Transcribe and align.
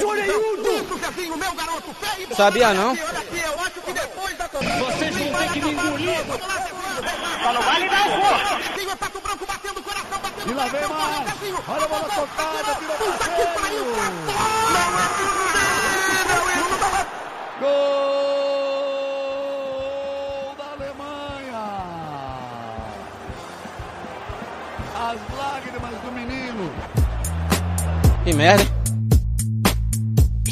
Mas 0.00 0.08
orelhudo! 0.08 0.86
Sabia 2.34 2.72
não? 2.72 2.94
Vocês 2.94 3.10
vão 5.14 5.32
ter 5.34 5.50
que 5.52 5.60
me 5.60 5.72
engolir! 5.72 6.24
Só 7.42 7.52
não 7.52 7.60
vai 7.62 7.80
lhe 7.80 7.88
dar 7.88 8.06
o 8.06 8.10
corpo! 8.20 8.60
E 10.46 10.52
lá 10.54 10.64
vem 10.66 10.88
mais! 10.88 11.30
Olha 11.68 11.84
a 11.84 11.88
bola 11.88 12.08
tocada, 12.08 12.74
virou 12.80 12.96
parceiro! 12.96 13.84
Gol 17.60 17.68
da 20.56 20.64
Alemanha! 20.72 21.64
As 24.96 25.20
lágrimas 25.36 25.94
do 26.00 26.10
menino! 26.12 26.72
Que 28.24 28.32
merda. 28.32 28.79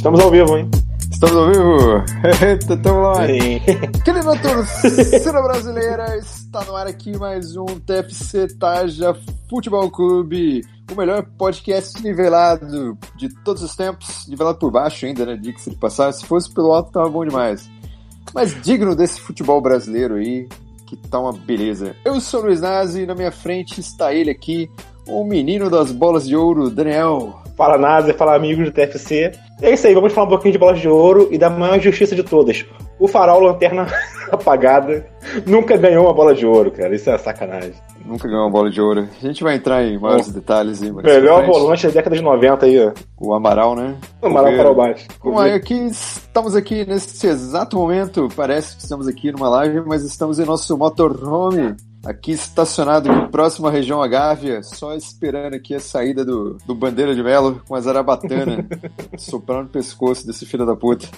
Estamos 0.09 0.25
ao 0.25 0.31
vivo, 0.31 0.57
hein? 0.57 0.71
Estamos 1.13 1.37
ao 1.37 1.53
vivo? 1.53 2.05
Eita, 2.43 2.77
tamo 2.81 3.01
lá. 3.01 3.27
Querida 3.27 4.37
torcida 4.41 5.43
brasileira, 5.43 6.17
está 6.17 6.65
no 6.65 6.75
ar 6.75 6.87
aqui 6.87 7.15
mais 7.19 7.55
um 7.59 7.67
TFC 7.67 8.57
Taja 8.59 9.15
Futebol 9.51 9.91
Clube, 9.91 10.65
o 10.91 10.97
melhor 10.97 11.27
podcast 11.37 12.03
nivelado 12.03 12.97
de 13.19 13.29
todos 13.45 13.63
os 13.63 13.77
tempos, 13.77 14.27
nivelado 14.27 14.59
por 14.59 14.71
baixo 14.71 15.05
ainda, 15.05 15.27
né? 15.27 15.37
Diga-se 15.37 15.69
de 15.69 15.77
passar, 15.77 16.11
se 16.13 16.25
fosse 16.25 16.51
pelo 16.55 16.73
alto 16.73 16.91
tava 16.91 17.11
bom 17.11 17.27
demais. 17.27 17.71
Mas 18.33 18.59
digno 18.63 18.97
desse 18.97 19.21
futebol 19.21 19.61
brasileiro 19.61 20.15
aí, 20.15 20.49
que 20.87 20.97
tá 20.97 21.21
uma 21.21 21.35
beleza. 21.35 21.95
Eu 22.03 22.19
sou 22.19 22.41
o 22.41 22.45
Luiz 22.45 22.63
Nazi 22.63 23.03
e 23.03 23.07
na 23.07 23.15
minha 23.15 23.31
frente 23.31 23.79
está 23.79 24.15
ele 24.15 24.31
aqui, 24.31 24.71
o 25.07 25.23
menino 25.23 25.69
das 25.69 25.93
bolas 25.93 26.27
de 26.27 26.35
ouro, 26.35 26.71
Daniel. 26.71 27.43
Fala 27.59 27.77
NASA, 27.77 28.15
fala 28.15 28.35
amigos 28.35 28.65
do 28.65 28.73
TFC. 28.73 29.33
É 29.61 29.73
isso 29.73 29.87
aí, 29.87 29.95
vamos 29.95 30.13
falar 30.13 30.27
um 30.27 30.31
pouquinho 30.31 30.53
de 30.53 30.59
bolas 30.59 30.81
de 30.81 30.89
ouro 30.89 31.29
e 31.33 31.39
da 31.39 31.51
maior 31.51 31.81
justiça 31.81 32.15
de 32.15 32.23
todas. 32.23 32.65
O 32.99 33.09
farol 33.09 33.41
lanterna 33.41 33.87
apagada 34.31 35.07
nunca 35.47 35.77
ganhou 35.77 36.05
uma 36.05 36.15
bola 36.15 36.35
de 36.35 36.47
ouro, 36.47 36.71
cara. 36.71 36.95
Isso 36.95 37.11
é 37.11 37.19
sacanagem. 37.19 37.75
Nunca 38.05 38.27
ganhou 38.27 38.45
uma 38.45 38.51
bola 38.51 38.71
de 38.71 38.81
ouro. 38.81 39.09
A 39.21 39.27
gente 39.27 39.43
vai 39.43 39.57
entrar 39.57 39.85
em 39.85 39.99
maiores 39.99 40.31
detalhes. 40.31 40.83
Aí, 40.83 40.91
Melhor 40.91 41.45
volante 41.45 41.87
da 41.87 41.93
década 41.93 42.17
de 42.17 42.23
90 42.23 42.67
aí, 42.67 42.87
ó. 42.87 42.93
O 43.21 43.35
Amaral, 43.35 43.75
né? 43.75 43.97
O 44.23 44.27
Amaral 44.27 44.57
para 44.57 44.71
o 44.71 44.75
baixo. 44.75 45.07
Bom, 45.23 45.39
aqui 45.39 45.75
estamos 45.75 46.57
aqui 46.57 46.87
nesse 46.87 47.27
exato 47.27 47.77
momento, 47.77 48.29
parece 48.35 48.77
que 48.77 48.83
estamos 48.83 49.07
aqui 49.07 49.31
numa 49.31 49.49
live, 49.49 49.83
mas 49.87 50.05
estamos 50.05 50.39
em 50.39 50.45
nosso 50.45 50.77
motorhome, 50.79 51.77
aqui 52.05 52.33
estacionado 52.33 53.11
aqui 53.11 53.31
próximo 53.31 53.67
à 53.67 53.71
região 53.71 54.03
Agávia, 54.03 54.63
só 54.63 54.95
esperando 54.95 55.55
aqui 55.55 55.75
a 55.75 55.81
saída 55.81 56.25
do, 56.25 56.59
do 56.67 56.75
Bandeira 56.75 57.15
de 57.15 57.23
Melo 57.23 57.63
com 57.67 57.75
a 57.75 57.81
zarabatana 57.81 58.67
soprando 59.19 59.65
no 59.65 59.69
pescoço 59.69 60.27
desse 60.27 60.47
filho 60.47 60.67
da 60.67 60.77
puta. 60.77 61.09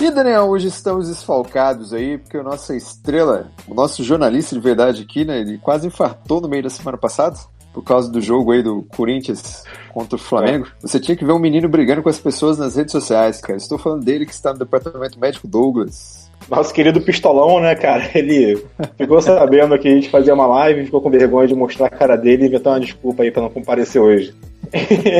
E 0.00 0.10
Daniel, 0.10 0.48
hoje 0.48 0.68
estamos 0.68 1.08
desfalcados 1.08 1.94
aí, 1.94 2.18
porque 2.18 2.36
a 2.36 2.42
nossa 2.42 2.76
estrela, 2.76 3.50
o 3.66 3.74
nosso 3.74 4.04
jornalista 4.04 4.54
de 4.54 4.60
verdade 4.60 5.02
aqui, 5.02 5.24
né, 5.24 5.40
ele 5.40 5.56
quase 5.56 5.86
infartou 5.86 6.40
no 6.40 6.48
meio 6.48 6.62
da 6.62 6.70
semana 6.70 6.98
passada, 6.98 7.38
por 7.72 7.82
causa 7.82 8.10
do 8.10 8.20
jogo 8.20 8.52
aí 8.52 8.62
do 8.62 8.82
Corinthians 8.94 9.64
contra 9.92 10.16
o 10.16 10.18
Flamengo. 10.18 10.66
Você 10.80 10.98
tinha 11.00 11.16
que 11.16 11.24
ver 11.24 11.32
um 11.32 11.38
menino 11.38 11.68
brigando 11.68 12.02
com 12.02 12.08
as 12.08 12.18
pessoas 12.18 12.58
nas 12.58 12.74
redes 12.74 12.92
sociais, 12.92 13.40
cara. 13.40 13.56
Estou 13.56 13.78
falando 13.78 14.04
dele 14.04 14.26
que 14.26 14.32
está 14.32 14.52
no 14.52 14.58
departamento 14.58 15.18
médico 15.18 15.46
Douglas. 15.46 16.30
Nosso 16.48 16.72
querido 16.72 17.00
pistolão, 17.00 17.60
né, 17.60 17.74
cara? 17.74 18.08
Ele 18.14 18.62
ficou 18.96 19.20
sabendo 19.20 19.78
que 19.78 19.88
a 19.88 19.94
gente 19.94 20.08
fazia 20.08 20.34
uma 20.34 20.46
live, 20.46 20.84
ficou 20.84 21.00
com 21.00 21.10
vergonha 21.10 21.48
de 21.48 21.54
mostrar 21.54 21.86
a 21.86 21.90
cara 21.90 22.16
dele 22.16 22.44
e 22.44 22.46
inventou 22.46 22.72
uma 22.72 22.80
desculpa 22.80 23.22
aí 23.22 23.30
pra 23.30 23.42
não 23.42 23.50
comparecer 23.50 24.00
hoje. 24.00 24.34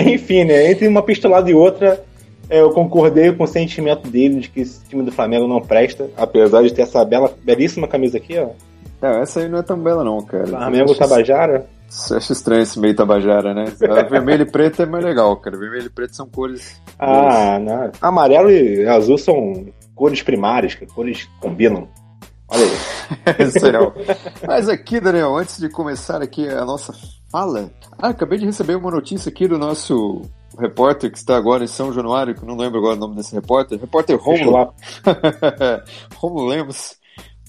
Enfim, 0.07 0.45
né? 0.45 0.71
Entre 0.71 0.87
uma 0.87 1.03
pistolada 1.03 1.51
e 1.51 1.55
outra, 1.55 2.03
é, 2.49 2.61
eu 2.61 2.71
concordei 2.71 3.33
com 3.33 3.45
o 3.45 3.49
sentimento 3.49 4.09
dele 4.09 4.41
de 4.41 4.49
que 4.49 4.61
esse 4.61 4.85
time 4.85 5.03
do 5.03 5.13
Flamengo 5.13 5.49
não 5.49 5.61
presta, 5.61 6.09
apesar 6.17 6.63
de 6.63 6.73
ter 6.73 6.83
essa 6.83 7.05
bela, 7.05 7.33
belíssima 7.43 7.89
camisa 7.89 8.19
aqui, 8.19 8.39
ó. 8.39 8.49
É, 9.03 9.21
essa 9.21 9.41
aí 9.41 9.49
não 9.49 9.59
é 9.59 9.63
tão 9.63 9.79
bela 9.79 10.03
não, 10.03 10.23
cara. 10.23 10.47
Flamengo 10.47 10.95
Tabajara. 10.95 11.67
Acho 11.89 12.33
estranho 12.33 12.63
esse 12.63 12.81
meio 12.81 12.97
tabajara, 12.97 13.55
né? 13.55 13.65
A 13.89 14.03
vermelho 14.03 14.43
e 14.43 14.51
preto 14.51 14.83
é 14.83 14.87
mais 14.87 15.05
legal, 15.05 15.37
cara. 15.37 15.57
Vermelho 15.57 15.87
e 15.87 15.91
preto 15.91 16.17
são 16.17 16.27
cores. 16.27 16.81
Ah, 16.99 17.59
não. 17.61 17.91
Amarelo 18.03 18.51
e 18.51 18.87
azul 18.87 19.17
são 19.17 19.67
cores 19.97 20.23
primárias, 20.23 20.75
que 20.75 20.87
cores 20.87 21.29
combinam. 21.41 21.89
Olha 22.49 22.65
aí. 22.65 23.73
Não. 23.73 23.93
Mas 24.47 24.69
aqui, 24.69 25.01
Daniel, 25.01 25.37
antes 25.37 25.59
de 25.59 25.69
começar 25.69 26.23
aqui 26.23 26.47
a 26.49 26.65
nossa 26.65 26.95
fala, 27.33 27.73
ah, 27.99 28.11
acabei 28.11 28.39
de 28.39 28.47
receber 28.47 28.77
uma 28.77 28.91
notícia 28.91 29.31
aqui 29.31 29.49
do 29.49 29.59
nosso 29.59 30.23
repórter 30.57 31.11
que 31.11 31.19
está 31.19 31.37
agora 31.37 31.65
em 31.65 31.67
São 31.67 31.93
Januário, 31.93 32.35
que 32.35 32.47
não 32.47 32.57
lembro 32.57 32.79
agora 32.79 32.95
o 32.95 32.99
nome 32.99 33.17
desse 33.17 33.35
repórter, 33.35 33.81
repórter 33.81 34.17
Romulo. 34.17 34.73
Romulo 36.17 36.47
Lemos. 36.47 36.97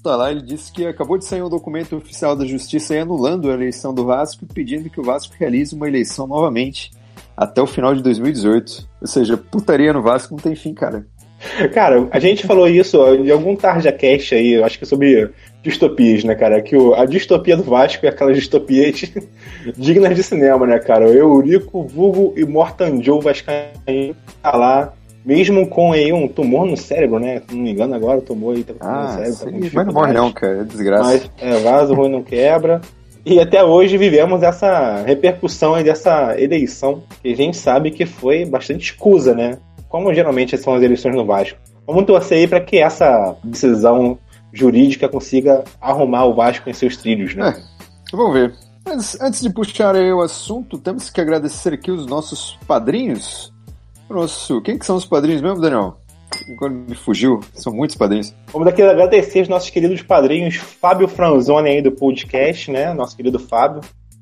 Tá 0.01 0.15
lá, 0.15 0.31
ele 0.31 0.41
disse 0.41 0.71
que 0.71 0.85
acabou 0.85 1.17
de 1.17 1.25
sair 1.25 1.43
um 1.43 1.49
documento 1.49 1.95
oficial 1.97 2.35
da 2.35 2.45
Justiça 2.45 2.93
aí 2.93 2.99
anulando 2.99 3.49
a 3.49 3.53
eleição 3.53 3.93
do 3.93 4.05
Vasco 4.05 4.45
e 4.45 4.53
pedindo 4.53 4.89
que 4.89 4.99
o 4.99 5.03
Vasco 5.03 5.35
realize 5.37 5.75
uma 5.75 5.87
eleição 5.87 6.25
novamente 6.25 6.91
até 7.35 7.61
o 7.61 7.67
final 7.67 7.93
de 7.93 8.01
2018. 8.01 8.87
Ou 9.01 9.07
seja, 9.07 9.35
putaria 9.35 9.91
no 9.91 10.01
Vasco 10.01 10.33
não 10.33 10.39
tem 10.39 10.55
fim, 10.55 10.73
cara. 10.73 11.05
Cara, 11.73 12.07
a 12.11 12.19
gente 12.19 12.45
falou 12.47 12.67
isso 12.67 12.97
em 13.15 13.29
algum 13.29 13.55
Tarja 13.55 13.91
Cast 13.91 14.33
aí, 14.35 14.53
eu 14.53 14.65
acho 14.65 14.77
que 14.79 14.85
sobre 14.85 15.29
distopias, 15.63 16.23
né, 16.23 16.33
cara? 16.35 16.61
Que 16.61 16.75
o- 16.75 16.93
a 16.95 17.05
distopia 17.05 17.57
do 17.57 17.63
Vasco 17.63 18.05
é 18.05 18.09
aquelas 18.09 18.35
distopias 18.37 19.03
dignas 19.77 20.15
de 20.15 20.23
cinema, 20.23 20.65
né, 20.65 20.79
cara? 20.79 21.07
O 21.07 21.13
Eurico, 21.13 21.83
Vulgo 21.83 22.33
e 22.37 22.45
Mortan 22.45 23.01
Joe 23.03 23.21
Vascaíno 23.21 24.15
tá 24.41 24.55
lá, 24.55 24.93
mesmo 25.25 25.67
com 25.67 25.91
aí 25.91 26.11
um 26.13 26.27
tumor 26.27 26.65
no 26.65 26.77
cérebro, 26.77 27.19
né? 27.19 27.41
Se 27.47 27.55
não 27.55 27.63
me 27.63 27.71
engano 27.71 27.93
agora, 27.95 28.19
o 28.19 28.21
tumor 28.21 28.55
aí 28.55 28.63
tá 28.63 28.73
com 28.73 28.85
Ah, 28.87 29.03
no 29.03 29.09
cérebro. 29.33 29.33
sim, 29.61 29.69
tá 29.69 29.75
mas 29.75 29.85
não 29.87 29.93
morre 29.93 30.13
não, 30.13 30.31
cara. 30.31 30.61
É 30.61 30.63
desgraça. 30.63 31.03
Mas 31.03 31.29
é, 31.39 31.59
vaso 31.59 31.93
ruim 31.93 32.09
não 32.09 32.23
quebra. 32.23 32.81
E 33.25 33.39
até 33.41 33.61
hoje 33.61 33.97
vivemos 33.97 34.41
essa 34.41 35.03
repercussão 35.05 35.75
aí 35.75 35.83
dessa 35.83 36.39
eleição, 36.39 37.03
que 37.21 37.33
a 37.33 37.35
gente 37.35 37.57
sabe 37.57 37.91
que 37.91 38.05
foi 38.05 38.45
bastante 38.45 38.85
escusa, 38.93 39.35
né? 39.35 39.57
Como 39.89 40.13
geralmente 40.13 40.57
são 40.57 40.73
as 40.75 40.83
eleições 40.83 41.15
no 41.15 41.25
Vasco. 41.25 41.57
Vamos 41.85 42.05
torcer 42.05 42.39
aí 42.39 42.47
para 42.47 42.59
que 42.59 42.77
essa 42.77 43.35
decisão 43.43 44.17
jurídica 44.51 45.07
consiga 45.07 45.63
arrumar 45.79 46.25
o 46.25 46.33
Vasco 46.33 46.69
em 46.69 46.73
seus 46.73 46.97
trilhos, 46.97 47.35
né? 47.35 47.55
Vamos 48.11 48.33
ver. 48.33 48.53
Mas 48.85 49.19
antes 49.19 49.41
de 49.41 49.49
puxar 49.49 49.95
aí 49.95 50.11
o 50.11 50.21
assunto, 50.21 50.77
temos 50.77 51.09
que 51.09 51.19
agradecer 51.19 51.73
aqui 51.73 51.91
os 51.91 52.05
nossos 52.05 52.57
padrinhos. 52.65 53.53
Nosso, 54.09 54.61
quem 54.61 54.77
que 54.77 54.85
são 54.85 54.95
os 54.95 55.05
padrinhos 55.05 55.41
mesmo, 55.41 55.59
Daniel? 55.59 55.97
Agora 56.53 56.71
me 56.71 56.95
fugiu. 56.95 57.41
São 57.53 57.73
muitos 57.73 57.97
padrinhos. 57.97 58.33
Vamos 58.51 58.65
daqui 58.65 58.81
agradecer 58.81 59.41
os 59.41 59.49
nossos 59.49 59.69
queridos 59.69 60.01
padrinhos 60.01 60.55
Fábio 60.55 61.07
Franzoni 61.07 61.69
aí 61.69 61.81
do 61.81 61.91
podcast, 61.91 62.71
né? 62.71 62.93
Nosso 62.93 63.15
querido 63.15 63.39
Fábio, 63.39 63.81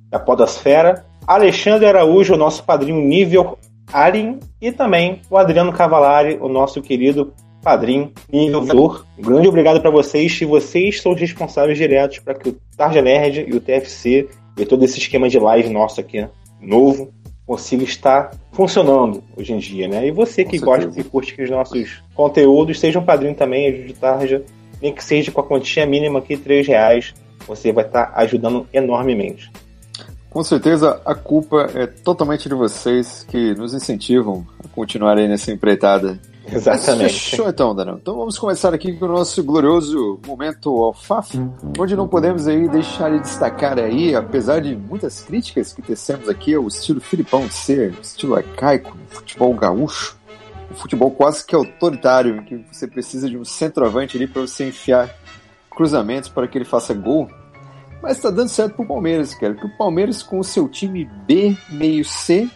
da 0.09 0.19
Podosfera. 0.19 1.05
Alexandre 1.27 1.87
Araújo, 1.87 2.35
nosso 2.35 2.63
padrinho 2.63 3.01
nível 3.01 3.57
Alien. 3.91 4.39
E 4.61 4.71
também 4.71 5.21
o 5.29 5.37
Adriano 5.37 5.71
Cavalari, 5.73 6.37
o 6.41 6.47
nosso 6.47 6.81
querido 6.81 7.33
padrinho 7.61 8.11
nível 8.31 8.63
Flor. 8.65 9.05
Um 9.17 9.21
grande 9.23 9.47
obrigado 9.47 9.81
para 9.81 9.89
vocês. 9.89 10.39
E 10.39 10.45
vocês 10.45 11.01
são 11.01 11.13
os 11.13 11.19
responsáveis 11.19 11.77
diretos 11.77 12.19
para 12.19 12.35
que 12.35 12.49
o 12.49 12.57
Tarja 12.77 13.01
Nerd 13.01 13.45
e 13.47 13.55
o 13.55 13.59
TFC 13.59 14.27
e 14.57 14.65
todo 14.65 14.85
esse 14.85 14.99
esquema 14.99 15.27
de 15.27 15.39
live 15.39 15.69
nosso 15.69 15.99
aqui, 15.99 16.25
novo, 16.61 17.11
consiga 17.45 17.83
estar 17.83 18.31
funcionando 18.51 19.23
hoje 19.35 19.53
em 19.53 19.57
dia, 19.57 19.87
né? 19.87 20.07
E 20.07 20.11
você 20.11 20.45
que 20.45 20.57
gosta 20.57 20.89
e 20.99 21.03
curte 21.03 21.33
aqui 21.33 21.43
os 21.43 21.49
nossos 21.49 22.01
conteúdos, 22.13 22.79
seja 22.79 22.99
um 22.99 23.05
padrinho 23.05 23.35
também, 23.35 23.67
ajude 23.67 23.91
o 23.91 23.95
Tarja, 23.95 24.43
nem 24.81 24.93
que 24.93 25.03
seja 25.03 25.31
com 25.31 25.41
a 25.41 25.43
quantia 25.43 25.85
mínima 25.85 26.19
aqui, 26.19 26.35
R$ 26.35 26.61
reais, 26.61 27.13
você 27.47 27.71
vai 27.71 27.85
estar 27.85 28.11
ajudando 28.15 28.67
enormemente. 28.73 29.51
Com 30.35 30.43
certeza 30.43 30.99
a 31.05 31.15
culpa 31.15 31.69
é 31.73 31.87
totalmente 31.87 32.49
de 32.49 32.55
vocês 32.55 33.25
que 33.29 33.55
nos 33.55 33.73
incentivam 33.73 34.45
a 34.61 34.67
continuar 34.67 35.17
aí 35.17 35.29
nessa 35.29 35.49
empreitada. 35.49 36.19
Exatamente. 36.45 37.13
Fechou 37.13 37.47
então, 37.47 37.73
Daniel. 37.73 37.99
Então 38.01 38.17
vamos 38.17 38.37
começar 38.37 38.73
aqui 38.73 38.91
com 38.97 39.05
o 39.05 39.07
nosso 39.07 39.41
glorioso 39.41 40.19
momento 40.27 40.69
alfafe, 40.83 41.39
onde 41.79 41.95
não 41.95 42.05
podemos 42.05 42.49
aí 42.49 42.67
deixar 42.67 43.11
de 43.11 43.21
destacar 43.21 43.79
aí, 43.79 44.13
apesar 44.13 44.59
de 44.59 44.75
muitas 44.75 45.21
críticas 45.21 45.71
que 45.71 45.81
tecemos 45.81 46.27
aqui 46.27 46.53
ao 46.53 46.67
estilo 46.67 46.99
Filipão 46.99 47.47
de 47.47 47.53
ser, 47.53 47.93
o 47.97 48.01
estilo 48.01 48.35
arcaico, 48.35 48.97
futebol 49.07 49.53
gaúcho, 49.53 50.17
o 50.69 50.73
futebol 50.73 51.11
quase 51.11 51.45
que 51.45 51.55
autoritário, 51.55 52.35
em 52.35 52.43
que 52.43 52.57
você 52.69 52.85
precisa 52.85 53.29
de 53.29 53.37
um 53.37 53.45
centroavante 53.45 54.17
ali 54.17 54.27
para 54.27 54.41
você 54.41 54.67
enfiar 54.67 55.15
cruzamentos 55.71 56.27
para 56.27 56.45
que 56.45 56.57
ele 56.57 56.65
faça 56.65 56.93
gol. 56.93 57.29
Mas 58.05 58.19
tá 58.19 58.29
dando 58.29 58.49
certo 58.49 58.75
pro 58.75 58.85
Palmeiras, 58.85 59.33
cara. 59.33 59.53
Porque 59.53 59.65
o 59.65 59.77
Palmeiras, 59.77 60.21
com 60.21 60.37
o 60.37 60.43
seu 60.43 60.69
time 60.69 61.05
B, 61.25 61.57
meio 61.69 62.05
C, 62.05 62.47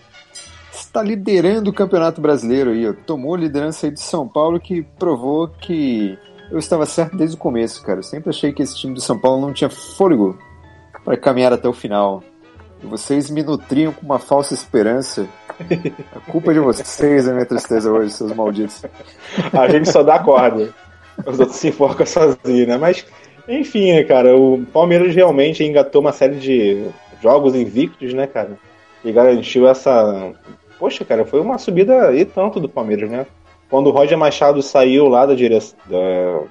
está 0.72 1.02
liderando 1.02 1.72
o 1.72 1.74
Campeonato 1.74 2.22
Brasileiro 2.22 2.70
aí, 2.70 2.88
ó. 2.88 2.94
Tomou 2.94 3.34
a 3.34 3.40
liderança 3.40 3.88
aí 3.88 3.92
de 3.92 4.00
São 4.00 4.28
Paulo, 4.28 4.60
que 4.60 4.84
provou 5.00 5.48
que 5.48 6.16
eu 6.52 6.60
estava 6.60 6.86
certo 6.86 7.18
desde 7.18 7.36
o 7.36 7.40
começo, 7.40 7.82
cara. 7.84 8.00
Eu 8.00 8.04
sempre 8.04 8.30
achei 8.30 8.54
que 8.54 8.62
esse 8.62 8.78
time 8.78 8.94
do 8.94 9.02
São 9.02 9.18
Paulo 9.18 9.42
não 9.42 9.52
tinha 9.52 9.72
fôlego 9.72 10.38
para 11.04 11.18
caminhar 11.18 11.52
até 11.52 11.68
o 11.68 11.74
final. 11.74 12.24
E 12.84 12.86
vocês 12.86 13.32
me 13.32 13.42
nutriam 13.42 13.92
com 13.92 14.06
uma 14.06 14.20
falsa 14.20 14.54
esperança 14.54 15.28
A 16.16 16.20
culpa 16.32 16.52
é 16.52 16.54
de 16.54 16.60
vocês 16.60 17.28
é 17.28 17.34
minha 17.34 17.46
tristeza 17.46 17.92
hoje, 17.92 18.12
seus 18.12 18.34
malditos. 18.34 18.82
A 19.52 19.68
gente 19.68 19.92
só 19.92 20.04
dá 20.04 20.20
corda. 20.20 20.74
Os 21.26 21.40
outros 21.40 21.58
se 21.58 21.68
enfocam 21.70 22.06
sozinhos, 22.06 22.68
né? 22.68 22.78
Mas, 22.78 23.06
enfim, 23.50 23.94
né, 23.94 24.04
cara? 24.04 24.38
O 24.38 24.64
Palmeiras 24.72 25.14
realmente 25.14 25.64
engatou 25.64 26.02
uma 26.02 26.12
série 26.12 26.36
de 26.36 26.86
jogos 27.22 27.56
invictos, 27.56 28.14
né, 28.14 28.28
cara? 28.28 28.52
E 29.04 29.12
garantiu 29.12 29.68
essa. 29.68 30.32
Poxa, 30.78 31.04
cara, 31.04 31.26
foi 31.26 31.42
uma 31.42 31.58
subida 31.58 32.14
e 32.14 32.24
tanto 32.24 32.60
do 32.60 32.70
Palmeiras, 32.70 33.10
né? 33.10 33.26
Quando 33.70 33.88
o 33.88 33.92
Roger 33.92 34.18
Machado 34.18 34.62
saiu 34.62 35.08
lá 35.08 35.26
da, 35.26 35.36
dire... 35.36 35.60
da, 35.86 36.42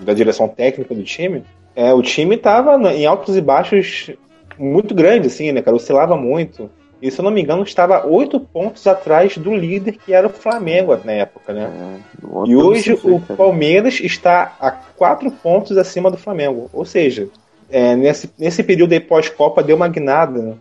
da 0.00 0.14
direção 0.14 0.48
técnica 0.48 0.94
do 0.94 1.02
time, 1.02 1.42
é, 1.74 1.92
o 1.92 2.02
time 2.02 2.36
tava 2.36 2.76
em 2.92 3.06
altos 3.06 3.36
e 3.36 3.40
baixos 3.40 4.10
muito 4.58 4.94
grandes, 4.94 5.34
assim, 5.34 5.52
né, 5.52 5.62
cara? 5.62 5.76
Oscilava 5.76 6.16
muito. 6.16 6.70
E 7.00 7.10
se 7.10 7.20
eu 7.20 7.24
não 7.24 7.30
me 7.30 7.42
engano, 7.42 7.62
estava 7.62 8.06
oito 8.06 8.40
pontos 8.40 8.86
atrás 8.86 9.36
do 9.36 9.54
líder, 9.54 9.92
que 9.92 10.14
era 10.14 10.26
o 10.26 10.30
Flamengo 10.30 10.98
na 11.04 11.12
época, 11.12 11.52
né? 11.52 11.70
É, 11.70 12.48
e 12.48 12.56
hoje 12.56 12.98
o 13.04 13.20
Palmeiras 13.36 14.00
está 14.00 14.56
a 14.58 14.70
quatro 14.70 15.30
pontos 15.30 15.76
acima 15.76 16.10
do 16.10 16.16
Flamengo. 16.16 16.70
Ou 16.72 16.84
seja, 16.84 17.28
é, 17.70 17.94
nesse, 17.94 18.30
nesse 18.38 18.62
período 18.62 18.92
aí 18.92 19.00
pós-Copa 19.00 19.62
deu 19.62 19.76
uma 19.76 19.88
guinada 19.88 20.56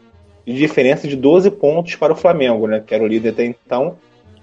de 0.45 0.53
diferença 0.53 1.07
de 1.07 1.15
12 1.15 1.49
pontos 1.51 1.95
para 1.95 2.11
o 2.11 2.17
Flamengo, 2.17 2.67
né? 2.67 2.83
Que 2.85 2.93
era 2.93 3.03
o 3.03 3.07
líder 3.07 3.29
até 3.29 3.45
então. 3.45 3.95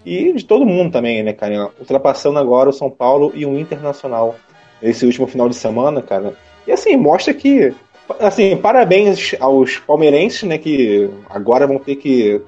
E 0.05 0.33
de 0.33 0.45
todo 0.45 0.67
mundo 0.67 0.91
também, 0.91 1.23
né, 1.23 1.33
cara? 1.33 1.71
Ultrapassando 1.79 2.39
agora 2.39 2.71
o 2.71 2.73
São 2.73 2.91
Paulo 2.91 3.33
e 3.35 3.45
o 3.45 3.59
Internacional 3.59 4.35
nesse 4.81 5.05
último 5.05 5.27
final 5.27 5.49
de 5.49 5.55
semana, 5.55 6.03
cara. 6.03 6.35
E 6.67 6.73
assim, 6.73 6.97
mostra 6.97 7.33
que 7.35 7.73
assim, 8.21 8.57
parabéns 8.57 9.35
aos 9.41 9.79
palmeirenses, 9.79 10.43
né, 10.43 10.59
que 10.59 11.11
agora 11.29 11.67
vão 11.67 11.79
ter 11.79 11.97
que 11.97 12.41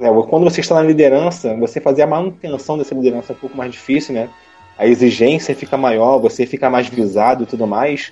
né, 0.00 0.08
quando 0.28 0.44
você 0.44 0.60
está 0.62 0.76
na 0.76 0.82
liderança, 0.82 1.54
você 1.56 1.80
fazer 1.80 2.02
a 2.02 2.06
manutenção 2.06 2.78
dessa 2.78 2.94
liderança 2.94 3.32
é 3.32 3.36
um 3.36 3.38
pouco 3.38 3.56
mais 3.56 3.70
difícil, 3.70 4.14
né? 4.14 4.30
A 4.78 4.86
exigência 4.86 5.54
fica 5.54 5.76
maior, 5.76 6.18
você 6.18 6.46
fica 6.46 6.70
mais 6.70 6.88
visado 6.88 7.42
e 7.42 7.46
tudo 7.46 7.66
mais. 7.66 8.10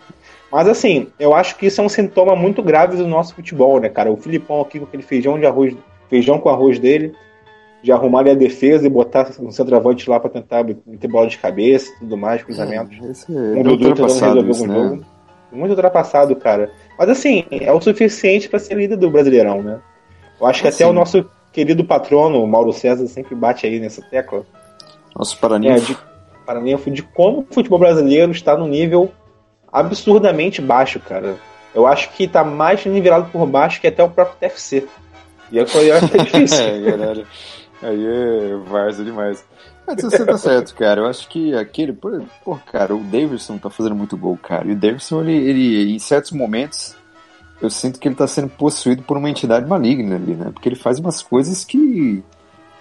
Mas 0.53 0.69
assim, 0.69 1.07
eu 1.19 1.35
acho 1.35 1.57
que 1.57 1.67
isso 1.67 1.81
é 1.81 1.85
um 1.85 1.89
sintoma 1.89 2.37
muito 2.37 2.63
grave 2.63 2.97
do 2.99 3.07
nosso 3.07 3.35
futebol, 3.35 3.81
né, 3.81 3.89
cara? 3.89 4.13
O 4.13 4.19
Filipão 4.19 4.61
aqui 4.61 4.79
com 4.79 4.85
aquele 4.85 5.03
feijão 5.03 5.39
de 5.39 5.47
arroz, 5.47 5.75
feijão 6.11 6.39
com 6.39 6.51
arroz 6.51 6.79
dele, 6.79 7.15
de 7.83 7.91
arrumar 7.91 8.21
ali 8.21 8.31
a 8.31 8.35
defesa 8.35 8.87
e 8.87 8.91
botar 8.91 9.31
um 9.41 9.51
centroavante 9.51 10.11
lá 10.11 10.21
para 10.21 10.29
tentar 10.29 10.65
meter 10.65 11.09
bola 11.09 11.27
de 11.27 11.39
cabeça 11.39 11.91
e 11.97 12.01
tudo 12.01 12.19
mais, 12.19 12.43
cruzamentos. 12.43 12.99
É, 13.03 13.11
esse 13.11 13.35
é 13.35 13.41
um 13.41 13.63
Dudu 13.63 13.95
tentando 13.95 14.09
resolver 14.09 14.51
algum 14.51 14.67
né? 14.67 14.75
jogo. 14.75 15.05
Muito 15.51 15.71
ultrapassado, 15.71 16.35
cara. 16.37 16.71
Mas 16.99 17.09
assim, 17.09 17.45
é 17.51 17.73
o 17.73 17.81
suficiente 17.81 18.49
para 18.49 18.59
ser 18.59 18.77
líder 18.77 18.97
do 18.97 19.11
Brasileirão, 19.11 19.63
né? 19.63 19.81
Eu 20.41 20.47
acho 20.47 20.63
que 20.63 20.69
assim. 20.69 20.85
até 20.85 20.91
o 20.91 20.93
nosso 20.93 21.29
querido 21.53 21.85
patrono, 21.85 22.47
Mauro 22.47 22.73
César, 22.73 23.07
sempre 23.07 23.35
bate 23.35 23.67
aí 23.67 23.81
nessa 23.81 24.03
tecla. 24.03 24.45
Nosso 25.17 25.39
Paraninfo. 25.39 25.75
É, 25.75 25.81
de, 25.81 25.99
Paraninfo, 26.47 26.91
de 26.91 27.03
como 27.03 27.41
o 27.41 27.55
futebol 27.55 27.79
brasileiro 27.79 28.31
está 28.33 28.57
no 28.57 28.67
nível 28.67 29.11
absurdamente 29.73 30.61
baixo, 30.61 31.01
cara. 31.01 31.37
Eu 31.75 31.87
acho 31.87 32.11
que 32.11 32.27
tá 32.27 32.43
mais 32.45 32.85
nivelado 32.85 33.31
por 33.31 33.47
baixo 33.47 33.81
que 33.81 33.87
até 33.87 34.03
o 34.03 34.11
próprio 34.11 34.37
TFC. 34.39 34.87
E 35.51 35.59
é, 35.59 35.63
é 35.63 35.65
difícil. 36.25 36.65
é, 36.65 36.81
galera. 36.81 37.25
Aí 37.83 38.07
é 38.07 38.57
várzea 38.67 39.05
demais. 39.05 39.45
Mas 39.89 40.03
você 40.03 40.25
tá 40.25 40.37
certo, 40.37 40.75
cara. 40.75 41.01
Eu 41.01 41.07
acho 41.07 41.27
que 41.29 41.55
aquele. 41.55 41.93
Pô, 41.93 42.57
cara, 42.71 42.95
o 42.95 43.03
Davidson 43.05 43.57
tá 43.57 43.71
fazendo 43.71 43.95
muito 43.95 44.17
gol, 44.17 44.37
cara. 44.37 44.69
E 44.69 44.73
o 44.73 44.77
Davidson, 44.77 45.23
ele, 45.23 45.37
ele, 45.37 45.93
em 45.95 45.99
certos 45.99 46.33
momentos, 46.33 46.95
eu 47.63 47.71
sinto 47.71 47.99
que 47.99 48.07
ele 48.07 48.15
tá 48.15 48.27
sendo 48.27 48.49
possuído 48.49 49.03
por 49.03 49.17
uma 49.17 49.31
entidade 49.31 49.67
maligna 49.67 50.17
ali, 50.17 50.35
né? 50.35 50.51
Porque 50.53 50.69
ele 50.69 50.77
faz 50.77 50.99
umas 50.99 51.23
coisas 51.23 51.65
que. 51.65 52.23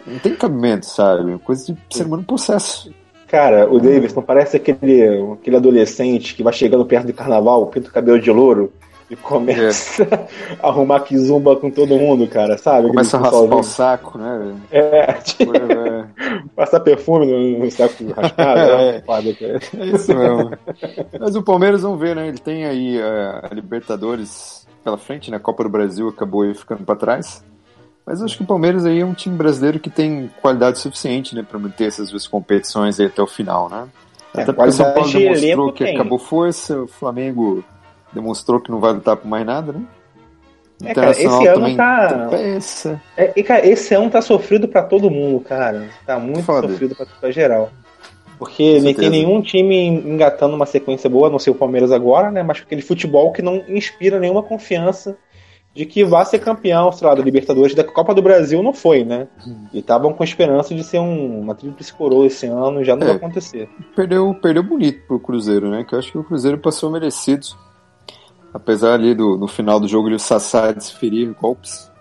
Não 0.06 0.20
tem 0.20 0.36
cabimento, 0.36 0.86
sabe? 0.86 1.38
Coisa 1.40 1.74
de 1.74 1.78
ser 1.96 2.06
humano 2.06 2.24
processo. 2.24 2.94
Cara, 3.28 3.70
o 3.72 3.80
Davidson 3.80 4.22
parece 4.22 4.56
aquele, 4.56 5.34
aquele 5.34 5.58
adolescente 5.58 6.34
que 6.34 6.44
vai 6.44 6.54
chegando 6.54 6.86
perto 6.86 7.08
do 7.08 7.14
carnaval, 7.14 7.68
pinta 7.68 7.90
o 7.90 7.92
cabelo 7.92 8.20
de 8.20 8.32
louro 8.32 8.72
e 9.10 9.16
começa 9.16 10.04
é. 10.04 10.28
a 10.62 10.68
arrumar 10.68 11.00
kizumba 11.02 11.56
com 11.56 11.72
todo 11.72 11.98
mundo, 11.98 12.28
cara, 12.28 12.58
sabe? 12.58 12.90
Começa 12.90 13.18
a 13.18 13.22
raspar 13.22 13.56
o 13.56 13.64
saco, 13.64 14.18
né? 14.18 14.56
É, 14.70 15.14
tipo, 15.14 15.56
é. 15.56 16.06
passar 16.56 16.80
perfume 16.82 17.26
no, 17.26 17.60
no 17.64 17.72
saco 17.72 18.04
raspado. 18.14 19.30
é. 19.42 19.60
é 19.80 19.86
isso 19.86 20.14
mesmo. 20.14 20.52
Mas 21.20 21.36
o 21.36 21.44
Palmeiras, 21.44 21.82
vamos 21.84 22.00
ver, 22.00 22.16
né? 22.16 22.28
Ele 22.28 22.38
tem 22.38 22.66
aí 22.66 23.02
a, 23.02 23.48
a 23.50 23.54
Libertadores 23.54 24.68
pela 24.84 24.98
frente, 24.98 25.32
né? 25.32 25.38
A 25.38 25.40
Copa 25.40 25.64
do 25.64 25.70
Brasil 25.70 26.10
acabou 26.10 26.42
aí 26.42 26.54
ficando 26.54 26.84
para 26.84 26.96
trás. 26.96 27.44
Mas 28.06 28.22
acho 28.22 28.38
que 28.38 28.44
o 28.44 28.48
Palmeiras 28.48 28.86
aí 28.86 29.02
é 29.02 29.06
um 29.06 29.14
time 29.14 29.36
brasileiro 29.36 29.80
que 29.80 29.90
tem 29.90 30.32
qualidade 30.42 30.80
suficiente, 30.80 31.36
né, 31.36 31.44
para 31.44 31.60
manter 31.60 31.88
essas 31.88 32.10
duas 32.10 32.26
competições 32.26 32.98
aí 33.02 33.08
até 33.08 33.22
o 33.22 33.28
final, 33.28 33.70
né? 33.70 33.86
É, 34.34 34.44
até 34.44 34.54
porque 34.54 34.70
o 34.70 34.72
São 34.72 34.94
Paulo 34.94 35.12
demonstrou 35.12 35.74
que 35.74 35.84
tem. 35.84 35.96
acabou 35.96 36.18
força, 36.18 36.84
o 36.84 36.88
Flamengo 36.88 37.66
demonstrou 38.14 38.60
que 38.60 38.72
não 38.72 38.80
vai 38.80 38.94
lutar 38.94 39.18
por 39.18 39.28
mais 39.28 39.46
nada, 39.46 39.74
né? 39.74 39.82
É, 40.84 40.94
cara, 40.94 41.12
esse 41.12 41.26
ano 41.26 41.76
tá. 41.76 42.30
É, 43.18 43.34
e, 43.36 43.44
cara, 43.44 43.68
esse 43.68 43.96
ano 43.96 44.10
tá 44.10 44.22
sofrido 44.22 44.68
para 44.68 44.84
todo 44.84 45.10
mundo, 45.10 45.40
cara. 45.40 45.90
Tá 46.06 46.20
muito 46.20 46.44
Foda. 46.44 46.68
sofrido 46.68 46.96
pra, 46.96 47.06
pra 47.20 47.32
geral. 47.32 47.72
Porque 48.38 48.80
nem 48.80 48.94
tem 48.94 49.10
nenhum 49.10 49.42
time 49.42 49.88
engatando 49.88 50.56
uma 50.56 50.68
sequência 50.68 51.10
boa, 51.10 51.28
a 51.28 51.32
não 51.32 51.40
ser 51.40 51.50
o 51.50 51.56
Palmeiras 51.56 51.92
agora, 51.92 52.30
né? 52.30 52.44
Mas 52.44 52.60
aquele 52.60 52.84
futebol 52.84 53.32
que 53.32 53.42
não 53.42 53.64
inspira 53.68 54.20
nenhuma 54.20 54.44
confiança 54.44 55.18
de 55.74 55.86
que 55.86 56.04
vá 56.04 56.24
ser 56.26 56.40
campeão, 56.40 56.92
sei 56.92 57.08
lá, 57.08 57.16
da 57.16 57.24
Libertadores, 57.24 57.76
da 57.76 57.84
Copa 57.84 58.14
do 58.14 58.22
Brasil 58.22 58.62
não 58.62 58.74
foi, 58.74 59.04
né? 59.04 59.28
E 59.74 59.80
estavam 59.80 60.14
com 60.14 60.24
esperança 60.24 60.74
de 60.74 60.84
ser 60.84 61.00
um, 61.00 61.40
uma 61.40 61.56
tríplice 61.56 61.94
coroa 61.94 62.28
esse 62.28 62.46
ano, 62.46 62.84
já 62.84 62.96
não 62.96 63.04
é, 63.04 63.08
vai 63.10 63.16
acontecer. 63.16 63.70
Perdeu, 63.96 64.36
perdeu 64.36 64.64
bonito 64.64 65.06
pro 65.08 65.20
Cruzeiro, 65.20 65.70
né? 65.70 65.84
Que 65.88 65.94
eu 65.94 66.00
acho 66.00 66.12
que 66.12 66.18
o 66.18 66.24
Cruzeiro 66.24 66.58
passou 66.58 66.92
merecido 66.92 67.46
Apesar 68.54 68.94
ali 68.94 69.14
do, 69.14 69.38
no 69.38 69.48
final 69.48 69.80
do 69.80 69.88
jogo, 69.88 70.08
ele, 70.08 70.16
o 70.16 70.20
Sassá 70.20 70.72
desferir 70.72 71.34
golpes 71.40 71.92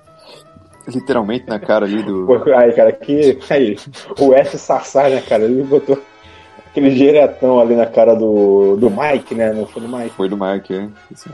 literalmente 0.89 1.47
na 1.49 1.59
cara 1.59 1.85
ali 1.85 2.03
do. 2.03 2.27
Aí, 2.55 2.73
cara, 2.73 2.93
que. 2.93 3.39
Aí, 3.51 3.77
o 4.19 4.33
S 4.33 4.59
Sassá, 4.59 5.09
né, 5.09 5.21
cara? 5.21 5.45
Ele 5.45 5.63
botou 5.63 6.01
aquele 6.77 6.95
diretão 6.95 7.59
ali 7.59 7.75
na 7.75 7.87
cara 7.87 8.15
do, 8.15 8.77
do 8.77 8.91
Mike, 8.91 9.35
né? 9.35 9.53
Não 9.53 9.67
foi 9.67 9.83
do 9.83 9.89
Mike. 9.89 10.11
Foi 10.11 10.29
do 10.29 10.37
Mike, 10.37 10.75
é. 10.75 10.89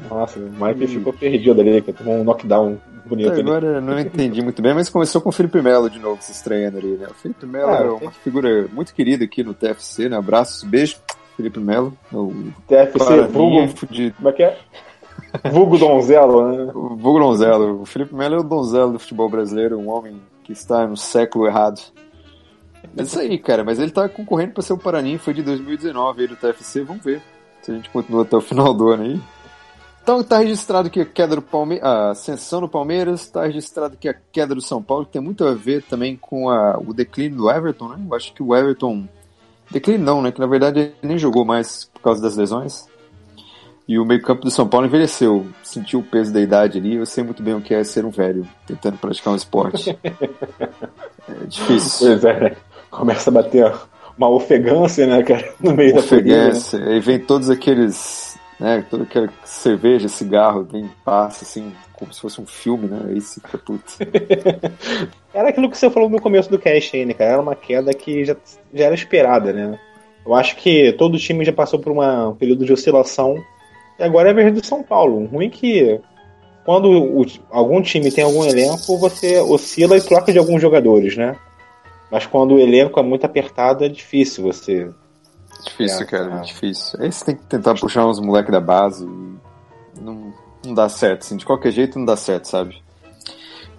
Nossa, 0.09 0.39
o 0.39 0.43
Mike 0.43 0.85
hum. 0.85 0.89
ficou 0.89 1.13
perdido 1.13 1.61
ali, 1.61 1.83
que 1.83 1.93
tomou 1.93 2.15
um 2.15 2.25
knockdown 2.25 2.79
bonito. 3.05 3.41
Agora 3.41 3.79
ali. 3.79 3.87
não 3.87 3.99
entendi 3.99 4.41
muito 4.41 4.63
bem, 4.63 4.75
mas 4.75 4.89
começou 4.89 5.21
com 5.21 5.31
o 5.31 5.33
Felipe 5.33 5.61
Melo 5.61 5.91
de 5.91 5.99
novo 5.99 6.23
se 6.23 6.33
estranhando 6.33 6.79
ali, 6.79 6.97
né? 6.97 7.09
O 7.11 7.15
Felipe 7.15 7.45
Melo 7.45 7.71
ah, 7.71 7.79
é 7.79 7.91
uma 7.91 8.11
figura 8.13 8.69
muito 8.73 8.95
querida 8.95 9.25
aqui 9.25 9.43
no 9.43 9.53
TFC, 9.53 10.09
né? 10.09 10.17
Abraços, 10.17 10.63
beijo. 10.63 10.97
Felipe 11.37 11.59
Melo. 11.59 11.97
O 12.13 12.53
TFC, 12.69 13.23
vulgo. 13.31 13.69
Como 14.17 14.29
é 14.29 14.33
que 14.33 14.43
é? 14.43 14.59
Vulgo 15.51 15.79
Donzelo, 15.79 16.49
né? 16.49 16.73
Vulgo 16.73 17.19
Donzelo. 17.19 17.83
O 17.83 17.87
Felipe 17.87 18.15
Melo 18.15 18.37
é 18.37 18.39
o 18.39 18.43
Donzelo 18.43 18.93
do 18.93 18.99
futebol 18.99 19.29
brasileiro, 19.29 19.79
um 19.79 19.89
homem 19.89 20.21
que 20.45 20.53
está 20.53 20.87
no 20.87 20.97
século 20.97 21.47
errado. 21.47 21.81
É 22.97 23.03
isso 23.03 23.19
aí, 23.19 23.39
cara. 23.39 23.65
Mas 23.65 23.79
ele 23.79 23.91
tá 23.91 24.09
concorrendo 24.09 24.53
para 24.53 24.63
ser 24.63 24.73
o 24.73 24.79
Paranin, 24.79 25.19
foi 25.19 25.35
de 25.35 25.43
2019 25.43 26.23
aí 26.23 26.29
do 26.29 26.37
TFC. 26.37 26.83
Vamos 26.83 27.05
ver 27.05 27.23
se 27.63 27.71
a 27.71 27.75
gente 27.75 27.89
continua 27.91 28.23
até 28.23 28.37
o 28.37 28.41
final 28.41 28.75
do 28.75 28.91
ano 28.91 29.05
aí. 29.05 29.21
Então 30.03 30.23
tá 30.25 30.39
registrado 30.39 30.91
que 30.91 31.01
a 31.01 31.07
queda 31.07 31.37
do 31.37 31.43
Palmeiras, 31.43 31.85
a 31.87 32.11
ascensão 32.11 32.61
do 32.61 32.69
Palmeiras, 32.69 33.29
tá 33.29 33.47
registrado 33.47 33.97
que 33.97 34.09
a 34.09 34.15
queda 34.15 34.53
do 34.53 34.61
São 34.61 34.83
Paulo, 34.83 35.07
que 35.07 35.13
tem 35.13 35.23
muito 35.23 35.45
a 35.47 35.55
ver 35.55 35.85
também 35.85 36.17
com 36.17 36.51
a, 36.51 36.77
o 36.77 36.93
declínio 36.93 37.39
do 37.39 37.51
Everton, 37.51 37.89
né? 37.91 38.05
Eu 38.05 38.15
acho 38.15 38.33
que 38.35 38.43
o 38.43 38.55
Everton. 38.55 39.07
Declínio 39.71 40.05
não, 40.05 40.21
né? 40.21 40.33
Que 40.33 40.41
na 40.41 40.47
verdade 40.47 40.81
ele 40.81 40.95
nem 41.03 41.17
jogou 41.17 41.45
mais 41.45 41.85
por 41.85 42.03
causa 42.03 42.21
das 42.21 42.37
lesões. 42.37 42.89
E 43.87 43.99
o 43.99 44.05
meio-campo 44.05 44.43
do 44.43 44.51
São 44.51 44.69
Paulo 44.69 44.87
envelheceu, 44.87 45.47
sentiu 45.63 46.01
o 46.01 46.05
peso 46.05 46.33
da 46.33 46.41
idade 46.41 46.79
ali. 46.79 46.97
Eu 46.97 47.07
sei 47.07 47.25
muito 47.25 47.43
bem 47.43 47.55
o 47.55 47.61
que 47.61 47.75
é 47.75 47.83
ser 47.83 48.05
um 48.05 48.11
velho 48.11 48.47
tentando 48.67 48.97
praticar 48.97 49.33
um 49.33 49.37
esporte. 49.37 49.99
é 50.09 51.47
difícil. 51.47 52.09
Pois 52.09 52.25
é, 52.25 52.57
começa 52.91 53.31
a 53.31 53.33
bater 53.33 53.73
uma 54.17 54.29
ofegância, 54.29 55.07
né, 55.07 55.23
cara, 55.23 55.53
no 55.61 55.75
meio 55.75 55.99
ofegância, 55.99 56.79
da. 56.79 56.85
Né? 56.85 56.93
Aí 56.93 57.01
vem 57.01 57.19
todos 57.19 57.51
aqueles, 57.51 58.39
né, 58.61 58.85
toda 58.89 59.03
aquela 59.03 59.29
cerveja, 59.45 60.09
cigarro, 60.09 60.63
vem 60.63 60.89
passa 61.05 61.45
assim, 61.45 61.73
como 61.93 62.13
se 62.13 62.21
fosse 62.21 62.41
um 62.41 62.47
filme, 62.47 62.87
né? 62.87 63.01
Aí 63.09 63.21
se 63.21 63.41
fica 63.41 63.59
puto. 63.59 63.95
era 65.35 65.49
aquilo 65.49 65.71
que 65.71 65.77
você 65.77 65.91
falou 65.91 66.09
no 66.09 66.21
começo 66.21 66.51
do 66.51 66.59
cast 66.59 66.97
aí, 66.97 67.05
né, 67.05 67.15
cara? 67.15 67.33
Era 67.33 67.43
uma 67.43 67.57
queda 67.57 67.93
que 67.93 68.25
já, 68.25 68.37
já 68.73 68.85
era 68.85 68.95
esperada, 68.95 69.53
né? 69.53 69.79
Eu 70.25 70.35
acho 70.35 70.55
que 70.57 70.93
todo 70.93 71.19
time 71.19 71.45
já 71.45 71.53
passou 71.53 71.81
por 71.81 71.91
uma, 71.91 72.29
um 72.29 72.37
período 72.37 72.65
de 72.65 72.73
oscilação 72.73 73.43
e 74.03 74.05
agora 74.05 74.29
é 74.29 74.33
a 74.33 74.35
vez 74.35 74.53
do 74.53 74.67
São 74.67 74.83
Paulo. 74.83 75.25
Ruim 75.27 75.49
que 75.49 76.01
quando 76.65 76.91
o, 76.91 77.25
algum 77.51 77.81
time 77.81 78.11
tem 78.11 78.25
algum 78.25 78.45
elenco, 78.45 78.99
você 78.99 79.39
oscila 79.39 79.97
e 79.97 80.01
troca 80.01 80.33
de 80.33 80.39
alguns 80.39 80.61
jogadores, 80.61 81.17
né? 81.17 81.37
Mas 82.11 82.27
quando 82.27 82.55
o 82.55 82.59
elenco 82.59 82.99
é 82.99 83.03
muito 83.03 83.25
apertado, 83.25 83.85
é 83.85 83.89
difícil 83.89 84.45
você. 84.45 84.91
Difícil, 85.65 86.03
é, 86.03 86.05
cara, 86.05 86.39
é 86.39 86.41
difícil. 86.41 87.01
Aí 87.01 87.13
você 87.13 87.25
tem 87.25 87.37
que 87.37 87.45
tentar 87.45 87.75
puxar 87.75 88.07
uns 88.07 88.21
moleques 88.21 88.51
da 88.51 88.61
base. 88.61 89.07
Não, 90.01 90.35
não 90.67 90.75
dá 90.75 90.89
certo, 90.89 91.23
assim. 91.23 91.37
De 91.37 91.47
qualquer 91.47 91.71
jeito 91.71 91.99
não 91.99 92.05
dá 92.05 92.17
certo, 92.17 92.47
sabe? 92.47 92.83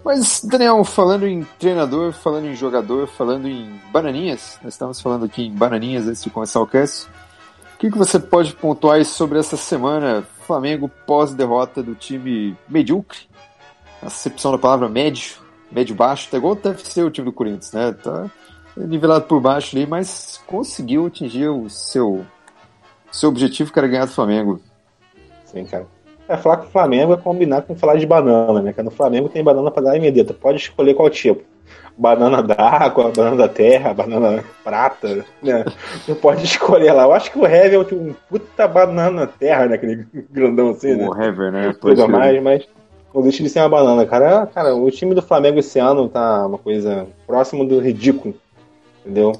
Mas, 0.03 0.41
Daniel, 0.43 0.83
falando 0.83 1.27
em 1.27 1.43
treinador, 1.59 2.11
falando 2.11 2.47
em 2.47 2.55
jogador, 2.55 3.07
falando 3.07 3.47
em 3.47 3.79
bananinhas, 3.91 4.57
nós 4.63 4.73
estamos 4.73 4.99
falando 4.99 5.25
aqui 5.25 5.43
em 5.43 5.53
bananinhas 5.53 6.07
antes 6.07 6.23
de 6.23 6.29
começar 6.29 6.59
o 6.59 6.67
cast. 6.67 7.07
Que, 7.83 7.91
que 7.91 7.97
você 7.97 8.17
pode 8.17 8.53
pontuar 8.53 9.03
sobre 9.03 9.37
essa 9.37 9.57
semana 9.57 10.25
Flamengo 10.47 10.89
pós-derrota 11.05 11.83
do 11.83 11.93
time 11.93 12.55
medíocre? 12.65 13.27
Acepção 14.01 14.53
da 14.53 14.57
palavra 14.57 14.87
médio, 14.87 15.33
médio-baixo, 15.69 16.31
tá 16.31 16.37
igual 16.37 16.55
deve 16.55 16.81
ser 16.87 17.03
o 17.03 17.11
time 17.11 17.25
do 17.25 17.33
Corinthians, 17.33 17.73
né? 17.73 17.91
Tá 17.91 18.31
nivelado 18.77 19.25
por 19.25 19.41
baixo 19.41 19.75
ali, 19.75 19.85
mas 19.85 20.41
conseguiu 20.47 21.07
atingir 21.07 21.49
o 21.49 21.69
seu, 21.69 22.25
seu 23.11 23.27
objetivo, 23.27 23.73
que 23.73 23.77
era 23.77 23.87
ganhar 23.89 24.05
do 24.05 24.13
Flamengo. 24.13 24.61
Sim, 25.43 25.65
cara. 25.65 25.85
É, 26.29 26.37
falar 26.37 26.55
com 26.55 26.67
o 26.67 26.71
Flamengo 26.71 27.11
é 27.11 27.17
combinar 27.17 27.63
com 27.63 27.75
falar 27.75 27.97
de 27.97 28.05
banana, 28.05 28.61
né? 28.61 28.71
Porque 28.71 28.81
no 28.81 28.91
Flamengo 28.91 29.27
tem 29.27 29.43
banana 29.43 29.69
para 29.69 29.83
dar 29.83 29.97
imediata. 29.97 30.33
Pode 30.33 30.57
escolher 30.57 30.93
qual 30.93 31.09
tipo. 31.09 31.43
Banana 31.95 32.41
d'água, 32.41 33.11
banana 33.15 33.35
da 33.35 33.47
terra, 33.47 33.93
banana 33.93 34.43
prata, 34.63 35.25
né? 35.41 35.63
Não 36.07 36.15
pode 36.15 36.43
escolher 36.43 36.91
lá. 36.91 37.03
Eu 37.03 37.13
acho 37.13 37.31
que 37.31 37.37
o 37.37 37.45
Hever 37.45 37.85
é 37.91 37.95
um 37.95 38.15
puta 38.29 38.67
banana 38.67 39.27
terra, 39.27 39.67
né? 39.67 39.75
Aquele 39.75 40.07
grandão 40.31 40.71
assim, 40.71 40.95
né? 40.95 41.07
O 41.07 41.21
Hever, 41.21 41.51
né? 41.51 41.73
Coisa 41.79 42.07
mais, 42.07 42.41
mas 42.41 42.67
não 43.13 43.21
deixa 43.21 43.43
de 43.43 43.49
ser 43.49 43.59
uma 43.59 43.69
banana, 43.69 44.05
cara. 44.05 44.47
Cara, 44.47 44.75
o 44.75 44.89
time 44.89 45.13
do 45.13 45.21
Flamengo 45.21 45.59
esse 45.59 45.77
ano 45.77 46.09
tá 46.09 46.47
uma 46.47 46.57
coisa 46.57 47.05
próximo 47.27 47.63
do 47.63 47.79
ridículo, 47.79 48.33
entendeu? 49.05 49.33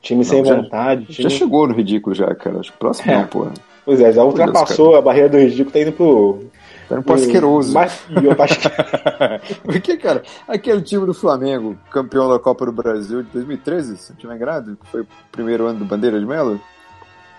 Time 0.00 0.18
não, 0.18 0.24
sem 0.24 0.44
já, 0.44 0.54
vontade. 0.54 1.06
Já 1.08 1.28
chegou 1.28 1.66
no 1.66 1.74
ridículo 1.74 2.14
já, 2.14 2.32
cara. 2.36 2.60
Acho 2.60 2.72
que 2.72 2.78
próximo 2.78 3.10
é. 3.10 3.16
não, 3.16 3.26
porra. 3.26 3.52
Pois 3.84 4.00
é, 4.00 4.12
já 4.12 4.22
ultrapassou 4.22 4.90
Deus, 4.90 4.98
a 4.98 5.02
barreira 5.02 5.28
do 5.28 5.38
ridículo, 5.38 5.70
tá 5.70 5.80
indo 5.80 5.92
pro. 5.92 6.44
Tá 6.88 6.96
indo 6.96 7.02
pro 7.02 7.14
asqueroso. 7.14 7.72
Mais 7.72 8.06
Porque, 9.64 9.96
cara, 9.96 10.22
aquele 10.46 10.82
time 10.82 11.04
do 11.06 11.14
Flamengo, 11.14 11.76
campeão 11.90 12.28
da 12.28 12.38
Copa 12.38 12.66
do 12.66 12.72
Brasil 12.72 13.22
de 13.22 13.30
2013, 13.30 13.96
se 13.96 14.12
não 14.12 14.18
tiver 14.18 14.38
que 14.38 14.86
foi 14.90 15.00
o 15.02 15.06
primeiro 15.32 15.66
ano 15.66 15.80
do 15.80 15.84
Bandeira 15.84 16.18
de 16.18 16.26
Melo. 16.26 16.60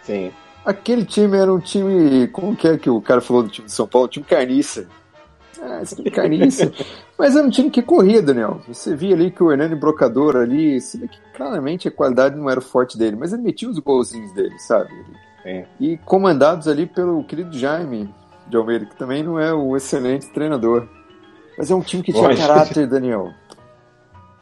Sim. 0.04 0.32
Aquele 0.66 1.06
time 1.06 1.38
era 1.38 1.54
um 1.54 1.60
time. 1.60 2.27
Como 2.27 2.56
que 2.56 2.68
é 2.68 2.77
que 2.77 2.89
o 2.89 3.01
cara 3.01 3.22
falou 3.22 3.44
do 3.44 3.50
time 3.50 3.68
de 3.68 3.74
São 3.74 3.88
Paulo? 3.88 4.08
Time 4.08 4.25
carniça. 4.25 4.88
Ah, 5.62 5.82
esse 5.82 5.96
time 5.96 6.12
carniça. 6.12 6.72
Mas 7.18 7.36
era 7.36 7.48
um 7.48 7.50
time 7.50 7.70
que 7.70 7.82
corria, 7.82 8.22
Daniel. 8.22 8.62
Você 8.68 8.96
via 8.96 9.16
ali 9.16 9.32
que 9.32 9.42
o 9.42 9.51
Hernani 9.51 9.75
Brocador 9.75 10.36
ali, 10.36 10.80
você 10.80 10.98
vê 10.98 11.08
que 11.08 11.18
claramente 11.36 11.88
a 11.88 11.92
qualidade 11.92 12.36
não 12.36 12.50
era 12.50 12.62
forte 12.62 12.98
dele, 12.98 13.16
mas 13.16 13.34
ele 13.34 13.42
metia 13.42 13.68
os 13.68 13.80
golzinhos 13.80 14.32
dele, 14.34 14.58
sabe? 14.60 14.92
Sim. 15.42 15.66
E 15.80 15.98
comandados 15.98 16.68
ali 16.68 16.86
pelo 16.86 17.24
querido 17.24 17.58
Jaime 17.58 18.13
de 18.50 18.58
Almeida, 18.58 18.86
que 18.86 18.96
também 18.96 19.24
não 19.24 19.39
é 19.39 19.54
o 19.54 19.75
excelente 19.75 20.27
treinador. 20.30 20.88
Mas 21.58 21.72
é 21.72 21.75
um 21.75 21.82
time 21.82 22.04
que 22.04 22.13
tinha 22.13 22.36
caráter, 22.36 22.88
Daniel. 22.88 23.32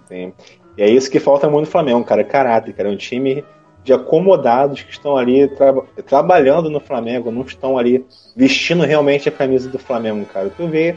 Sim. 0.08 0.34
E 0.78 0.84
é 0.84 0.90
isso 0.90 1.10
que 1.10 1.20
falta 1.20 1.50
muito 1.50 1.66
no 1.66 1.72
Flamengo, 1.72 2.04
cara. 2.04 2.24
Caráter, 2.24 2.74
cara. 2.74 2.90
É 2.90 2.92
um 2.92 2.98
time 2.98 3.44
de 3.84 3.94
acomodados 3.94 4.82
que 4.82 4.92
estão 4.92 5.16
ali 5.16 5.48
tra 5.48 5.74
trabalhando 6.06 6.70
no 6.70 6.80
Flamengo, 6.80 7.32
não 7.32 7.44
estão 7.44 7.78
ali 7.78 8.06
vestindo 8.36 8.84
realmente 8.84 9.30
a 9.30 9.32
camisa 9.32 9.70
do 9.70 9.80
Flamengo, 9.80 10.26
cara. 10.26 10.50
Tu 10.50 10.68
vê. 10.68 10.96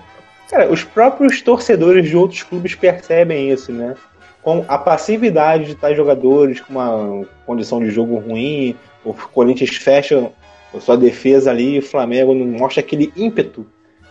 Cara, 0.50 0.72
os 0.72 0.82
próprios 0.82 1.42
torcedores 1.42 2.08
de 2.08 2.16
outros 2.16 2.42
clubes 2.42 2.74
percebem 2.74 3.50
isso, 3.50 3.70
né? 3.70 3.94
Com 4.42 4.64
a 4.66 4.78
passividade 4.78 5.66
de 5.66 5.74
tais 5.74 5.96
jogadores 5.96 6.60
com 6.60 6.72
uma 6.72 7.26
condição 7.44 7.80
de 7.80 7.90
jogo 7.90 8.16
ruim, 8.16 8.74
o 9.04 9.12
Corinthians 9.12 9.76
fecha 9.76 10.32
sua 10.80 10.96
defesa 10.96 11.50
ali 11.50 11.78
o 11.78 11.82
Flamengo 11.82 12.34
não 12.34 12.46
mostra 12.46 12.80
aquele 12.80 13.12
ímpeto 13.16 13.66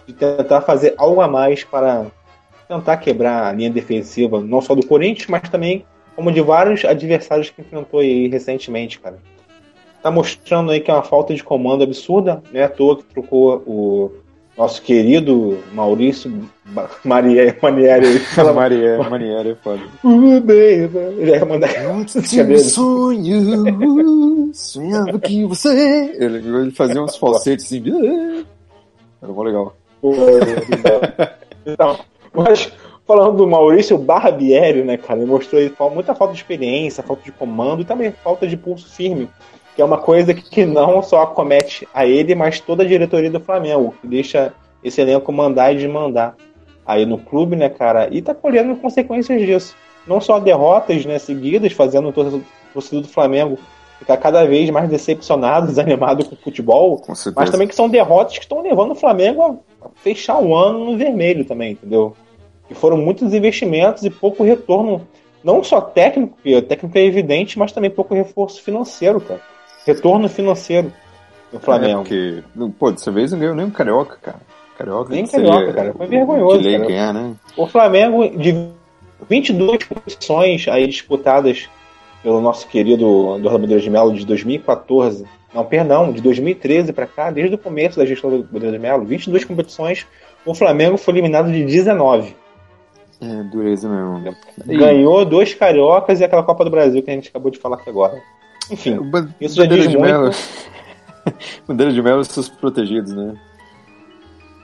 de 0.05 0.13
tentar 0.13 0.61
fazer 0.61 0.93
algo 0.97 1.21
a 1.21 1.27
mais 1.27 1.63
para 1.63 2.07
tentar 2.67 2.97
quebrar 2.97 3.47
a 3.47 3.51
linha 3.51 3.69
defensiva, 3.69 4.41
não 4.41 4.61
só 4.61 4.73
do 4.73 4.85
Corinthians, 4.85 5.27
mas 5.27 5.49
também 5.49 5.85
como 6.15 6.31
de 6.31 6.41
vários 6.41 6.83
adversários 6.83 7.49
que 7.49 7.61
enfrentou 7.61 7.99
aí 7.99 8.27
recentemente, 8.27 8.99
cara. 8.99 9.19
Tá 10.01 10.09
mostrando 10.09 10.71
aí 10.71 10.79
que 10.79 10.89
é 10.89 10.93
uma 10.93 11.03
falta 11.03 11.33
de 11.33 11.43
comando 11.43 11.83
absurda, 11.83 12.41
né? 12.51 12.63
À 12.63 12.69
toa 12.69 12.97
que 12.97 13.03
trocou 13.03 13.63
o 13.65 14.11
nosso 14.57 14.81
querido 14.81 15.59
Maurício 15.71 16.49
Maria, 17.03 17.55
Manieri. 17.61 18.21
Maria, 18.55 18.97
Manieri 19.09 19.51
é 19.51 19.55
foda. 19.55 19.81
Uh, 20.03 20.41
baby. 20.41 20.97
Ele 21.19 21.31
ia 21.31 21.45
mandar. 21.45 21.69
Eu 21.75 22.07
sonho, 22.59 24.51
sonhava 24.53 25.19
que 25.19 25.45
você. 25.45 26.15
Ele, 26.17 26.37
ele 26.37 26.71
fazia 26.71 27.01
uns 27.01 27.15
falsetes 27.15 27.65
assim. 27.65 27.83
Era 29.21 29.31
mó 29.31 29.43
legal. 29.43 29.75
então, 31.65 31.99
mas 32.33 32.71
falando 33.05 33.37
do 33.37 33.47
Maurício 33.47 33.97
Barbieri, 33.97 34.83
né, 34.83 34.97
cara, 34.97 35.19
ele 35.19 35.29
mostrou 35.29 35.61
aí 35.61 35.71
muita 35.93 36.13
falta 36.13 36.33
de 36.33 36.39
experiência, 36.39 37.03
falta 37.03 37.23
de 37.23 37.31
comando 37.31 37.81
e 37.81 37.85
também 37.85 38.11
falta 38.11 38.45
de 38.45 38.57
pulso 38.57 38.89
firme 38.89 39.29
que 39.77 39.81
é 39.83 39.85
uma 39.85 39.99
coisa 39.99 40.33
que 40.33 40.65
não 40.65 41.03
só 41.03 41.21
acomete 41.21 41.87
a 41.93 42.03
ele, 42.03 42.33
mas 42.33 42.59
toda 42.59 42.81
a 42.81 42.85
diretoria 42.85 43.29
do 43.29 43.39
Flamengo, 43.39 43.93
que 44.01 44.07
deixa 44.07 44.51
esse 44.83 44.99
elenco 44.99 45.31
mandar 45.31 45.71
e 45.71 45.77
desmandar 45.77 46.35
aí 46.83 47.05
no 47.05 47.19
clube, 47.19 47.55
né, 47.55 47.69
cara? 47.69 48.09
E 48.11 48.19
tá 48.19 48.33
colhendo 48.33 48.75
consequências 48.77 49.39
disso. 49.39 49.75
Não 50.07 50.19
só 50.19 50.39
derrotas, 50.39 51.05
né, 51.05 51.19
seguidas, 51.19 51.73
fazendo 51.73 52.09
o 52.09 52.11
torcedor 52.73 53.03
do 53.03 53.07
Flamengo 53.07 53.59
ficar 53.99 54.17
cada 54.17 54.45
vez 54.45 54.67
mais 54.71 54.89
decepcionado, 54.89 55.67
desanimado 55.69 56.25
com 56.25 56.33
o 56.33 56.39
futebol, 56.39 56.97
com 56.97 57.13
mas 57.35 57.51
também 57.51 57.67
que 57.67 57.75
são 57.75 57.87
derrotas 57.87 58.39
que 58.39 58.45
estão 58.45 58.63
levando 58.63 58.93
o 58.93 58.95
Flamengo 58.95 59.63
a 59.79 59.89
fechar 59.97 60.41
o 60.41 60.55
ano 60.55 60.85
no 60.85 60.97
vermelho 60.97 61.45
também, 61.45 61.73
entendeu? 61.73 62.15
E 62.67 62.73
foram 62.73 62.97
muitos 62.97 63.31
investimentos 63.31 64.03
e 64.03 64.09
pouco 64.09 64.43
retorno, 64.43 65.07
não 65.43 65.63
só 65.63 65.79
técnico, 65.79 66.33
porque 66.33 66.63
técnico 66.63 66.97
é 66.97 67.05
evidente, 67.05 67.59
mas 67.59 67.71
também 67.71 67.91
pouco 67.91 68.15
reforço 68.15 68.59
financeiro, 68.63 69.21
cara 69.21 69.39
retorno 69.87 70.27
financeiro 70.27 70.91
do 71.51 71.59
Flamengo. 71.59 72.01
É, 72.01 72.03
porque, 72.03 72.43
pô, 72.77 72.91
dessa 72.91 73.11
vez 73.11 73.31
não 73.31 73.39
ganhou 73.39 73.55
nem 73.55 73.65
um 73.65 73.71
carioca, 73.71 74.17
cara. 74.21 74.39
Carioca 74.77 75.09
nem 75.09 75.25
carioca, 75.25 75.73
cara. 75.73 75.93
Foi 75.93 76.07
vergonhoso. 76.07 76.61
Ganhar, 76.61 77.13
né? 77.13 77.33
O 77.55 77.65
Flamengo, 77.65 78.29
de 78.37 78.69
22 79.27 79.83
competições 79.85 80.67
aí 80.67 80.85
disputadas 80.85 81.69
pelo 82.21 82.41
nosso 82.41 82.67
querido 82.67 83.37
Eduardo 83.37 83.59
Bandeira 83.59 83.81
de 83.81 83.89
Melo 83.89 84.13
de 84.13 84.25
2014, 84.25 85.25
não, 85.53 85.63
perdão, 85.63 86.11
de 86.11 86.21
2013 86.21 86.91
para 86.91 87.07
cá, 87.07 87.31
desde 87.31 87.55
o 87.55 87.57
começo 87.57 87.97
da 87.97 88.05
gestão 88.05 88.29
do 88.29 88.43
Bandeira 88.43 88.77
de 88.77 88.81
Melo, 88.81 89.05
22 89.05 89.45
competições, 89.45 90.05
o 90.45 90.53
Flamengo 90.53 90.97
foi 90.97 91.13
eliminado 91.13 91.51
de 91.51 91.63
19. 91.63 92.35
É, 93.19 93.43
dureza 93.43 93.89
mesmo. 93.89 94.35
Ganhou 94.65 95.25
dois 95.25 95.53
cariocas 95.53 96.19
e 96.19 96.23
aquela 96.23 96.43
Copa 96.43 96.63
do 96.63 96.69
Brasil 96.69 97.01
que 97.01 97.09
a 97.09 97.13
gente 97.13 97.29
acabou 97.29 97.49
de 97.49 97.57
falar 97.57 97.77
aqui 97.77 97.89
agora. 97.89 98.21
Enfim, 98.71 98.95
é, 98.95 99.45
isso 99.45 99.55
já 99.55 99.65
diz 99.65 99.89
de 99.89 99.97
muito. 99.97 100.01
Melo. 100.01 100.31
Bandeira 101.67 101.91
de 101.91 102.01
Melo 102.01 102.23
seus 102.23 102.49
protegidos, 102.49 103.13
né? 103.13 103.35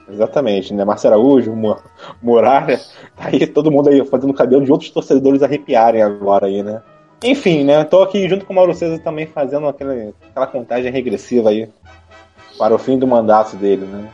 Exatamente, 0.08 0.74
né? 0.74 0.84
Marcelo 0.84 1.14
Araújo, 1.14 1.54
Muralha, 2.22 2.78
tá 3.16 3.28
aí 3.28 3.46
todo 3.46 3.70
mundo 3.70 3.88
aí 3.88 4.04
fazendo 4.04 4.30
o 4.30 4.34
cabelo 4.34 4.64
de 4.64 4.70
outros 4.70 4.90
torcedores 4.90 5.42
arrepiarem 5.42 6.02
agora 6.02 6.46
aí, 6.46 6.62
né? 6.62 6.82
Enfim, 7.22 7.64
né? 7.64 7.84
Tô 7.84 8.02
aqui 8.02 8.28
junto 8.28 8.44
com 8.44 8.52
o 8.52 8.56
Mauro 8.56 8.74
César 8.74 8.98
também 8.98 9.26
fazendo 9.26 9.66
aquela, 9.66 10.12
aquela 10.30 10.46
contagem 10.46 10.92
regressiva 10.92 11.48
aí 11.48 11.70
para 12.58 12.74
o 12.74 12.78
fim 12.78 12.98
do 12.98 13.06
mandato 13.06 13.56
dele, 13.56 13.86
né? 13.86 14.08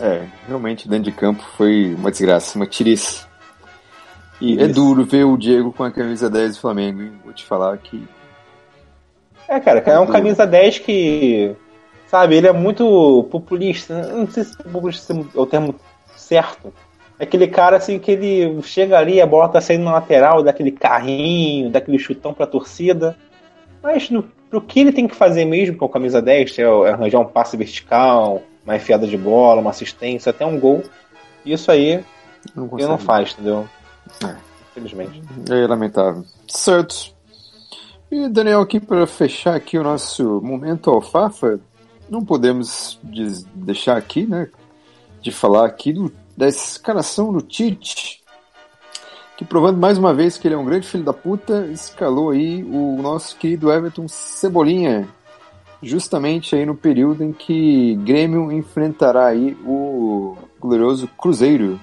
É, 0.00 0.26
realmente 0.46 0.88
dentro 0.88 1.04
de 1.04 1.12
campo 1.12 1.42
foi 1.56 1.94
uma 1.94 2.10
desgraça, 2.10 2.56
uma 2.56 2.66
tiriça. 2.66 3.26
E 4.40 4.54
Isso. 4.54 4.62
é 4.62 4.68
duro 4.68 5.04
ver 5.04 5.24
o 5.24 5.36
Diego 5.36 5.72
com 5.72 5.82
a 5.82 5.90
camisa 5.90 6.28
10 6.28 6.56
do 6.56 6.60
Flamengo, 6.60 7.02
hein? 7.02 7.12
Vou 7.24 7.32
te 7.32 7.44
falar 7.44 7.76
que 7.78 8.06
é, 9.48 9.58
cara, 9.60 9.80
é 9.80 9.98
um 9.98 10.06
camisa 10.06 10.46
10 10.46 10.80
que. 10.80 11.56
Sabe, 12.06 12.36
ele 12.36 12.46
é 12.46 12.52
muito 12.52 13.26
populista. 13.30 14.02
Não 14.08 14.28
sei 14.28 14.44
se 14.44 14.56
populista 14.56 15.12
é 15.12 15.40
o 15.40 15.46
termo 15.46 15.74
certo. 16.16 16.72
É 17.18 17.24
aquele 17.24 17.48
cara 17.48 17.76
assim 17.76 17.98
que 17.98 18.10
ele 18.10 18.62
chega 18.62 18.98
ali, 18.98 19.20
a 19.20 19.26
bola 19.26 19.48
tá 19.48 19.60
saindo 19.60 19.84
na 19.84 19.92
lateral, 19.92 20.42
daquele 20.42 20.70
carrinho, 20.70 21.70
daquele 21.70 21.98
chutão 21.98 22.32
pra 22.32 22.46
torcida. 22.46 23.16
Mas 23.82 24.08
no, 24.08 24.22
pro 24.48 24.60
que 24.60 24.80
ele 24.80 24.92
tem 24.92 25.08
que 25.08 25.14
fazer 25.14 25.44
mesmo 25.44 25.76
com 25.76 25.84
a 25.86 25.90
camisa 25.90 26.22
10, 26.22 26.58
é, 26.58 26.62
é 26.62 26.90
arranjar 26.90 27.20
um 27.20 27.26
passe 27.26 27.56
vertical, 27.56 28.42
uma 28.64 28.76
enfiada 28.76 29.06
de 29.06 29.16
bola, 29.16 29.60
uma 29.60 29.70
assistência, 29.70 30.30
até 30.30 30.46
um 30.46 30.58
gol. 30.58 30.82
Isso 31.44 31.70
aí 31.70 32.04
não 32.54 32.68
ele 32.78 32.86
não 32.86 32.98
faz, 32.98 33.32
entendeu? 33.32 33.68
É. 34.24 34.36
Infelizmente. 34.70 35.22
É 35.50 35.66
lamentável. 35.66 36.24
Certo. 36.46 37.17
E 38.10 38.26
Daniel, 38.28 38.62
aqui 38.62 38.80
para 38.80 39.06
fechar 39.06 39.54
aqui 39.54 39.76
o 39.76 39.82
nosso 39.82 40.40
momento 40.40 40.88
alfafa, 40.88 41.60
não 42.08 42.24
podemos 42.24 42.98
deixar 43.54 43.98
aqui, 43.98 44.26
né, 44.26 44.48
de 45.20 45.30
falar 45.30 45.66
aqui 45.66 45.92
do, 45.92 46.10
da 46.34 46.48
escalação 46.48 47.30
do 47.30 47.42
Tite, 47.42 48.22
que 49.36 49.44
provando 49.44 49.78
mais 49.78 49.98
uma 49.98 50.14
vez 50.14 50.38
que 50.38 50.48
ele 50.48 50.54
é 50.54 50.58
um 50.58 50.64
grande 50.64 50.88
filho 50.88 51.04
da 51.04 51.12
puta, 51.12 51.66
escalou 51.66 52.30
aí 52.30 52.64
o 52.64 52.96
nosso 53.02 53.36
querido 53.36 53.70
Everton 53.70 54.08
Cebolinha, 54.08 55.06
justamente 55.82 56.56
aí 56.56 56.64
no 56.64 56.74
período 56.74 57.22
em 57.22 57.32
que 57.32 57.94
Grêmio 57.96 58.50
enfrentará 58.50 59.26
aí 59.26 59.54
o 59.66 60.34
glorioso 60.58 61.06
Cruzeiro. 61.08 61.78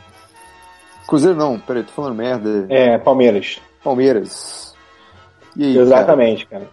Cruzeiro 1.08 1.38
não, 1.38 1.60
peraí, 1.60 1.84
tô 1.84 1.92
falando 1.92 2.16
merda. 2.16 2.66
É, 2.68 2.98
Palmeiras. 2.98 3.62
Palmeiras. 3.84 4.65
E 5.56 5.64
aí, 5.64 5.78
Exatamente, 5.78 6.46
cara. 6.48 6.68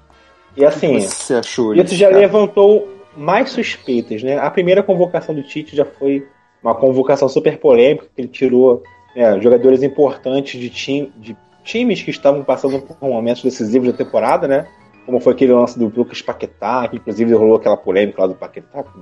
E 0.56 0.62
O 0.62 0.68
assim, 0.68 1.00
você 1.00 1.34
achou 1.34 1.74
isso 1.74 1.84
disso, 1.84 1.96
já 1.96 2.08
cara? 2.08 2.20
levantou 2.20 2.88
mais 3.16 3.50
suspeitas, 3.50 4.22
né? 4.22 4.38
A 4.38 4.50
primeira 4.50 4.82
convocação 4.82 5.34
do 5.34 5.42
Tite 5.42 5.74
já 5.76 5.84
foi 5.84 6.26
uma 6.62 6.74
convocação 6.74 7.28
super 7.28 7.58
polêmica, 7.58 8.06
que 8.14 8.20
ele 8.20 8.28
tirou 8.28 8.82
né, 9.16 9.40
jogadores 9.40 9.82
importantes 9.82 10.60
de, 10.60 10.70
time, 10.70 11.12
de 11.16 11.36
times 11.64 12.02
que 12.02 12.10
estavam 12.10 12.42
passando 12.44 12.80
por 12.80 12.96
momentos 13.08 13.42
decisivos 13.42 13.90
da 13.90 13.96
temporada, 13.96 14.46
né? 14.46 14.66
Como 15.04 15.18
foi 15.20 15.32
aquele 15.32 15.52
lance 15.52 15.78
do 15.78 15.92
Lucas 15.94 16.22
Paquetá, 16.22 16.86
que 16.88 16.96
inclusive 16.96 17.34
rolou 17.34 17.56
aquela 17.56 17.76
polêmica 17.76 18.20
lá 18.22 18.28
do 18.28 18.34
Paquetá 18.34 18.84
com 18.84 19.00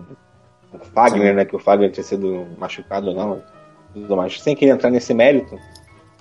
o 0.73 0.79
Fagner, 0.95 1.35
né? 1.35 1.45
Que 1.45 1.55
o 1.55 1.59
Fagner 1.59 1.91
tinha 1.91 2.05
sido 2.05 2.47
machucado 2.59 3.09
ou 3.09 3.15
não, 3.15 3.43
tudo 3.93 4.17
mais. 4.17 4.41
Sem 4.41 4.57
querer 4.57 4.73
entrar 4.73 4.91
nesse 4.91 5.13
mérito. 5.13 5.59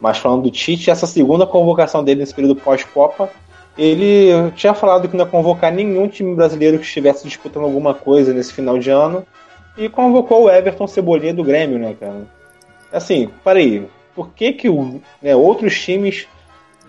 Mas 0.02 0.18
falando 0.18 0.44
do 0.44 0.52
Tite, 0.52 0.90
essa 0.90 1.06
segunda 1.08 1.46
convocação 1.46 2.04
dele 2.04 2.22
nesse 2.22 2.34
período 2.34 2.56
pós-Copa, 2.56 3.30
ele 3.78 4.52
tinha 4.56 4.74
falado 4.74 5.08
que 5.08 5.16
não 5.16 5.26
ia 5.26 5.32
convocar 5.32 5.72
nenhum 5.72 6.08
time 6.08 6.36
brasileiro 6.36 6.78
que 6.78 6.86
estivesse 6.86 7.28
disputando 7.28 7.64
alguma 7.64 7.94
coisa 7.94 8.34
nesse 8.34 8.54
final 8.54 8.78
de 8.78 8.90
ano 8.90 9.26
e 9.78 9.88
convocou 9.88 10.44
o 10.44 10.50
Everton 10.50 10.88
Cebolinha 10.88 11.34
do 11.34 11.44
Grêmio, 11.44 11.80
né, 11.80 11.96
cara? 12.00 12.28
Assim, 12.92 13.30
parei. 13.44 13.88
Por 14.16 14.30
que 14.34 14.52
que 14.52 14.68
o, 14.68 15.00
né, 15.22 15.36
outros 15.36 15.80
times 15.80 16.28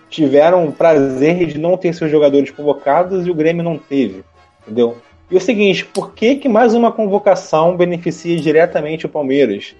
tiveram 0.08 0.66
o 0.66 0.72
prazer 0.72 1.46
de 1.46 1.58
não 1.58 1.76
ter 1.76 1.94
seus 1.94 2.10
jogadores 2.10 2.50
convocados 2.50 3.26
e 3.26 3.30
o 3.30 3.34
Grêmio 3.34 3.62
não 3.62 3.78
teve? 3.78 4.24
Entendeu? 4.62 4.96
E 5.30 5.36
o 5.36 5.40
seguinte, 5.40 5.84
por 5.84 6.12
que 6.12 6.34
que 6.36 6.48
mais 6.48 6.74
uma 6.74 6.90
convocação 6.90 7.76
beneficia 7.76 8.36
diretamente 8.36 9.06
o 9.06 9.08
Palmeiras? 9.08 9.76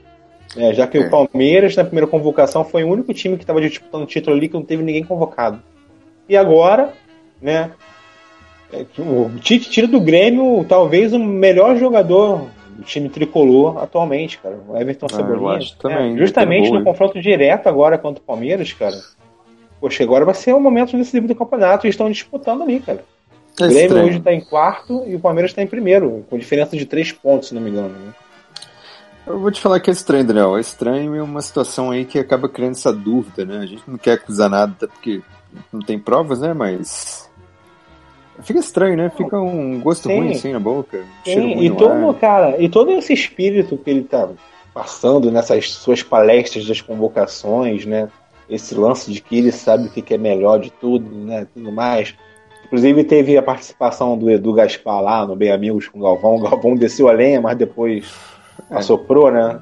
É, 0.57 0.73
já 0.73 0.87
que 0.87 0.99
É. 0.99 1.01
o 1.01 1.11
Palmeiras, 1.11 1.75
na 1.75 1.85
primeira 1.85 2.07
convocação, 2.07 2.65
foi 2.65 2.85
o 2.85 2.89
único 2.89 3.13
time 3.13 3.37
que 3.37 3.43
estava 3.43 3.61
disputando 3.61 4.03
o 4.03 4.07
título 4.07 4.37
ali 4.37 4.49
que 4.49 4.55
não 4.55 4.63
teve 4.63 4.83
ninguém 4.83 5.03
convocado. 5.03 5.61
E 6.31 6.37
agora, 6.37 6.93
né? 7.43 7.73
é 8.73 8.87
o 9.01 9.31
Tite 9.41 9.69
tira 9.69 9.89
do 9.89 10.01
Grêmio 10.01 10.65
talvez 10.69 11.13
o 11.13 11.19
melhor 11.19 11.77
jogador 11.77 12.47
do 12.77 12.85
time 12.85 13.09
tricolor 13.09 13.83
atualmente, 13.83 14.39
cara. 14.39 14.57
O 14.69 14.77
Everton 14.77 15.07
Ah, 15.11 15.15
Cebolinha. 15.17 15.57
acho 15.59 15.77
também, 15.77 16.15
É, 16.15 16.17
justamente 16.17 16.71
no 16.71 16.85
confronto 16.85 17.21
direto 17.21 17.67
agora 17.69 17.99
contra 17.99 18.23
o 18.23 18.25
Palmeiras, 18.25 18.73
cara. 18.73 18.97
Poxa, 19.81 20.05
agora 20.05 20.25
vai 20.25 20.35
ser 20.35 20.53
o 20.55 20.61
momento 20.61 20.97
decisivo 20.97 21.27
do 21.27 21.35
campeonato. 21.35 21.85
Eles 21.87 21.95
estão 21.95 22.09
disputando 22.09 22.63
ali, 22.63 22.79
cara. 22.79 23.03
É 23.61 23.65
o 23.65 23.67
Grêmio 23.69 23.83
estranho. 23.83 24.07
hoje 24.07 24.19
está 24.19 24.33
em 24.33 24.41
quarto 24.41 25.03
e 25.09 25.17
o 25.17 25.21
Palmeiras 25.21 25.51
está 25.51 25.63
em 25.63 25.67
primeiro, 25.67 26.25
com 26.31 26.39
diferença 26.39 26.77
de 26.77 26.87
três 26.87 27.11
pontos, 27.11 27.49
se 27.49 27.55
não 27.57 27.61
me 27.61 27.71
engano. 27.71 27.89
Né? 27.89 28.13
Eu 29.27 29.41
vou 29.41 29.51
te 29.51 29.61
falar 29.61 29.81
que 29.81 29.91
é 29.91 29.93
estranho, 29.93 30.25
Daniel. 30.25 30.57
É 30.57 30.61
estranho 30.61 31.17
e 31.17 31.21
uma 31.21 31.43
situação 31.43 31.91
aí 31.91 32.05
que 32.05 32.19
acaba 32.21 32.49
criando 32.49 32.73
essa 32.73 32.93
dúvida, 32.93 33.45
né? 33.45 33.59
A 33.59 33.67
gente 33.67 33.83
não 33.89 33.99
quer 33.99 34.13
acusar 34.13 34.49
nada, 34.49 34.73
até 34.77 34.87
porque 34.87 35.21
não 35.73 35.81
tem 35.81 35.99
provas, 35.99 36.41
né? 36.41 36.53
Mas. 36.55 37.29
Fica 38.43 38.59
estranho, 38.59 38.97
né? 38.97 39.11
Fica 39.11 39.39
um 39.39 39.81
gosto 39.81 40.09
Sim. 40.09 40.17
ruim 40.17 40.33
assim 40.33 40.53
na 40.53 40.61
boca. 40.61 41.05
Sim, 41.25 41.61
e 41.61 41.71
todo, 41.71 42.09
ar. 42.09 42.15
cara, 42.15 42.63
e 42.63 42.69
todo 42.69 42.91
esse 42.93 43.13
espírito 43.13 43.77
que 43.77 43.91
ele 43.91 44.03
tá 44.05 44.29
passando 44.73 45.31
nessas 45.31 45.71
suas 45.71 46.03
palestras 46.03 46.67
das 46.67 46.81
convocações, 46.81 47.85
né? 47.85 48.09
Esse 48.49 48.75
lance 48.75 49.13
de 49.13 49.21
que 49.21 49.37
ele 49.39 49.53
sabe 49.53 49.87
o 49.87 49.91
que 49.91 50.15
é 50.15 50.19
melhor 50.19 50.59
de 50.59 50.71
tudo, 50.71 51.09
né? 51.15 51.47
Tudo 51.53 51.71
mais. 51.71 52.15
Inclusive 52.65 53.05
teve 53.05 53.37
a 53.37 53.43
participação 53.43 54.17
do 54.17 54.31
Edu 54.31 54.53
Gaspar 54.53 55.03
lá 55.03 55.27
no 55.27 55.37
Bem 55.37 55.51
Amigos 55.51 55.89
com 55.89 55.99
o 55.99 56.03
Galvão. 56.03 56.37
O 56.37 56.41
Galvão 56.43 56.75
desceu 56.77 57.09
a 57.09 57.13
lenha, 57.13 57.41
mas 57.41 57.59
depois 57.59 58.11
É. 58.71 58.77
assoprou, 58.77 59.31
né? 59.31 59.61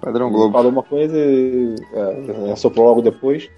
Padrão 0.00 0.30
Globo. 0.30 0.52
Falou 0.52 0.70
uma 0.70 0.82
coisa 0.82 1.16
e 1.16 1.74
é, 1.94 2.52
assoprou 2.52 2.86
logo 2.86 3.00
depois. 3.00 3.48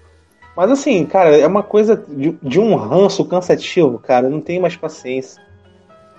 Mas 0.55 0.69
assim, 0.71 1.05
cara, 1.05 1.37
é 1.37 1.47
uma 1.47 1.63
coisa 1.63 1.95
de, 2.07 2.37
de 2.43 2.59
um 2.59 2.75
ranço 2.75 3.23
cansativo, 3.25 3.97
cara. 3.99 4.27
Eu 4.27 4.31
não 4.31 4.41
tenho 4.41 4.61
mais 4.61 4.75
paciência 4.75 5.41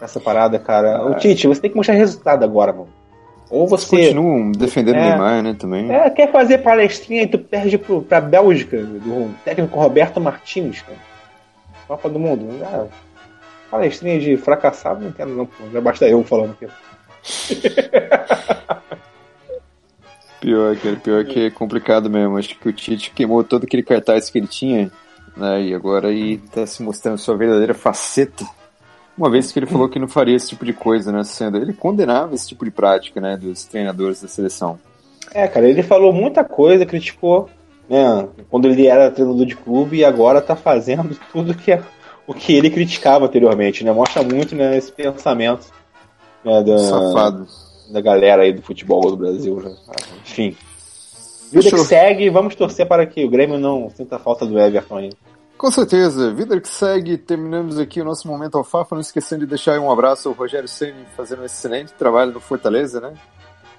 nessa 0.00 0.18
parada, 0.18 0.58
cara. 0.58 1.04
O 1.06 1.14
Tite, 1.14 1.46
você 1.46 1.60
tem 1.60 1.70
que 1.70 1.76
mostrar 1.76 1.94
resultado 1.94 2.42
agora, 2.44 2.72
mano. 2.72 2.88
Ou 3.50 3.68
você 3.68 4.06
Continuam 4.06 4.50
defendendo 4.52 4.94
o 4.94 4.98
É. 4.98 5.10
Neymar, 5.10 5.42
né? 5.42 5.54
Também. 5.58 5.92
é, 5.92 6.08
quer 6.08 6.32
fazer 6.32 6.58
palestrinha 6.58 7.24
e 7.24 7.26
tu 7.26 7.38
perde 7.38 7.76
pro, 7.76 8.00
pra 8.00 8.18
Bélgica, 8.20 8.78
do 8.78 9.34
técnico 9.44 9.78
Roberto 9.78 10.18
Martins, 10.18 10.80
cara. 10.80 10.98
Copa 11.86 12.08
do 12.08 12.18
Mundo. 12.18 12.48
Ah, 12.64 12.86
palestrinha 13.70 14.18
de 14.18 14.38
fracassado, 14.38 15.04
não 15.04 15.12
quero 15.12 15.28
não, 15.30 15.44
pô. 15.44 15.64
Já 15.70 15.80
basta 15.82 16.08
eu 16.08 16.24
falando 16.24 16.52
aqui. 16.52 16.66
Pior, 20.42 20.76
cara, 20.76 20.96
pior 20.96 21.24
que 21.24 21.46
é 21.46 21.50
complicado 21.50 22.10
mesmo. 22.10 22.36
Acho 22.36 22.58
que 22.58 22.68
o 22.68 22.72
Tite 22.72 23.12
queimou 23.12 23.44
todo 23.44 23.62
aquele 23.62 23.84
cartaz 23.84 24.28
que 24.28 24.38
ele 24.38 24.48
tinha, 24.48 24.90
né? 25.36 25.62
E 25.62 25.72
agora 25.72 26.08
aí 26.08 26.38
tá 26.38 26.66
se 26.66 26.82
mostrando 26.82 27.16
sua 27.16 27.36
verdadeira 27.36 27.72
faceta. 27.72 28.44
Uma 29.16 29.30
vez 29.30 29.52
que 29.52 29.60
ele 29.60 29.66
falou 29.66 29.88
que 29.88 30.00
não 30.00 30.08
faria 30.08 30.34
esse 30.34 30.48
tipo 30.48 30.64
de 30.64 30.72
coisa, 30.72 31.12
né? 31.12 31.22
Sendo 31.22 31.58
ele 31.58 31.72
condenava 31.72 32.34
esse 32.34 32.48
tipo 32.48 32.64
de 32.64 32.72
prática, 32.72 33.20
né? 33.20 33.36
Dos 33.36 33.62
treinadores 33.62 34.20
da 34.20 34.26
seleção. 34.26 34.80
É, 35.32 35.46
cara, 35.46 35.68
ele 35.68 35.80
falou 35.84 36.12
muita 36.12 36.42
coisa, 36.42 36.84
criticou, 36.84 37.48
né, 37.88 38.28
quando 38.50 38.66
ele 38.66 38.86
era 38.86 39.12
treinador 39.12 39.46
de 39.46 39.56
clube 39.56 39.98
e 39.98 40.04
agora 40.04 40.42
tá 40.42 40.56
fazendo 40.56 41.16
tudo 41.32 41.54
que 41.54 41.70
é, 41.70 41.80
o 42.26 42.34
que 42.34 42.52
ele 42.52 42.68
criticava 42.68 43.26
anteriormente, 43.26 43.84
né? 43.84 43.92
Mostra 43.92 44.24
muito, 44.24 44.56
né, 44.56 44.76
esse 44.76 44.90
pensamento 44.90 45.68
né, 46.44 46.64
da, 46.64 46.78
Safado. 46.78 47.46
Da 47.90 48.00
galera 48.00 48.42
aí 48.42 48.52
do 48.52 48.62
futebol 48.62 49.10
do 49.10 49.16
Brasil, 49.16 49.56
né? 49.56 49.74
Enfim. 50.22 50.56
Vida 51.50 51.64
Fechou. 51.64 51.80
que 51.80 51.84
segue, 51.84 52.30
vamos 52.30 52.54
torcer 52.54 52.86
para 52.86 53.04
que 53.06 53.24
o 53.24 53.30
Grêmio 53.30 53.58
não 53.58 53.90
sinta 53.90 54.18
falta 54.18 54.46
do 54.46 54.58
Everton 54.58 54.96
aí. 54.96 55.12
Com 55.58 55.70
certeza. 55.70 56.32
Vida 56.32 56.60
que 56.60 56.68
segue, 56.68 57.16
terminamos 57.18 57.78
aqui 57.78 58.00
o 58.00 58.04
nosso 58.04 58.26
momento 58.26 58.56
alfafa, 58.58 58.94
não 58.94 59.00
esquecendo 59.00 59.42
de 59.42 59.50
deixar 59.50 59.78
um 59.78 59.90
abraço 59.92 60.28
ao 60.28 60.34
Rogério 60.34 60.66
Ceni 60.66 61.04
fazendo 61.16 61.42
um 61.42 61.44
excelente 61.44 61.92
trabalho 61.92 62.32
no 62.32 62.40
Fortaleza, 62.40 63.00
né? 63.00 63.12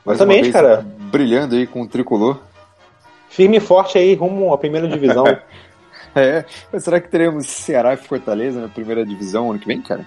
Mais 0.05 0.17
Exatamente, 0.17 0.43
vez, 0.43 0.53
cara. 0.53 0.85
Brilhando 1.11 1.55
aí 1.55 1.65
com 1.65 1.81
o 1.81 1.87
tricolor. 1.87 2.39
Firme 3.27 3.57
e 3.57 3.59
forte 3.59 3.97
aí, 3.97 4.13
rumo 4.13 4.53
à 4.53 4.57
primeira 4.57 4.87
divisão. 4.87 5.25
É, 6.15 6.45
mas 6.71 6.83
será 6.83 7.01
que 7.01 7.09
teremos 7.09 7.47
Ceará 7.47 7.95
e 7.95 7.97
Fortaleza 7.97 8.61
na 8.61 8.67
primeira 8.67 9.03
divisão 9.03 9.49
ano 9.49 9.57
que 9.57 9.65
vem, 9.65 9.81
cara? 9.81 10.05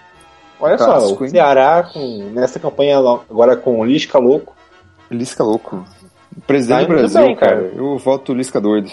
Olha 0.58 0.78
só, 0.78 0.98
o 0.98 1.24
hein? 1.24 1.30
Ceará 1.30 1.82
com, 1.92 2.30
nessa 2.32 2.58
campanha 2.58 2.98
agora 2.98 3.56
com 3.56 3.80
o 3.80 3.84
Lisca 3.84 4.18
louco. 4.18 4.54
Lisca 5.10 5.44
louco. 5.44 5.84
Presidente 6.46 6.86
Tá 6.86 6.86
do 6.86 6.98
Brasil, 6.98 7.22
bem, 7.22 7.36
cara. 7.36 7.56
cara. 7.56 7.72
Eu 7.74 7.98
voto 7.98 8.34
Lisca 8.34 8.60
doido. 8.60 8.90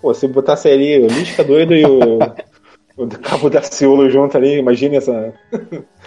Pô, 0.00 0.12
se 0.12 0.28
botasse 0.28 0.68
ali 0.68 1.02
o 1.02 1.06
Lisca 1.06 1.42
doido 1.42 1.74
e 1.74 1.84
o, 1.84 2.18
o 2.96 3.08
Cabo 3.22 3.48
da 3.48 3.62
Ciolo 3.62 4.08
junto 4.10 4.36
ali, 4.36 4.58
imagina 4.58 4.96
essa. 4.96 5.32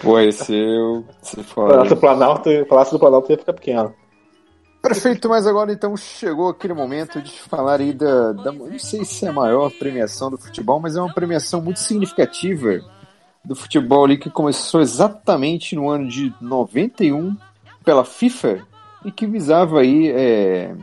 Pô, 0.01 0.19
esse 0.19 0.53
eu. 0.53 1.03
Se 1.21 1.43
Palácio 1.43 1.95
do. 1.95 1.99
Planalto, 1.99 2.49
Palácio 2.67 2.93
do 2.93 2.99
Planalto 2.99 3.31
ia 3.31 3.37
ficar 3.37 3.53
pequeno. 3.53 3.93
Perfeito, 4.81 5.27
mas 5.27 5.45
agora 5.45 5.73
então 5.73 5.97
chegou 5.97 6.49
aquele 6.49 6.73
momento 6.73 7.21
de 7.21 7.31
falar 7.41 7.81
aí 7.81 7.91
da, 7.91 8.31
da. 8.31 8.51
Não 8.51 8.79
sei 8.79 9.03
se 9.03 9.25
é 9.25 9.29
a 9.29 9.33
maior 9.33 9.71
premiação 9.71 10.29
do 10.29 10.37
futebol, 10.37 10.79
mas 10.79 10.95
é 10.95 11.01
uma 11.01 11.13
premiação 11.13 11.61
muito 11.61 11.79
significativa 11.79 12.79
do 13.47 13.55
futebol 13.55 14.03
ali 14.03 14.17
que 14.17 14.29
começou 14.29 14.81
exatamente 14.81 15.73
no 15.73 15.89
ano 15.89 16.09
de 16.09 16.33
91 16.41 17.35
pela 17.83 18.03
FIFA 18.03 18.59
e 19.05 19.11
que 19.11 19.25
visava 19.25 19.79
aí, 19.79 20.09
é, 20.09 20.75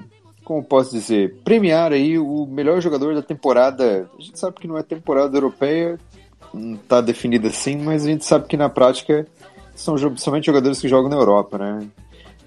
como 0.43 0.65
posso 0.65 0.91
dizer, 0.93 1.37
premiar 1.45 1.93
aí 1.93 2.19
o 2.19 2.47
melhor 2.47 2.81
jogador 2.81 3.15
da 3.15 3.21
temporada. 3.21 4.09
A 4.19 4.23
gente 4.23 4.39
sabe 4.39 4.57
que 4.59 4.67
não 4.67 4.79
é 4.79 4.83
temporada 4.83 5.37
europeia, 5.37 6.01
não 6.55 6.77
está 6.77 7.03
definido 7.03 7.49
assim, 7.49 7.77
mas 7.77 8.07
a 8.07 8.09
gente 8.09 8.25
sabe 8.25 8.47
que 8.47 8.57
na 8.57 8.71
prática 8.71 9.27
são 9.75 9.97
somente 10.17 10.47
jogadores 10.47 10.81
que 10.81 10.89
jogam 10.89 11.11
na 11.11 11.17
Europa, 11.17 11.59
né? 11.59 11.87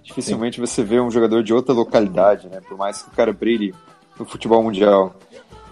Dificilmente 0.01 0.59
você 0.59 0.83
vê 0.83 0.99
um 0.99 1.11
jogador 1.11 1.43
de 1.43 1.53
outra 1.53 1.75
localidade, 1.75 2.47
né? 2.47 2.59
Por 2.67 2.75
mais 2.75 3.03
que 3.03 3.09
o 3.09 3.11
cara 3.11 3.31
brilhe 3.31 3.71
no 4.17 4.25
futebol 4.25 4.63
mundial. 4.63 5.15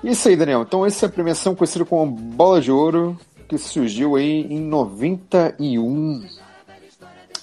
E 0.04 0.12
isso 0.12 0.28
aí, 0.28 0.36
Daniel. 0.36 0.62
Então, 0.62 0.86
essa 0.86 1.06
é 1.06 1.10
a 1.10 1.12
premiação 1.12 1.56
conhecida 1.56 1.84
como 1.84 2.12
Bola 2.12 2.62
de 2.62 2.72
Ouro, 2.72 3.18
que 3.48 3.58
surgiu 3.58 4.16
aí 4.16 4.42
em 4.50 4.60
91. 4.60 6.24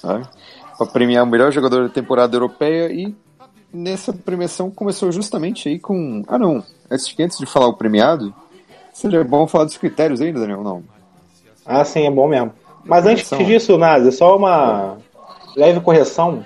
Tá? 0.01 0.29
Para 0.77 0.87
premiar 0.87 1.23
o 1.23 1.27
melhor 1.27 1.51
jogador 1.51 1.83
da 1.87 1.93
temporada 1.93 2.35
europeia. 2.35 2.91
E 2.91 3.15
nessa 3.73 4.11
premiação 4.13 4.69
começou 4.69 5.11
justamente 5.11 5.69
aí 5.69 5.79
com. 5.79 6.23
Ah, 6.27 6.37
não. 6.37 6.63
Antes 6.89 7.07
de- 7.07 7.23
antes 7.23 7.37
de 7.37 7.45
falar 7.45 7.67
o 7.67 7.73
premiado, 7.73 8.33
seria 8.93 9.23
bom 9.23 9.47
falar 9.47 9.65
dos 9.65 9.77
critérios 9.77 10.21
ainda, 10.21 10.39
Daniel? 10.41 10.63
Não. 10.63 10.83
Ah, 11.65 11.85
sim, 11.85 12.05
é 12.05 12.11
bom 12.11 12.27
mesmo. 12.27 12.51
Mas 12.83 13.05
antes 13.05 13.29
Correção. 13.29 13.47
disso, 13.47 13.77
Nazi, 13.77 14.11
só 14.11 14.35
uma 14.35 14.97
leve 15.55 15.79
correção. 15.79 16.45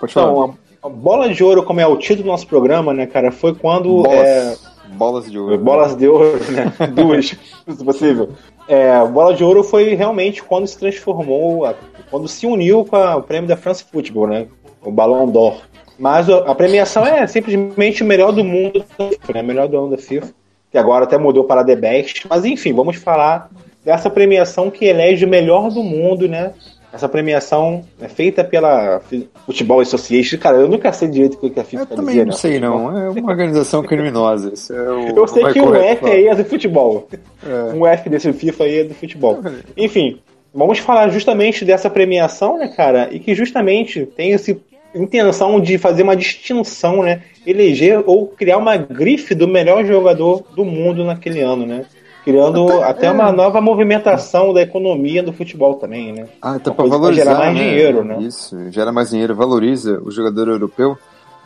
Pode 0.00 0.12
falar. 0.14 0.30
Então, 0.32 0.56
a, 0.82 0.86
a 0.86 0.90
bola 0.90 1.32
de 1.32 1.44
ouro, 1.44 1.62
como 1.64 1.80
é 1.80 1.86
o 1.86 1.98
título 1.98 2.22
do 2.24 2.30
nosso 2.30 2.46
programa, 2.46 2.94
né, 2.94 3.06
cara, 3.06 3.30
foi 3.30 3.54
quando. 3.54 4.06
é, 4.06 4.56
bolas 4.94 5.30
de 5.30 5.38
ouro. 5.38 5.58
bolas 5.58 5.96
de 5.96 6.06
ouro, 6.08 6.38
né? 6.52 6.72
Duas, 6.94 7.26
se 7.68 7.84
possível. 7.84 8.30
É, 8.68 9.04
bola 9.06 9.34
de 9.34 9.44
ouro 9.44 9.62
foi 9.62 9.94
realmente 9.94 10.42
quando 10.42 10.66
se 10.66 10.78
transformou, 10.78 11.68
quando 12.10 12.26
se 12.28 12.46
uniu 12.46 12.84
com 12.84 12.96
a- 12.96 13.16
o 13.16 13.22
prêmio 13.22 13.48
da 13.48 13.56
France 13.56 13.84
Football, 13.90 14.26
né? 14.28 14.46
O 14.82 14.90
Ballon 14.90 15.26
d'Or. 15.28 15.62
Mas 15.98 16.28
a 16.28 16.54
premiação 16.54 17.06
é 17.06 17.26
simplesmente 17.26 18.02
o 18.02 18.06
melhor 18.06 18.30
do 18.32 18.44
mundo, 18.44 18.84
né? 19.32 19.42
Melhor 19.42 19.66
do 19.68 19.78
ano 19.78 19.90
da 19.90 19.98
FIFA, 19.98 20.28
que 20.70 20.76
agora 20.76 21.04
até 21.04 21.16
mudou 21.16 21.44
para 21.44 21.64
The 21.64 21.76
Best. 21.76 22.26
Mas 22.28 22.44
enfim, 22.44 22.72
vamos 22.72 22.96
falar 22.96 23.48
dessa 23.84 24.10
premiação 24.10 24.70
que 24.70 24.84
elege 24.84 25.24
o 25.24 25.28
melhor 25.28 25.70
do 25.70 25.82
mundo, 25.82 26.28
né? 26.28 26.52
Essa 26.96 27.10
premiação 27.10 27.84
é 28.00 28.08
feita 28.08 28.42
pela 28.42 29.02
Futebol 29.44 29.80
Association. 29.80 30.38
Cara, 30.38 30.56
eu 30.56 30.66
nunca 30.66 30.90
sei 30.94 31.08
direito 31.08 31.36
o 31.42 31.50
que 31.50 31.60
a 31.60 31.62
FIFA 31.62 31.82
Eu 31.82 31.96
também 31.96 32.24
não 32.24 32.32
sei, 32.32 32.58
não. 32.58 32.98
É 32.98 33.10
uma 33.10 33.30
organização 33.30 33.82
criminosa. 33.82 34.50
Isso 34.54 34.72
é 34.72 34.90
o... 34.90 35.08
Eu 35.08 35.28
sei 35.28 35.44
que 35.52 35.60
o 35.60 35.74
F 35.74 36.06
aí 36.06 36.26
é 36.26 36.34
do 36.34 36.42
futebol. 36.42 37.06
É. 37.46 37.74
Um 37.74 37.86
F 37.86 38.08
desse 38.08 38.32
FIFA 38.32 38.64
aí 38.64 38.78
é 38.78 38.84
do 38.84 38.94
futebol. 38.94 39.38
Enfim, 39.76 40.20
vamos 40.54 40.78
falar 40.78 41.10
justamente 41.10 41.66
dessa 41.66 41.90
premiação, 41.90 42.58
né, 42.58 42.68
cara? 42.68 43.10
E 43.12 43.20
que 43.20 43.34
justamente 43.34 44.06
tem 44.06 44.32
essa 44.32 44.56
intenção 44.94 45.60
de 45.60 45.76
fazer 45.76 46.02
uma 46.02 46.16
distinção, 46.16 47.02
né? 47.02 47.20
Eleger 47.46 48.02
ou 48.06 48.28
criar 48.28 48.56
uma 48.56 48.78
grife 48.78 49.34
do 49.34 49.46
melhor 49.46 49.84
jogador 49.84 50.42
do 50.56 50.64
mundo 50.64 51.04
naquele 51.04 51.42
ano, 51.42 51.66
né? 51.66 51.84
Criando 52.26 52.66
Até- 52.66 52.82
até, 52.90 53.06
é. 53.06 53.10
uma 53.12 53.30
nova 53.30 53.60
movimentação 53.60 54.52
da 54.52 54.60
economia 54.60 55.22
do 55.22 55.32
futebol 55.32 55.76
também, 55.76 56.12
né? 56.12 56.26
Ah, 56.42 56.50
Uma 56.54 56.58
pra 56.60 56.72
coisa 56.74 56.90
pra 56.90 56.98
valorizar, 56.98 57.22
gerar 57.24 57.38
mais 57.38 57.54
né? 57.54 57.60
dinheiro, 57.62 58.04
né? 58.04 58.18
Isso, 58.20 58.56
gera 58.72 58.90
mais 58.90 59.10
dinheiro, 59.10 59.32
valoriza 59.36 60.00
o 60.04 60.10
jogador 60.10 60.48
europeu. 60.48 60.98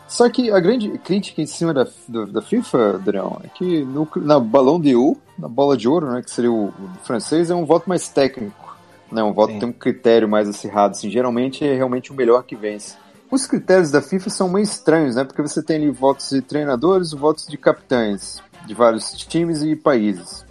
Só 0.07 0.27
que 0.27 0.49
a 0.51 0.59
grande 0.59 0.89
crítica 0.97 1.39
em 1.39 1.45
cima 1.45 1.71
da, 1.71 1.85
do- 2.07 2.25
da 2.25 2.41
FIFA, 2.41 2.95
Adrião, 2.95 3.39
é 3.43 3.47
que 3.47 3.85
no, 3.85 4.07
na 4.15 4.39
Balão 4.39 4.79
de 4.81 4.95
Ouro, 4.95 5.19
na 5.37 5.47
bola 5.47 5.77
de 5.77 5.87
ouro, 5.87 6.11
né, 6.11 6.23
que 6.23 6.31
seria 6.31 6.51
o, 6.51 6.69
o 6.69 6.73
francês, 7.03 7.51
é 7.51 7.55
um 7.55 7.63
voto 7.63 7.87
mais 7.87 8.09
técnico. 8.09 8.75
Né, 9.11 9.21
um 9.21 9.33
voto 9.33 9.53
Sim. 9.53 9.59
tem 9.59 9.69
um 9.69 9.73
critério 9.73 10.27
mais 10.27 10.49
acirrado. 10.49 10.93
Assim, 10.95 11.11
geralmente 11.11 11.63
é 11.63 11.75
realmente 11.75 12.11
o 12.11 12.15
melhor 12.15 12.43
que 12.43 12.55
vence. 12.55 12.95
Os 13.29 13.45
critérios 13.45 13.91
da 13.91 14.01
FIFA 14.01 14.29
são 14.31 14.49
meio 14.49 14.63
estranhos, 14.63 15.15
né? 15.15 15.23
Porque 15.23 15.41
você 15.43 15.61
tem 15.61 15.75
ali 15.77 15.91
votos 15.91 16.29
de 16.31 16.41
treinadores, 16.41 17.11
votos 17.13 17.45
de 17.45 17.55
capitães 17.55 18.41
de 18.65 18.73
vários 18.73 19.11
times 19.13 19.61
e 19.61 19.75
países. 19.75 20.43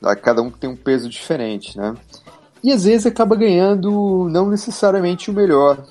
Tá? 0.00 0.14
Cada 0.16 0.42
um 0.42 0.50
tem 0.50 0.68
um 0.68 0.76
peso 0.76 1.08
diferente, 1.08 1.76
né? 1.76 1.94
E 2.62 2.72
às 2.72 2.84
vezes 2.84 3.06
acaba 3.06 3.36
ganhando 3.36 4.28
não 4.30 4.48
necessariamente 4.48 5.30
o 5.30 5.34
melhor 5.34 5.84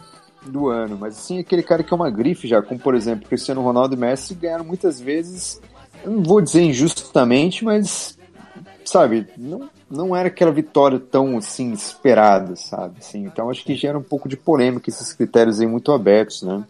do 0.46 0.68
ano, 0.70 0.98
mas 1.00 1.16
sim 1.16 1.40
aquele 1.40 1.64
cara 1.64 1.84
que 1.84 1.94
é 1.94 1.96
uma 1.96 2.10
grife 2.10 2.48
já, 2.48 2.62
como 2.62 2.80
por 2.80 2.94
exemplo 2.96 3.28
Cristiano 3.28 3.62
Ronaldo 3.62 3.96
e 3.96 3.98
Messi 3.98 4.36
ganharam 4.36 4.66
muitas 4.66 5.00
vezes, 5.00 5.60
não 6.06 6.22
vou 6.22 6.42
dizer 6.42 6.62
injustamente, 6.62 7.64
mas 7.64 8.18
sabe, 8.84 9.28
não, 9.38 9.70
não 9.90 10.16
era 10.16 10.28
aquela 10.28 10.52
vitória 10.52 11.00
tão 11.00 11.38
assim 11.38 11.72
esperada, 11.72 12.56
sabe? 12.56 12.96
Assim, 13.00 13.24
então 13.24 13.50
acho 13.50 13.64
que 13.64 13.76
gera 13.76 13.98
um 13.98 14.04
pouco 14.04 14.30
de 14.30 14.38
polêmica 14.38 14.90
esses 14.90 15.14
critérios 15.14 15.60
aí 15.60 15.68
muito 15.68 15.92
abertos, 15.92 16.44
né? 16.44 16.64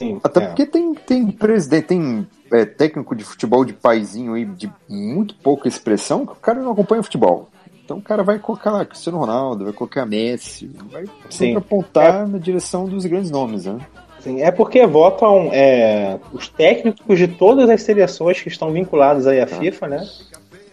Sim. 0.00 0.18
Até 0.24 0.42
é. 0.42 0.46
porque 0.46 0.64
tem, 0.64 0.94
tem 0.94 1.30
presidente, 1.30 1.88
tem 1.88 2.26
é, 2.50 2.64
técnico 2.64 3.14
de 3.14 3.22
futebol 3.22 3.66
de 3.66 3.74
paizinho 3.74 4.32
aí 4.32 4.46
de 4.46 4.72
muito 4.88 5.34
pouca 5.34 5.68
expressão 5.68 6.24
que 6.24 6.32
o 6.32 6.36
cara 6.36 6.62
não 6.62 6.72
acompanha 6.72 7.02
futebol. 7.02 7.50
Então 7.84 7.98
o 7.98 8.02
cara 8.02 8.22
vai 8.22 8.38
colocar 8.38 8.82
Cristiano 8.86 9.18
Ronaldo, 9.18 9.64
vai 9.64 9.74
colocar 9.74 10.06
Messi, 10.06 10.70
vai 10.90 11.04
sempre 11.28 11.28
Sim. 11.28 11.56
apontar 11.56 12.26
na 12.26 12.38
direção 12.38 12.86
dos 12.86 13.04
grandes 13.04 13.30
nomes, 13.30 13.66
né? 13.66 13.78
Sim, 14.20 14.40
é 14.40 14.50
porque 14.50 14.86
votam 14.86 15.50
é, 15.52 16.18
os 16.32 16.48
técnicos 16.48 17.18
de 17.18 17.28
todas 17.28 17.68
as 17.68 17.82
seleções 17.82 18.40
que 18.40 18.48
estão 18.48 18.72
vinculadas 18.72 19.26
aí 19.26 19.38
à 19.38 19.46
FIFA, 19.46 19.88
né? 19.88 20.08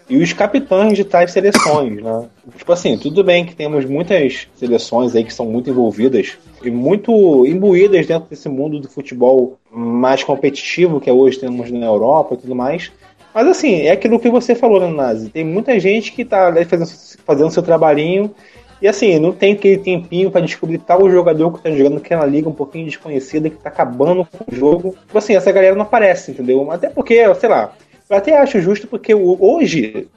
E 0.09 0.17
os 0.17 0.31
capitães 0.31 0.95
de 0.95 1.03
tais 1.03 1.31
seleções, 1.31 2.01
né? 2.01 2.29
Tipo 2.57 2.71
assim, 2.71 2.97
tudo 2.97 3.23
bem 3.23 3.45
que 3.45 3.55
temos 3.55 3.83
muitas 3.83 4.47
seleções 4.55 5.15
aí 5.15 5.23
que 5.23 5.33
são 5.33 5.45
muito 5.45 5.69
envolvidas 5.69 6.37
e 6.63 6.71
muito 6.71 7.45
imbuídas 7.45 8.07
dentro 8.07 8.29
desse 8.29 8.47
mundo 8.47 8.79
do 8.79 8.87
futebol 8.87 9.57
mais 9.69 10.23
competitivo 10.23 11.01
que 11.01 11.11
hoje 11.11 11.39
temos 11.39 11.69
na 11.71 11.85
Europa 11.85 12.35
e 12.35 12.37
tudo 12.37 12.55
mais. 12.55 12.91
Mas 13.33 13.47
assim, 13.47 13.81
é 13.81 13.91
aquilo 13.91 14.19
que 14.19 14.29
você 14.29 14.55
falou, 14.55 14.79
né, 14.79 14.87
Nazi? 14.87 15.29
Tem 15.29 15.43
muita 15.43 15.79
gente 15.79 16.13
que 16.13 16.23
tá 16.23 16.53
fazendo, 16.65 16.89
fazendo 17.25 17.51
seu 17.51 17.61
trabalhinho 17.61 18.33
e 18.81 18.87
assim, 18.87 19.17
não 19.19 19.31
tem 19.31 19.53
aquele 19.53 19.77
tempinho 19.77 20.29
pra 20.29 20.39
descobrir 20.39 20.77
tal 20.77 21.09
jogador 21.09 21.51
que 21.51 21.63
tá 21.63 21.71
jogando 21.71 21.95
naquela 21.95 22.25
liga 22.25 22.47
um 22.47 22.53
pouquinho 22.53 22.85
desconhecida, 22.85 23.49
que 23.49 23.57
tá 23.57 23.69
acabando 23.69 24.25
com 24.25 24.51
o 24.51 24.55
jogo. 24.55 24.95
Tipo 25.07 25.17
assim, 25.17 25.35
essa 25.35 25.51
galera 25.51 25.75
não 25.75 25.81
aparece, 25.81 26.31
entendeu? 26.31 26.71
Até 26.71 26.89
porque, 26.89 27.33
sei 27.35 27.49
lá, 27.49 27.73
eu 28.09 28.17
até 28.17 28.37
acho 28.37 28.59
justo 28.61 28.87
porque 28.87 29.13
hoje, 29.13 30.07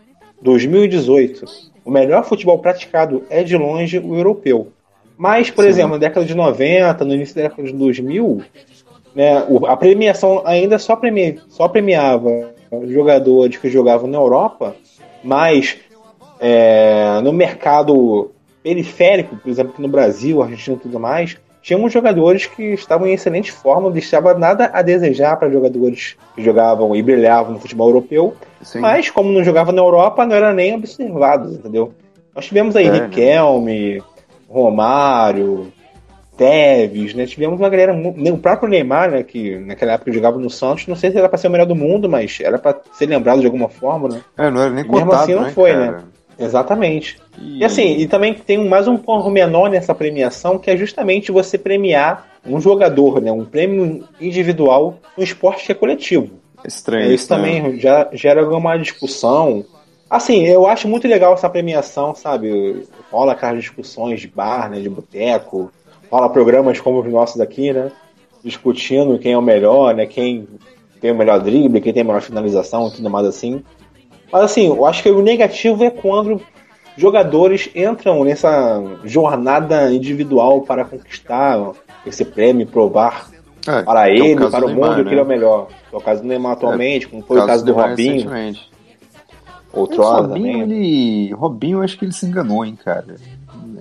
2018, 0.40 1.44
o 1.84 1.90
melhor 1.90 2.24
futebol 2.24 2.58
praticado 2.58 3.24
é 3.30 3.42
de 3.42 3.56
longe 3.56 3.98
o 3.98 4.14
europeu. 4.16 4.68
Mas, 5.16 5.50
por 5.50 5.64
Sim. 5.64 5.70
exemplo, 5.70 5.92
na 5.92 5.98
década 5.98 6.24
de 6.24 6.34
90, 6.34 7.04
no 7.04 7.14
início 7.14 7.34
da 7.34 7.42
década 7.42 7.62
de 7.62 7.72
2000, 7.74 8.42
né, 9.14 9.44
a 9.66 9.76
premiação 9.76 10.42
ainda 10.46 10.78
só, 10.78 10.96
premi- 10.96 11.38
só 11.48 11.68
premiava 11.68 12.54
jogadores 12.88 13.56
que 13.56 13.68
jogavam 13.68 14.08
na 14.08 14.16
Europa, 14.16 14.74
mas 15.22 15.76
é, 16.38 17.20
no 17.22 17.32
mercado 17.32 18.30
periférico, 18.62 19.36
por 19.36 19.50
exemplo, 19.50 19.72
aqui 19.72 19.82
no 19.82 19.88
Brasil, 19.88 20.42
Argentina 20.42 20.76
e 20.76 20.80
tudo 20.80 20.98
mais, 21.00 21.36
tínhamos 21.62 21.92
jogadores 21.92 22.46
que 22.46 22.74
estavam 22.74 23.06
em 23.06 23.12
excelente 23.12 23.52
forma, 23.52 23.82
não 23.82 23.90
deixava 23.90 24.34
nada 24.34 24.70
a 24.72 24.82
desejar 24.82 25.36
para 25.36 25.50
jogadores 25.50 26.16
que 26.34 26.42
jogavam 26.42 26.94
e 26.96 27.02
brilhavam 27.02 27.52
no 27.52 27.60
futebol 27.60 27.88
europeu, 27.88 28.34
Sim. 28.62 28.80
mas 28.80 29.10
como 29.10 29.32
não 29.32 29.44
jogava 29.44 29.72
na 29.72 29.82
Europa, 29.82 30.24
não 30.24 30.34
era 30.34 30.52
nem 30.52 30.74
observados, 30.74 31.54
entendeu? 31.54 31.92
Nós 32.34 32.46
tivemos 32.46 32.76
aí 32.76 32.86
É, 32.86 32.90
né? 32.90 32.98
Riquelme, 33.06 34.02
Romário, 34.48 35.72
Tevez, 36.36 37.12
né? 37.14 37.26
Tivemos 37.26 37.60
uma 37.60 37.68
galera, 37.68 37.92
o 37.94 38.38
próprio 38.38 38.68
Neymar, 38.68 39.10
né, 39.10 39.22
que 39.22 39.58
naquela 39.58 39.92
época 39.92 40.10
jogava 40.10 40.38
no 40.38 40.48
Santos, 40.48 40.86
não 40.86 40.96
sei 40.96 41.10
se 41.10 41.18
era 41.18 41.28
para 41.28 41.36
ser 41.36 41.48
o 41.48 41.50
melhor 41.50 41.66
do 41.66 41.76
mundo, 41.76 42.08
mas 42.08 42.38
era 42.40 42.58
para 42.58 42.80
ser 42.94 43.06
lembrado 43.06 43.40
de 43.40 43.46
alguma 43.46 43.68
forma, 43.68 44.08
né? 44.08 44.22
É, 44.38 44.50
não 44.50 44.62
era 44.62 44.70
nem 44.70 44.84
Mesmo 44.84 45.04
cotado, 45.04 45.22
assim 45.22 45.34
não 45.34 45.42
né, 45.42 45.50
foi, 45.50 45.72
cara? 45.72 45.90
né? 45.92 46.02
Exatamente. 46.40 47.18
E, 47.38 47.58
E 47.58 47.64
assim, 47.64 47.98
e 47.98 48.08
também 48.08 48.34
tem 48.34 48.66
mais 48.66 48.88
um 48.88 48.96
pormenor 48.96 49.68
nessa 49.68 49.94
premiação, 49.94 50.58
que 50.58 50.70
é 50.70 50.76
justamente 50.76 51.30
você 51.30 51.58
premiar 51.58 52.26
um 52.46 52.60
jogador, 52.60 53.20
né? 53.20 53.30
Um 53.30 53.44
prêmio 53.44 54.04
individual 54.20 54.98
no 55.16 55.22
esporte 55.22 55.66
que 55.66 55.72
é 55.72 55.74
coletivo. 55.74 56.30
estranho 56.64 57.12
Isso 57.12 57.30
né? 57.30 57.36
também 57.36 57.78
já 57.78 58.08
gera 58.12 58.40
alguma 58.40 58.76
discussão. 58.76 59.64
Assim, 60.08 60.44
eu 60.44 60.66
acho 60.66 60.88
muito 60.88 61.06
legal 61.06 61.34
essa 61.34 61.48
premiação, 61.48 62.14
sabe? 62.14 62.84
Rola 63.12 63.32
aquelas 63.32 63.60
discussões 63.60 64.20
de 64.20 64.28
bar, 64.28 64.70
né? 64.70 64.80
De 64.80 64.88
boteco. 64.88 65.70
Rola 66.10 66.28
programas 66.28 66.80
como 66.80 67.00
os 67.00 67.12
nossos 67.12 67.40
aqui, 67.40 67.72
né? 67.72 67.92
Discutindo 68.42 69.18
quem 69.18 69.32
é 69.32 69.38
o 69.38 69.42
melhor, 69.42 69.94
né? 69.94 70.06
Quem 70.06 70.48
tem 71.00 71.12
o 71.12 71.14
melhor 71.14 71.40
drible, 71.40 71.80
quem 71.80 71.92
tem 71.92 72.02
a 72.02 72.04
melhor 72.04 72.22
finalização 72.22 72.88
e 72.88 72.92
tudo 72.92 73.08
mais 73.08 73.26
assim. 73.26 73.62
Mas 74.32 74.42
assim, 74.42 74.68
eu 74.68 74.86
acho 74.86 75.02
que 75.02 75.10
o 75.10 75.22
negativo 75.22 75.84
é 75.84 75.90
quando 75.90 76.40
jogadores 76.96 77.70
entram 77.74 78.24
nessa 78.24 78.82
jornada 79.04 79.92
individual 79.92 80.62
para 80.62 80.84
conquistar 80.84 81.72
esse 82.06 82.24
prêmio, 82.24 82.66
provar 82.66 83.28
É, 83.66 83.82
para 83.82 84.08
é 84.08 84.16
ele, 84.16 84.48
para 84.48 84.64
o 84.64 84.68
do 84.68 84.68
mundo 84.68 84.80
Neymar, 84.80 85.04
que 85.04 85.10
ele 85.10 85.20
é 85.20 85.22
o 85.22 85.26
né? 85.26 85.34
melhor. 85.34 85.68
É 85.92 85.96
o 85.96 86.00
caso 86.00 86.22
do 86.22 86.28
Neymar 86.28 86.52
atualmente, 86.52 87.08
como 87.08 87.22
foi 87.22 87.40
o 87.40 87.46
caso 87.46 87.64
do 87.64 87.72
Neymar 87.72 87.90
Robinho, 87.90 88.56
outrora 89.72 90.26
Robinho, 90.26 90.62
ele. 90.62 91.32
Robinho, 91.32 91.82
acho 91.82 91.98
que 91.98 92.04
ele 92.04 92.12
se 92.12 92.26
enganou, 92.26 92.64
hein, 92.64 92.78
cara. 92.82 93.16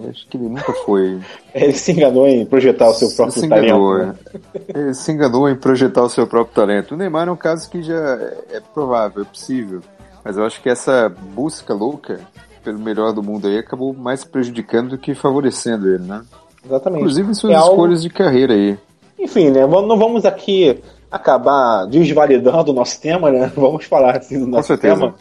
Acho 0.10 0.28
que 0.28 0.38
ele 0.38 0.48
nunca 0.48 0.72
foi. 0.86 1.20
Ele 1.54 1.74
se 1.74 1.92
enganou 1.92 2.26
em 2.26 2.46
projetar 2.46 2.88
o 2.88 2.94
seu 2.94 3.10
próprio 3.12 3.42
se 3.42 3.50
talento. 3.50 3.66
enganou, 3.66 3.98
né? 3.98 4.16
é. 4.54 4.80
Ele 4.80 4.94
se 4.94 5.12
enganou 5.12 5.50
em 5.50 5.56
projetar 5.58 6.04
o 6.04 6.10
seu 6.10 6.26
próprio 6.26 6.56
talento. 6.56 6.94
O 6.94 6.98
Neymar 6.98 7.28
é 7.28 7.32
um 7.32 7.36
caso 7.36 7.70
que 7.70 7.84
já 7.84 8.18
é 8.50 8.62
provável, 8.74 9.24
é 9.24 9.26
possível. 9.26 9.82
Mas 10.30 10.38
eu 10.38 10.46
acho 10.46 10.62
que 10.62 10.70
essa 10.70 11.12
busca 11.34 11.74
louca 11.74 12.20
pelo 12.64 12.78
melhor 12.78 13.12
do 13.14 13.24
mundo 13.24 13.48
aí 13.48 13.58
acabou 13.58 13.96
mais 13.96 14.24
prejudicando 14.24 14.90
do 14.90 14.98
que 15.00 15.16
favorecendo 15.16 15.88
ele, 15.92 16.04
né? 16.04 16.22
Exatamente. 16.64 17.00
Inclusive 17.02 17.32
em 17.32 17.34
suas 17.34 17.54
É 17.54 17.56
algo- 17.56 17.72
escolhas 17.72 18.02
de 18.04 18.10
carreira 18.12 18.54
aí. 18.54 18.78
Enfim, 19.18 19.50
né? 19.50 19.62
Não 19.66 19.98
vamos 19.98 20.26
aqui 20.26 20.80
acabar 21.10 21.86
desvalidando 21.88 22.70
o 22.70 22.76
nosso 22.76 23.02
tema, 23.02 23.32
né? 23.32 23.52
Vamos 23.58 23.86
falar 23.86 24.18
assim 24.18 24.40
do 24.40 24.46
nosso 24.46 24.68
certeza. 24.68 24.94
tema. 24.98 25.16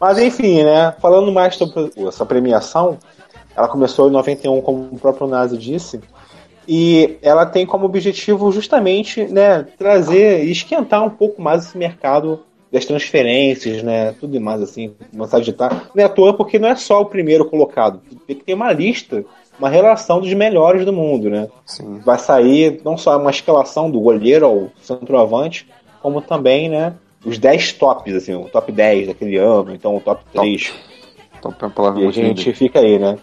Mas 0.00 0.18
enfim, 0.18 0.62
né? 0.62 0.94
Falando 1.02 1.30
mais 1.30 1.54
sobre 1.56 1.90
essa 2.08 2.24
premiação, 2.24 2.96
ela 3.54 3.68
começou 3.68 4.08
em 4.08 4.12
91, 4.12 4.62
como 4.62 4.88
o 4.90 4.98
próprio 4.98 5.26
Nazi 5.26 5.58
disse, 5.58 6.00
e 6.66 7.18
ela 7.20 7.44
tem 7.44 7.66
como 7.66 7.84
objetivo 7.84 8.50
justamente, 8.50 9.22
né, 9.26 9.66
trazer 9.78 10.46
e 10.46 10.50
esquentar 10.50 11.04
um 11.04 11.10
pouco 11.10 11.42
mais 11.42 11.66
esse 11.66 11.76
mercado 11.76 12.40
das 12.72 12.84
transferências, 12.84 13.82
né, 13.82 14.14
tudo 14.18 14.40
mais 14.40 14.60
assim, 14.60 14.94
começar 15.10 15.36
a 15.36 15.40
digitar. 15.40 15.90
Não 15.94 16.02
é 16.02 16.06
à 16.06 16.08
toa 16.08 16.34
porque 16.34 16.58
não 16.58 16.68
é 16.68 16.76
só 16.76 17.00
o 17.00 17.06
primeiro 17.06 17.44
colocado, 17.44 18.00
tem 18.26 18.36
que 18.36 18.44
ter 18.44 18.54
uma 18.54 18.72
lista, 18.72 19.24
uma 19.58 19.68
relação 19.68 20.20
dos 20.20 20.32
melhores 20.34 20.84
do 20.84 20.92
mundo, 20.92 21.30
né? 21.30 21.48
Sim. 21.64 22.00
vai 22.04 22.18
sair 22.18 22.80
não 22.84 22.96
só 22.98 23.16
uma 23.18 23.30
escalação 23.30 23.90
do 23.90 24.00
goleiro 24.00 24.44
ao 24.44 24.70
centroavante, 24.80 25.66
como 26.02 26.20
também, 26.20 26.68
né, 26.68 26.94
os 27.24 27.38
10 27.38 27.72
tops, 27.74 28.14
assim, 28.14 28.34
o 28.34 28.48
top 28.48 28.70
10 28.70 29.08
daquele 29.08 29.36
ano, 29.36 29.74
então 29.74 29.96
o 29.96 30.00
top 30.00 30.22
3. 30.32 30.72
Então 31.38 31.54
é 31.60 31.64
uma 31.64 31.70
palavra 31.70 32.02
E 32.02 32.06
a 32.06 32.10
gente 32.10 32.52
fica 32.52 32.80
aí, 32.80 32.98
né? 32.98 33.18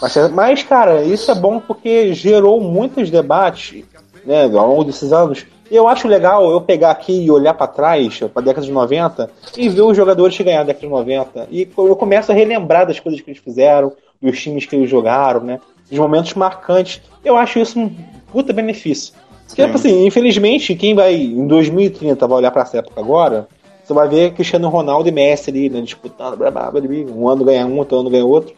Mas, 0.00 0.30
mas, 0.32 0.62
cara, 0.62 1.02
isso 1.02 1.30
é 1.30 1.34
bom 1.34 1.60
porque 1.60 2.12
gerou 2.12 2.60
muitos 2.60 3.10
debates 3.10 3.84
né, 4.24 4.44
ao 4.44 4.68
longo 4.68 4.84
desses 4.84 5.12
anos. 5.12 5.46
E 5.74 5.76
eu 5.76 5.88
acho 5.88 6.06
legal 6.06 6.48
eu 6.52 6.60
pegar 6.60 6.92
aqui 6.92 7.24
e 7.24 7.28
olhar 7.32 7.52
para 7.52 7.66
trás, 7.66 8.20
para 8.20 8.40
a 8.40 8.44
década 8.44 8.64
de 8.64 8.70
90, 8.70 9.28
e 9.56 9.68
ver 9.68 9.82
os 9.82 9.96
jogadores 9.96 10.36
que 10.36 10.44
ganharam 10.44 10.62
na 10.62 10.68
década 10.68 10.86
de 10.86 10.92
90. 10.92 11.48
E 11.50 11.68
eu 11.76 11.96
começo 11.96 12.30
a 12.30 12.34
relembrar 12.34 12.86
das 12.86 13.00
coisas 13.00 13.20
que 13.20 13.28
eles 13.28 13.42
fizeram, 13.42 13.92
dos 14.22 14.40
times 14.40 14.66
que 14.66 14.76
eles 14.76 14.88
jogaram, 14.88 15.40
né? 15.40 15.58
Dos 15.90 15.98
momentos 15.98 16.32
marcantes. 16.34 17.02
Eu 17.24 17.36
acho 17.36 17.58
isso 17.58 17.76
um 17.76 17.92
puta 18.30 18.52
benefício. 18.52 19.14
Porque, 19.48 19.62
assim, 19.62 20.06
infelizmente, 20.06 20.76
quem 20.76 20.94
vai 20.94 21.16
em 21.16 21.44
2030 21.44 22.24
vai 22.24 22.38
olhar 22.38 22.52
para 22.52 22.62
essa 22.62 22.78
época 22.78 23.00
agora, 23.00 23.48
você 23.82 23.92
vai 23.92 24.08
ver 24.08 24.32
Cristiano 24.32 24.68
Ronaldo 24.68 25.08
e 25.08 25.12
Messi 25.12 25.50
ali, 25.50 25.68
né, 25.68 25.80
disputando, 25.80 26.36
blá, 26.36 26.52
blá, 26.52 26.70
blá, 26.70 26.82
um 27.12 27.28
ano 27.28 27.44
ganha 27.44 27.66
um, 27.66 27.78
outro 27.78 27.98
ano 27.98 28.10
ganha 28.10 28.24
outro. 28.24 28.54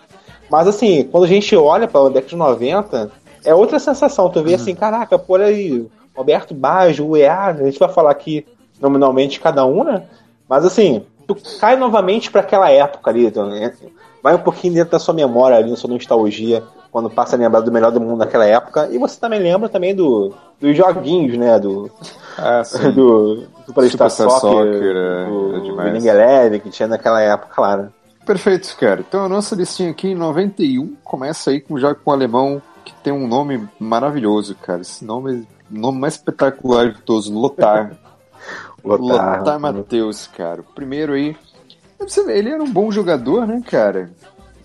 Mas 0.51 0.69
assim, 0.69 1.09
quando 1.11 1.25
a 1.25 1.29
gente 1.29 1.57
olha 1.57 1.89
para 1.89 1.99
a 1.99 2.09
década 2.11 2.29
de 2.29 2.37
90, 2.37 3.11
é 3.43 3.55
outra 3.55 3.79
sensação. 3.79 4.29
Tu 4.29 4.43
vê 4.43 4.53
assim, 4.53 4.75
caraca, 4.75 5.19
por 5.19 5.41
aí, 5.41 5.87
Roberto 6.17 6.55
Baggio, 6.55 7.07
o 7.07 7.17
EA, 7.17 7.47
a 7.47 7.53
gente 7.53 7.79
vai 7.79 7.89
falar 7.89 8.11
aqui 8.11 8.47
nominalmente 8.81 9.41
cada 9.41 9.65
um, 9.65 9.85
né? 9.85 10.03
Mas 10.49 10.65
assim, 10.65 11.05
tu 11.27 11.37
cai 11.61 11.77
novamente 11.77 12.31
para 12.31 12.41
aquela 12.41 12.71
época 12.71 13.11
ali, 13.11 13.31
tu, 13.31 13.45
né? 13.45 13.73
vai 14.23 14.35
um 14.35 14.39
pouquinho 14.39 14.75
dentro 14.75 14.91
da 14.91 14.99
sua 14.99 15.15
memória 15.15 15.57
ali, 15.57 15.71
na 15.71 15.77
sua 15.77 15.91
nostalgia, 15.91 16.63
quando 16.91 17.09
passa 17.09 17.37
a 17.37 17.39
lembrar 17.39 17.61
do 17.61 17.71
melhor 17.71 17.93
do 17.93 18.01
mundo 18.01 18.19
naquela 18.19 18.45
época. 18.45 18.89
E 18.91 18.99
você 18.99 19.21
também 19.21 19.39
lembra 19.39 19.69
também 19.69 19.95
do, 19.95 20.35
dos 20.61 20.77
joguinhos, 20.77 21.37
né? 21.39 21.59
Do, 21.61 21.91
Ah, 22.37 22.63
sim. 22.67 22.91
do 22.91 23.45
Superstar 23.67 24.11
Superstar 24.11 24.31
Soccer, 24.31 24.75
Soccer, 24.75 24.97
é, 24.97 25.27
do 25.27 25.57
é 25.57 25.61
demais. 25.61 26.05
Eleven, 26.05 26.61
que 26.61 26.71
tinha 26.71 26.89
naquela 26.89 27.21
época, 27.21 27.55
claro. 27.55 27.93
Perfeito, 28.25 28.77
cara. 28.81 29.05
Então 29.07 29.25
a 29.25 29.29
nossa 29.29 29.55
listinha 29.55 29.93
aqui 29.93 30.09
em 30.09 30.17
91 30.17 30.97
começa 31.05 31.51
aí 31.51 31.61
com, 31.61 31.79
já 31.79 31.95
com 31.95 32.11
o 32.11 32.13
alemão 32.13 32.61
que 32.85 32.93
tem 32.95 33.13
um 33.13 33.29
nome 33.29 33.69
maravilhoso, 33.79 34.57
cara. 34.57 34.81
Esse 34.81 35.05
nome 35.05 35.35
é 35.35 35.56
nome 35.71 35.99
mais 35.99 36.15
espetacular 36.15 36.93
de 36.93 37.01
todos, 37.03 37.29
Lothar. 37.29 37.97
Lothar. 38.85 39.39
Lothar 39.39 39.61
Matheus, 39.61 40.27
cara. 40.29 40.63
Primeiro 40.75 41.13
aí. 41.15 41.37
Você 41.99 42.23
vê, 42.25 42.39
ele 42.39 42.51
era 42.51 42.63
um 42.63 42.71
bom 42.71 42.91
jogador, 42.91 43.47
né, 43.47 43.63
cara? 43.67 44.11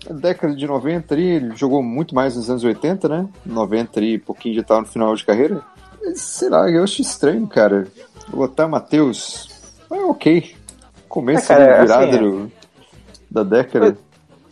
Na 0.08 0.14
década 0.16 0.54
de 0.54 0.66
90 0.66 1.14
ali, 1.14 1.26
ele 1.26 1.56
jogou 1.56 1.82
muito 1.82 2.14
mais 2.14 2.36
nos 2.36 2.48
anos 2.50 2.62
80, 2.62 3.08
né? 3.08 3.28
90 3.46 3.98
ali, 3.98 4.18
pouquinho 4.18 4.54
já 4.56 4.62
tava 4.62 4.80
no 4.82 4.86
final 4.86 5.14
de 5.14 5.24
carreira. 5.24 5.62
Mas, 6.00 6.20
sei 6.20 6.48
lá, 6.50 6.68
eu 6.70 6.84
acho 6.84 7.00
estranho, 7.02 7.46
cara. 7.46 7.86
O 8.32 8.36
Lothar 8.36 8.68
Matheus. 8.68 9.48
É 9.90 9.94
ok. 10.04 10.54
Começo 11.08 11.52
É, 11.52 11.56
cara, 11.56 11.82
virada 11.82 12.04
assim, 12.08 12.18
do- 12.18 12.52
da 13.30 13.42
década. 13.42 13.96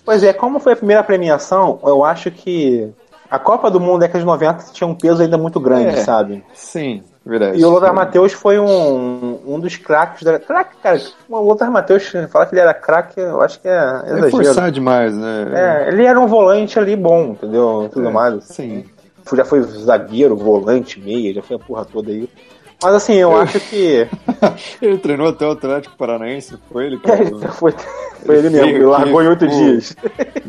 Pois 0.05 0.23
é, 0.23 0.33
como 0.33 0.59
foi 0.59 0.73
a 0.73 0.77
primeira 0.77 1.03
premiação, 1.03 1.79
eu 1.85 2.05
acho 2.05 2.31
que 2.31 2.91
a 3.31 3.39
Copa 3.39 3.71
do 3.71 3.79
Mundo 3.81 4.01
da 4.01 4.07
década 4.07 4.19
de 4.21 4.25
90 4.27 4.65
tinha 4.73 4.87
um 4.89 4.95
peso 4.95 5.23
ainda 5.23 5.39
muito 5.39 5.61
grande, 5.61 5.97
É. 5.97 6.05
sabe? 6.05 6.43
Sim, 6.53 7.03
verdade. 7.25 7.59
E 7.61 7.65
o 7.65 7.71
Lothar 7.71 7.95
Matheus 7.95 8.33
foi 8.33 8.59
um, 8.59 9.39
um 9.47 9.61
dos 9.61 9.77
craques 9.77 10.23
da. 10.23 10.39
Craque, 10.39 10.77
cara, 10.83 11.01
o 11.29 11.39
Lothar 11.41 11.71
Matheus, 11.71 12.11
falar 12.31 12.47
que 12.47 12.55
ele 12.55 12.61
era 12.61 12.75
craque, 12.75 13.21
eu 13.21 13.41
acho 13.41 13.61
que 13.61 13.69
é 13.69 13.73
É 14.05 14.11
exagero. 14.13 14.31
forçar 14.31 14.71
demais, 14.71 15.15
né? 15.17 15.47
É, 15.55 15.89
ele 15.89 16.05
era 16.05 16.19
um 16.19 16.27
volante 16.27 16.79
ali 16.79 16.97
bom, 16.97 17.31
entendeu? 17.33 17.89
Tudo 17.93 18.09
É, 18.09 18.13
mais. 18.13 18.45
Sim. 18.45 18.85
Já 19.33 19.45
foi 19.45 19.63
zagueiro, 19.63 20.35
volante, 20.37 20.99
meia, 20.99 21.33
já 21.33 21.43
foi 21.43 21.55
a 21.55 21.59
porra 21.59 21.85
toda 21.85 22.11
aí. 22.11 22.29
Mas 22.83 22.95
assim, 22.95 23.15
eu 23.15 23.37
acho 23.37 23.61
que. 23.61 24.09
Ele 24.81 24.99
treinou 24.99 25.29
até 25.29 25.47
o 25.47 25.53
Atlético 25.53 25.97
Paranaense, 25.97 26.57
foi 26.73 26.87
ele? 26.87 27.01
É, 27.05 27.09
Cara? 27.09 27.53
foi, 27.53 27.75
foi 28.25 28.39
ele 28.39 28.51
mesmo, 28.51 28.69
ele 28.69 28.85
largou 28.85 29.23
em 29.23 29.29
oito 29.29 29.47
Pô, 29.47 29.51
dias. 29.51 29.97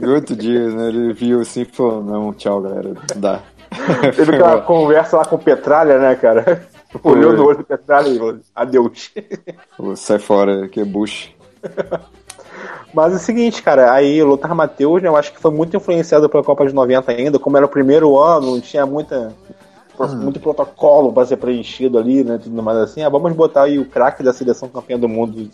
Em 0.02 0.08
oito 0.08 0.36
dias, 0.36 0.74
né? 0.74 0.88
Ele 0.88 1.14
viu 1.14 1.42
assim 1.42 1.62
e 1.62 1.66
falou: 1.66 2.02
não, 2.02 2.34
tchau, 2.34 2.62
galera, 2.62 2.94
dá. 3.16 3.42
Teve 4.16 4.36
aquela 4.36 4.62
conversa 4.62 5.18
lá 5.18 5.26
com 5.26 5.36
o 5.36 5.40
Petralha, 5.40 5.98
né, 5.98 6.16
cara? 6.16 6.68
Olhou 7.04 7.34
no 7.34 7.46
olho 7.46 7.60
do 7.60 7.64
Petralha 7.64 8.10
e 8.10 8.18
falou, 8.18 8.40
adeus. 8.54 9.12
Falou, 9.78 9.96
sai 9.96 10.20
fora, 10.20 10.68
que 10.68 10.82
é 10.82 10.86
Bush. 10.86 11.34
Mas 12.94 13.14
é 13.14 13.16
o 13.16 13.20
seguinte, 13.20 13.64
cara, 13.64 13.94
aí 13.94 14.22
o 14.22 14.28
Lothar 14.28 14.54
Matheus, 14.54 15.02
né, 15.02 15.08
eu 15.08 15.16
acho 15.16 15.32
que 15.32 15.40
foi 15.40 15.52
muito 15.52 15.78
influenciado 15.78 16.28
pela 16.30 16.44
Copa 16.44 16.68
de 16.68 16.74
90 16.74 17.10
ainda, 17.10 17.40
como 17.40 17.56
era 17.56 17.66
o 17.66 17.70
primeiro 17.70 18.20
ano, 18.20 18.52
não 18.52 18.60
tinha 18.60 18.86
muita, 18.86 19.34
muito 20.16 20.40
protocolo 20.40 21.12
para 21.14 21.26
ser 21.26 21.38
preenchido 21.38 21.98
ali, 21.98 22.24
né, 22.24 22.40
tudo 22.42 22.62
mais 22.62 22.78
assim. 22.78 23.02
Ah, 23.04 23.10
vamos 23.10 23.34
botar 23.34 23.64
aí 23.64 23.78
o 23.80 23.86
craque 23.86 24.24
da 24.24 24.34
seleção 24.34 24.70
campeã 24.70 24.98
do 25.00 25.08
mundo, 25.08 25.50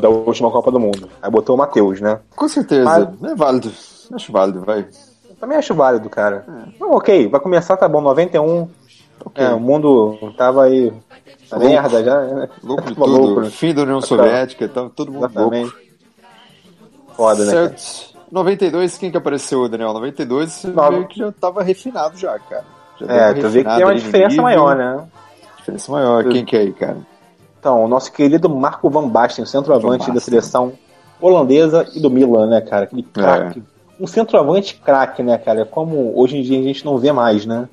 da 0.00 0.08
última 0.08 0.50
Copa 0.50 0.70
do 0.70 0.80
Mundo. 0.80 1.08
Aí 1.22 1.30
botou 1.30 1.54
o 1.54 1.58
Matheus, 1.58 2.00
né. 2.00 2.20
Com 2.34 2.48
certeza, 2.48 3.12
é 3.22 3.34
válido. 3.34 3.70
Acho 4.12 4.32
válido, 4.32 4.60
vai. 4.62 4.86
Eu 5.28 5.36
também 5.40 5.56
acho 5.58 5.74
válido, 5.74 6.08
cara. 6.10 6.44
Não, 6.78 6.92
ok, 6.92 7.28
vai 7.28 7.40
começar, 7.40 7.76
tá 7.76 7.88
bom, 7.88 8.00
91. 8.00 8.68
Ok. 9.24 9.44
É, 9.44 9.52
o 9.52 9.60
mundo 9.60 10.18
tava 10.36 10.64
aí 10.64 10.92
na 11.50 11.58
Louco. 11.58 11.72
merda 11.72 12.02
já, 12.02 12.20
né? 12.22 12.48
Louco 12.64 12.82
de 12.84 12.94
tudo. 12.94 13.06
louco, 13.06 13.40
né? 13.42 13.50
Fim 13.50 13.74
da 13.74 13.82
União 13.82 14.00
Soviética, 14.00 14.68
tava 14.68 14.88
todo 14.90 15.12
mundo 15.12 15.26
Exatamente. 15.26 15.72
louco. 15.72 15.78
Foda, 17.14 17.44
né? 17.44 17.52
cara? 17.52 17.68
Certo. 17.68 18.10
92, 18.32 18.96
quem 18.96 19.10
que 19.10 19.16
apareceu, 19.16 19.68
Daniel? 19.68 19.92
92, 19.92 20.52
você 20.52 20.68
meio 20.68 21.08
que 21.08 21.18
já 21.18 21.32
tava 21.32 21.62
refinado 21.62 22.16
já, 22.16 22.38
cara. 22.38 22.64
É, 23.08 23.34
tu 23.34 23.48
vê 23.48 23.64
que 23.64 23.74
tem 23.74 23.84
uma 23.84 23.94
diferença 23.94 24.42
maior, 24.42 24.76
né? 24.76 25.04
Diferença 25.58 25.92
maior. 25.92 26.24
Quem 26.24 26.44
que 26.44 26.56
é 26.56 26.60
aí, 26.60 26.72
cara? 26.72 26.98
Então, 27.58 27.84
o 27.84 27.88
nosso 27.88 28.10
querido 28.12 28.48
Marco 28.48 28.88
Van 28.88 29.08
Basten, 29.08 29.44
centroavante 29.44 30.06
Van 30.06 30.14
da 30.14 30.20
seleção 30.20 30.72
holandesa 31.20 31.86
e 31.94 32.00
do 32.00 32.10
Milan, 32.10 32.46
né, 32.46 32.60
cara? 32.60 32.84
Aquele 32.84 33.02
craque. 33.02 33.62
Um 33.98 34.06
centroavante 34.06 34.80
craque, 34.82 35.22
né, 35.22 35.36
cara? 35.36 35.66
Como 35.66 36.18
hoje 36.18 36.38
em 36.38 36.42
dia 36.42 36.58
a 36.58 36.62
gente 36.62 36.84
não 36.84 36.96
vê 36.96 37.12
mais, 37.12 37.44
né? 37.44 37.68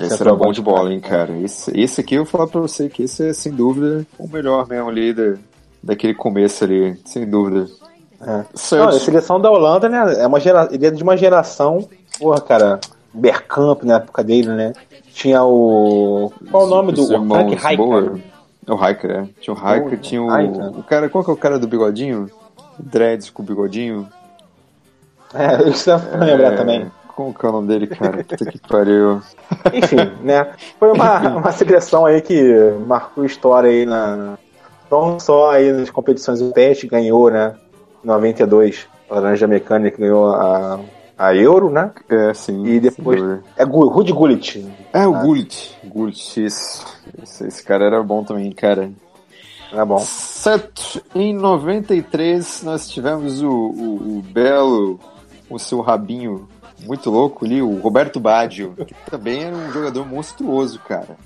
Esse 0.00 0.20
era 0.20 0.34
bom 0.34 0.50
de 0.50 0.62
bola, 0.62 0.92
hein, 0.92 1.00
cara. 1.00 1.32
Esse, 1.38 1.78
esse 1.78 2.00
aqui 2.00 2.14
eu 2.14 2.24
vou 2.24 2.30
falar 2.30 2.46
pra 2.48 2.60
você 2.60 2.88
que 2.88 3.02
esse 3.02 3.28
é, 3.28 3.32
sem 3.32 3.52
dúvida, 3.52 4.06
o 4.18 4.26
melhor 4.26 4.66
mesmo 4.66 4.88
ali 4.88 5.12
da, 5.12 5.34
daquele 5.82 6.14
começo 6.14 6.64
ali, 6.64 6.98
sem 7.04 7.28
dúvida. 7.28 7.68
É. 8.22 8.44
Não, 8.72 8.88
a 8.88 8.92
seleção 8.92 9.38
da 9.38 9.50
Holanda, 9.50 9.88
né? 9.88 10.16
É 10.18 10.26
uma 10.26 10.40
gera... 10.40 10.66
Ele 10.72 10.86
é 10.86 10.90
de 10.90 11.02
uma 11.02 11.16
geração. 11.16 11.86
Porra, 12.18 12.40
cara. 12.40 12.80
Bergkamp 13.14 13.82
na 13.84 13.96
época 13.96 14.24
dele, 14.24 14.48
né? 14.48 14.72
Tinha 15.12 15.44
o. 15.44 16.32
Qual 16.50 16.66
o 16.66 16.68
nome 16.68 16.92
do. 16.92 17.02
O 17.02 17.56
Frank. 17.56 17.76
Boer. 17.76 18.20
É 18.66 18.72
o 18.72 18.88
Hiker, 18.88 19.10
é. 19.10 19.28
Tinha 19.40 19.54
o 19.54 19.58
Hiker, 19.58 20.00
tinha 20.00 20.22
o, 20.22 20.34
Rijkaard. 20.34 20.78
o 20.78 20.82
cara, 20.82 21.08
qual 21.08 21.22
que 21.22 21.30
é 21.30 21.32
o 21.32 21.36
cara 21.36 21.58
do 21.58 21.68
bigodinho? 21.68 22.30
Dreads 22.78 23.30
com 23.30 23.42
bigodinho. 23.42 24.08
É, 25.34 25.68
isso 25.68 25.86
dá 25.86 25.98
pra 25.98 26.24
lembrar 26.24 26.54
É, 26.54 26.56
também. 26.56 26.90
Como 27.08 27.34
que 27.34 27.44
é 27.44 27.48
o 27.48 27.52
nome 27.52 27.68
dele, 27.68 27.86
cara? 27.86 28.24
Puta 28.24 28.44
que 28.46 28.58
pariu. 28.58 29.20
Enfim, 29.72 30.10
né? 30.22 30.48
Foi 30.78 30.92
uma, 30.92 31.36
uma 31.36 31.52
seleção 31.52 32.06
aí 32.06 32.20
que 32.20 32.72
marcou 32.86 33.24
história 33.24 33.70
aí 33.70 33.84
na. 33.86 34.38
Não 34.90 35.18
só 35.20 35.50
aí 35.50 35.72
nas 35.72 35.90
competições 35.90 36.40
europeias, 36.40 36.82
ganhou, 36.84 37.30
né? 37.30 37.54
Em 38.02 38.06
92, 38.06 38.86
a 39.10 39.14
Laranja 39.14 39.46
Mecânica 39.46 39.98
ganhou 39.98 40.34
a, 40.34 40.80
a 41.16 41.34
Euro, 41.34 41.70
né? 41.70 41.92
É, 42.08 42.34
sim. 42.34 42.64
E 42.66 42.80
depois. 42.80 43.20
dúvida. 43.20 43.44
É 43.56 43.64
Rudi 43.64 44.12
Gullit. 44.12 44.66
É, 44.92 45.06
o 45.06 45.12
Gullit. 45.12 45.76
Gullit, 45.84 46.44
isso. 46.44 46.84
Esse, 47.22 47.46
esse 47.46 47.62
cara 47.62 47.84
era 47.84 48.02
bom 48.02 48.24
também, 48.24 48.50
cara. 48.52 48.90
Tá 49.70 49.84
bom. 49.84 49.98
Certo. 49.98 51.02
Em 51.14 51.32
93, 51.34 52.62
nós 52.62 52.88
tivemos 52.88 53.42
o, 53.42 53.50
o, 53.50 54.18
o 54.18 54.22
Belo, 54.22 55.00
o 55.48 55.58
seu 55.58 55.80
rabinho 55.80 56.48
muito 56.84 57.10
louco 57.10 57.44
ali, 57.44 57.62
o 57.62 57.78
Roberto 57.80 58.20
Baggio, 58.20 58.74
que 58.86 58.94
também 59.10 59.44
era 59.44 59.56
um 59.56 59.72
jogador 59.72 60.06
monstruoso, 60.06 60.78
cara. 60.80 61.16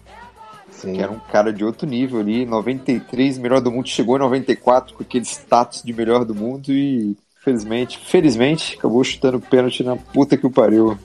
Sim. 0.71 0.95
Que 0.95 1.03
era 1.03 1.11
um 1.11 1.19
cara 1.19 1.53
de 1.53 1.65
outro 1.65 1.87
nível 1.87 2.21
ali. 2.21 2.47
93, 2.47 3.39
melhor 3.39 3.61
do 3.61 3.73
mundo, 3.73 3.89
chegou 3.89 4.17
em 4.17 4.21
94 4.21 4.95
com 4.95 5.03
aquele 5.03 5.25
status 5.25 5.83
de 5.83 5.93
melhor 5.93 6.25
do 6.25 6.35
mundo 6.35 6.73
e, 6.73 7.17
felizmente, 7.49 7.99
felizmente, 7.99 8.77
acabou 8.79 9.03
chutando 9.03 9.41
pênalti 9.41 9.83
na 9.83 9.97
puta 9.97 10.37
que 10.37 10.47
o 10.47 10.51
pariu. 10.51 10.99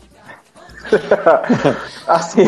Assim, 2.05 2.41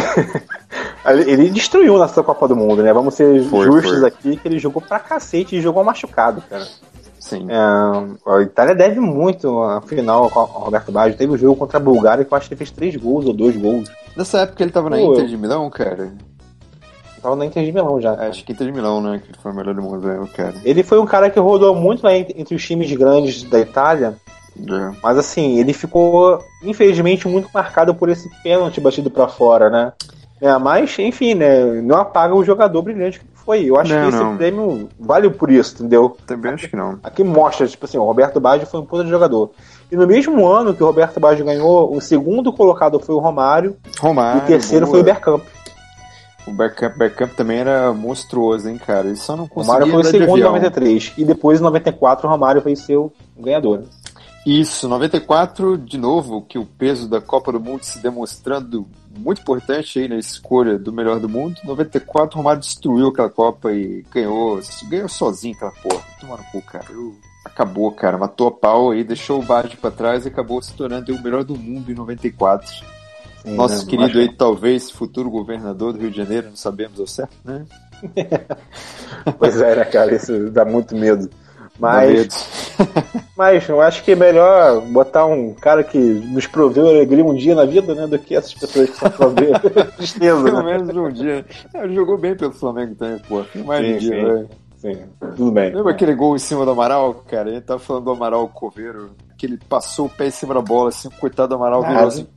ele 1.26 1.50
destruiu 1.50 1.98
nessa 1.98 2.22
Copa 2.22 2.48
do 2.48 2.56
Mundo, 2.56 2.84
né? 2.84 2.92
Vamos 2.92 3.14
ser 3.14 3.44
Foi, 3.46 3.66
justos 3.66 4.00
foi. 4.00 4.08
aqui, 4.08 4.38
que 4.38 4.48
ele 4.48 4.60
jogou 4.60 4.82
pra 4.82 5.00
cacete 5.00 5.56
e 5.56 5.62
jogou 5.62 5.84
machucado, 5.84 6.44
cara. 6.50 6.68
Sim. 7.18 7.48
É, 7.50 7.56
a 8.30 8.42
Itália 8.42 8.76
deve 8.76 9.00
muito 9.00 9.64
a 9.64 9.82
final 9.82 10.30
com 10.30 10.42
o 10.42 10.44
Roberto 10.44 10.92
Baggio. 10.92 11.18
Teve 11.18 11.34
o 11.34 11.38
jogo 11.38 11.56
contra 11.56 11.78
a 11.78 11.82
Bulgária 11.82 12.24
que 12.24 12.32
eu 12.32 12.38
acho 12.38 12.48
que 12.48 12.54
ele 12.54 12.58
fez 12.60 12.70
três 12.70 12.96
gols 12.96 13.26
ou 13.26 13.34
dois 13.34 13.56
gols. 13.56 13.90
Nessa 14.16 14.40
época 14.40 14.62
ele 14.62 14.72
tava 14.72 14.90
na 14.90 14.98
Pô, 14.98 15.14
Inter 15.14 15.26
de 15.26 15.38
Milão, 15.38 15.68
cara. 15.70 16.14
Tava 17.26 17.36
na 17.36 17.46
Inter 17.48 17.66
de 17.66 17.72
Milão 17.72 18.00
já. 18.00 18.14
Acho 18.14 18.46
que 18.46 18.52
Inter 18.54 18.68
de 18.68 18.74
Milão, 18.74 19.02
né? 19.02 19.20
Que 19.26 19.36
foi 19.42 19.52
o 19.52 19.56
melhor 19.56 19.74
do 19.74 19.82
mundo 19.82 20.06
mesmo, 20.08 20.28
cara. 20.28 20.54
Ele 20.64 20.84
foi 20.84 21.00
um 21.00 21.08
cara 21.08 21.28
que 21.28 21.40
rodou 21.40 21.74
muito 21.74 22.04
lá 22.04 22.16
entre 22.16 22.54
os 22.54 22.64
times 22.64 22.92
grandes 22.94 23.42
da 23.44 23.60
Itália, 23.60 24.16
É. 24.60 24.92
mas 25.02 25.18
assim, 25.18 25.58
ele 25.58 25.74
ficou, 25.74 26.38
infelizmente, 26.64 27.28
muito 27.28 27.50
marcado 27.52 27.96
por 27.96 28.10
esse 28.10 28.30
pênalti 28.44 28.80
batido 28.80 29.10
pra 29.10 29.28
fora, 29.28 29.72
né? 29.72 29.92
É, 30.40 30.56
mas, 30.60 31.00
enfim, 31.00 31.34
né? 31.34 31.64
Não 31.82 31.98
apaga 31.98 32.36
o 32.36 32.44
jogador 32.44 32.82
brilhante 32.84 33.20
que 33.20 33.26
foi. 33.34 33.64
Eu 33.64 33.80
acho 33.80 33.92
Não, 33.92 34.02
que 34.04 34.10
esse 34.10 34.24
não. 34.24 34.38
prêmio 34.38 34.90
vale 35.00 35.30
por 35.32 35.50
isso, 35.50 35.76
entendeu? 35.76 36.16
Também 36.28 36.52
acho 36.54 36.70
que 36.70 36.76
não. 36.76 37.00
Aqui 37.02 37.24
mostra, 37.24 37.66
tipo 37.68 37.86
assim, 37.86 37.98
o 37.98 38.04
Roberto 38.04 38.40
Baggio 38.40 38.68
foi 38.68 38.80
um 38.82 38.86
puta 38.86 39.04
de 39.04 39.10
jogador. 39.10 39.50
E 39.92 39.96
no 39.96 40.06
mesmo 40.06 40.46
ano 40.46 40.74
que 40.76 40.84
o 40.84 40.86
Roberto 40.86 41.20
Baggio 41.20 41.46
ganhou, 41.46 41.92
o 41.96 42.00
segundo 42.02 42.52
colocado 42.54 43.00
foi 43.00 43.16
o 43.16 43.20
Romário 43.20 43.78
Romário. 44.00 44.42
e 44.42 44.44
o 44.44 44.46
terceiro 44.46 44.86
boa. 44.86 44.94
foi 44.96 45.02
o 45.02 45.04
Bergkamp. 45.06 45.42
O 46.48 46.52
Bergkamp, 46.52 46.96
Bergkamp 46.98 47.34
também 47.34 47.58
era 47.60 47.92
monstruoso, 47.94 48.70
hein, 48.70 48.78
cara? 48.78 49.08
Ele 49.08 49.16
só 49.16 49.36
não 49.36 49.46
O 49.46 49.50
conseguia 49.50 49.80
Romário 49.86 49.94
foi 49.94 50.02
o 50.02 50.06
segundo 50.12 50.28
em 50.38 50.44
avião. 50.44 50.54
93. 50.54 51.14
E 51.18 51.26
depois, 51.26 51.60
em 51.60 51.64
94, 51.64 52.28
o 52.28 52.32
Romário 52.32 52.62
foi 52.62 52.76
seu 52.76 53.12
ganhador. 53.38 53.84
Isso, 54.46 54.88
94, 54.88 55.76
de 55.76 55.98
novo, 55.98 56.44
que 56.44 56.60
o 56.60 56.66
peso 56.66 57.10
da 57.10 57.20
Copa 57.20 57.52
do 57.52 57.60
Mundo 57.60 57.84
se 57.84 57.98
demonstrando 58.00 58.86
muito 59.18 59.42
importante 59.42 59.98
aí 59.98 60.08
na 60.08 60.18
escolha 60.18 60.78
do 60.78 60.94
melhor 60.94 61.20
do 61.20 61.28
mundo. 61.28 61.56
94, 61.64 62.36
o 62.36 62.38
Romário 62.42 62.62
destruiu 62.62 63.08
aquela 63.08 63.30
Copa 63.30 63.72
e 63.74 64.06
ganhou, 64.14 64.60
ganhou 64.88 65.10
sozinho 65.10 65.56
aquela 65.56 65.72
porra. 65.72 66.04
Toma 66.22 66.38
no 66.38 66.44
cu, 66.52 66.62
cara. 66.62 66.86
Eu- 66.92 67.16
Acabou, 67.44 67.92
cara. 67.92 68.18
Matou 68.18 68.48
a 68.48 68.52
pau 68.52 68.90
aí, 68.92 69.04
deixou 69.04 69.40
o 69.40 69.44
Baggio 69.46 69.78
pra 69.80 69.92
trás 69.92 70.26
e 70.26 70.30
acabou 70.30 70.60
se 70.64 70.74
tornando 70.74 71.14
o 71.16 71.22
melhor 71.22 71.44
do 71.44 71.56
mundo 71.56 71.92
em 71.92 71.96
94. 71.96 72.68
Sim, 73.46 73.56
Nosso 73.56 73.86
né? 73.86 73.90
querido 73.92 74.20
aí, 74.20 74.34
talvez, 74.34 74.90
futuro 74.90 75.30
governador 75.30 75.94
do 75.94 76.00
Rio 76.00 76.10
de 76.10 76.18
Janeiro, 76.18 76.48
não 76.50 76.56
sabemos 76.56 77.00
ao 77.00 77.08
certo, 77.08 77.36
né? 77.44 77.66
Pois 79.40 79.60
é, 79.62 79.76
né, 79.76 79.86
cara? 79.86 80.16
Isso 80.16 80.50
dá 80.52 80.66
muito 80.66 80.96
medo. 80.96 81.30
Mas, 81.80 82.12
medo. 82.78 83.16
mas 83.36 83.68
eu 83.68 83.82
acho 83.82 84.04
que 84.04 84.12
é 84.12 84.16
melhor 84.16 84.82
botar 84.82 85.26
um 85.26 85.54
cara 85.54 85.84
que 85.84 85.98
nos 85.98 86.48
proveu 86.48 86.88
alegria 86.88 87.26
um 87.26 87.34
dia 87.34 87.56
na 87.56 87.66
vida, 87.66 87.94
né? 87.96 88.08
Do 88.08 88.20
que 88.20 88.36
essas 88.36 88.54
pessoas 88.54 88.90
que 88.90 88.98
só 88.98 89.10
proveu 89.10 89.52
tristeza, 89.98 90.44
Pelo 90.44 90.64
né? 90.64 90.78
menos 90.78 90.96
um 90.96 91.12
dia. 91.12 91.46
É, 91.74 91.84
Ele 91.84 91.96
jogou 91.96 92.18
bem 92.18 92.36
pelo 92.36 92.52
Flamengo 92.52 92.96
também, 92.96 93.20
pô. 93.20 93.44
Mais 93.66 93.86
Sim, 93.86 93.94
um 93.94 93.98
dia, 93.98 94.16
sim. 94.16 94.24
velho. 94.24 94.50
Sim, 94.78 94.98
tudo 95.36 95.52
bem. 95.52 95.74
Lembra 95.74 95.92
aquele 95.92 96.14
gol 96.14 96.36
em 96.36 96.40
cima 96.40 96.64
do 96.64 96.72
Amaral, 96.72 97.16
cara? 97.28 97.50
Ele 97.50 97.62
tava 97.62 97.80
falando 97.80 98.04
do 98.04 98.12
Amaral 98.12 98.48
Coveiro, 98.50 99.12
que 99.38 99.46
ele 99.48 99.58
passou 99.58 100.06
o 100.06 100.10
pé 100.10 100.28
em 100.28 100.32
cima 100.32 100.54
da 100.54 100.62
bola, 100.62 100.90
assim, 100.90 101.10
coitado 101.10 101.50
do 101.50 101.56
Amaral 101.56 101.82
virou 101.82 102.08
assim. 102.08 102.28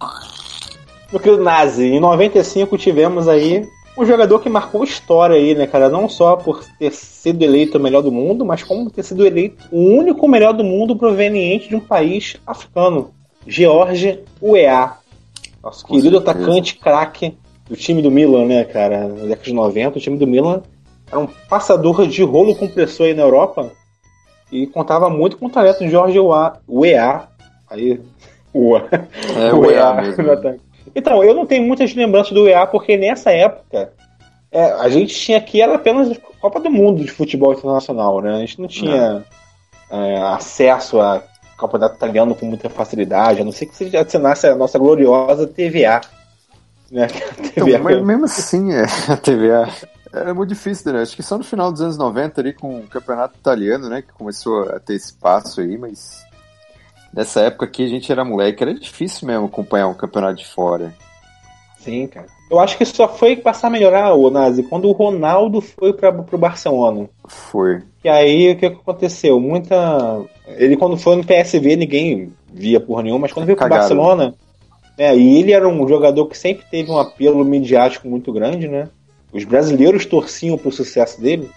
Meu 1.11 1.21
querido 1.21 1.43
Nazi, 1.43 1.87
em 1.87 2.01
95 2.01 2.77
tivemos 2.77 3.29
aí 3.29 3.67
um 3.97 4.05
jogador 4.05 4.39
que 4.41 4.49
marcou 4.49 4.85
história 4.85 5.37
aí, 5.37 5.55
né, 5.55 5.67
cara? 5.67 5.89
Não 5.89 6.09
só 6.09 6.37
por 6.37 6.63
ter 6.79 6.93
sido 6.93 7.43
eleito 7.43 7.79
o 7.79 7.81
melhor 7.81 8.03
do 8.03 8.13
mundo, 8.13 8.45
mas 8.45 8.63
como 8.63 8.91
ter 8.91 9.03
sido 9.03 9.27
eleito 9.27 9.65
o 9.73 9.81
único 9.81 10.29
melhor 10.29 10.53
do 10.53 10.63
mundo 10.63 10.95
proveniente 10.95 11.69
de 11.69 11.75
um 11.75 11.81
país 11.81 12.37
africano, 12.47 13.11
George 13.47 14.21
Weah. 14.41 14.99
Nosso 15.63 15.85
Com 15.85 15.95
querido 15.95 16.19
certeza. 16.19 16.39
atacante 16.39 16.77
craque 16.77 17.37
do 17.69 17.75
time 17.75 18.03
do 18.03 18.11
Milan, 18.11 18.45
né, 18.45 18.65
cara? 18.65 19.09
Na 19.09 19.25
década 19.25 19.43
de 19.45 19.53
90, 19.53 19.99
o 19.99 20.01
time 20.01 20.19
do 20.19 20.27
Milan 20.27 20.63
era 21.11 21.19
um 21.19 21.27
passador 21.49 22.07
de 22.07 22.23
rolo 22.23 22.55
compressor 22.55 23.07
aí 23.07 23.15
na 23.15 23.23
Europa 23.23 23.73
e 24.53 24.67
contava 24.67 25.09
muito 25.11 25.39
com 25.39 25.47
o 25.47 25.51
talento 25.51 25.79
de 25.79 25.91
George 25.91 26.19
Weah. 26.21 27.29
Aí, 27.69 27.99
Weah. 28.55 28.89
É, 29.37 29.53
O 29.53 29.61
o 29.61 29.71
EA 29.71 29.79
EA 29.79 29.95
mesmo. 30.03 30.68
Então, 30.95 31.23
eu 31.23 31.35
não 31.35 31.47
tenho 31.47 31.65
muitas 31.65 31.95
lembranças 31.95 32.33
do 32.33 32.49
EA, 32.49 32.67
porque 32.67 32.97
nessa 32.97 33.31
época 33.31 33.93
é, 34.51 34.73
a 34.73 34.89
gente 34.89 35.15
tinha 35.15 35.39
aqui 35.39 35.61
era 35.61 35.75
apenas 35.75 36.17
Copa 36.41 36.61
do 36.61 36.71
Mundo 36.71 37.05
de 37.05 37.11
futebol 37.11 37.53
internacional, 37.53 38.21
né? 38.21 38.37
A 38.37 38.39
gente 38.41 38.61
não 38.61 38.69
tinha 38.69 39.25
é, 39.91 40.19
acesso 40.19 41.01
a 41.01 41.23
campeonato 41.59 41.97
italiano 41.97 42.35
com 42.35 42.47
muita 42.47 42.71
facilidade, 42.71 43.41
a 43.41 43.45
não 43.45 43.51
ser 43.51 43.67
que 43.67 43.75
você 43.75 43.97
adicionasse 43.97 44.47
a 44.47 44.55
nossa 44.55 44.79
gloriosa 44.79 45.47
TVA. 45.47 46.01
Né? 46.91 47.09
Então, 47.59 47.67
TVA. 47.67 47.79
mas 47.81 48.03
mesmo 48.03 48.25
assim, 48.25 48.73
é, 48.73 48.85
a 49.09 49.17
TVA 49.17 49.69
era 50.13 50.33
muito 50.33 50.51
difícil, 50.51 50.93
né? 50.93 51.03
Acho 51.03 51.17
que 51.17 51.23
só 51.23 51.37
no 51.37 51.45
final 51.45 51.73
dos 51.73 51.81
anos 51.81 51.99
90 51.99 52.41
ali 52.41 52.53
com 52.53 52.79
o 52.79 52.87
campeonato 52.87 53.37
italiano, 53.37 53.89
né? 53.89 54.01
Que 54.03 54.13
começou 54.13 54.63
a 54.71 54.79
ter 54.79 54.95
espaço 54.95 55.61
aí, 55.61 55.77
mas 55.77 56.25
nessa 57.19 57.41
época 57.41 57.67
aqui 57.67 57.85
a 57.85 57.89
gente 57.89 58.13
era 58.13 58.25
moleque, 58.25 58.63
era 58.63 58.73
difícil 58.73 59.27
mesmo 59.27 59.47
acompanhar 59.47 59.89
um 59.89 59.95
campeonato 59.95 60.37
de 60.37 60.47
fora. 60.47 60.95
Sim, 61.81 62.07
cara. 62.07 62.27
Eu 62.49 62.61
acho 62.61 62.79
que 62.79 62.85
só 62.85 63.09
foi 63.09 63.35
passar 63.35 63.67
a 63.67 63.71
melhorar 63.71 64.15
o 64.15 64.31
Nazi 64.31 64.63
quando 64.63 64.89
o 64.89 64.93
Ronaldo 64.93 65.61
foi 65.61 65.93
para 65.93 66.13
pro 66.13 66.39
Barcelona. 66.39 67.09
Foi. 67.27 67.83
E 68.05 68.09
aí, 68.09 68.53
o 68.53 68.57
que 68.57 68.67
aconteceu? 68.67 69.41
Muita. 69.41 70.23
Ele, 70.47 70.77
quando 70.77 70.97
foi 70.97 71.17
no 71.17 71.25
PSV, 71.25 71.77
ninguém 71.77 72.33
via 72.53 72.79
porra 72.79 73.03
nenhuma, 73.03 73.23
mas 73.23 73.33
quando 73.33 73.47
veio 73.47 73.57
pro 73.57 73.65
Cagaram. 73.65 73.83
Barcelona, 73.83 74.35
né, 74.97 75.17
e 75.17 75.41
ele 75.41 75.53
era 75.53 75.69
um 75.69 75.89
jogador 75.89 76.27
que 76.27 76.39
sempre 76.39 76.65
teve 76.71 76.91
um 76.91 76.99
apelo 76.99 77.45
midiático 77.45 78.09
muito 78.09 78.33
grande, 78.33 78.69
né? 78.69 78.89
Os 79.33 79.45
brasileiros 79.45 80.07
torciam 80.07 80.57
pro 80.57 80.71
sucesso 80.71 81.21
dele, 81.21 81.51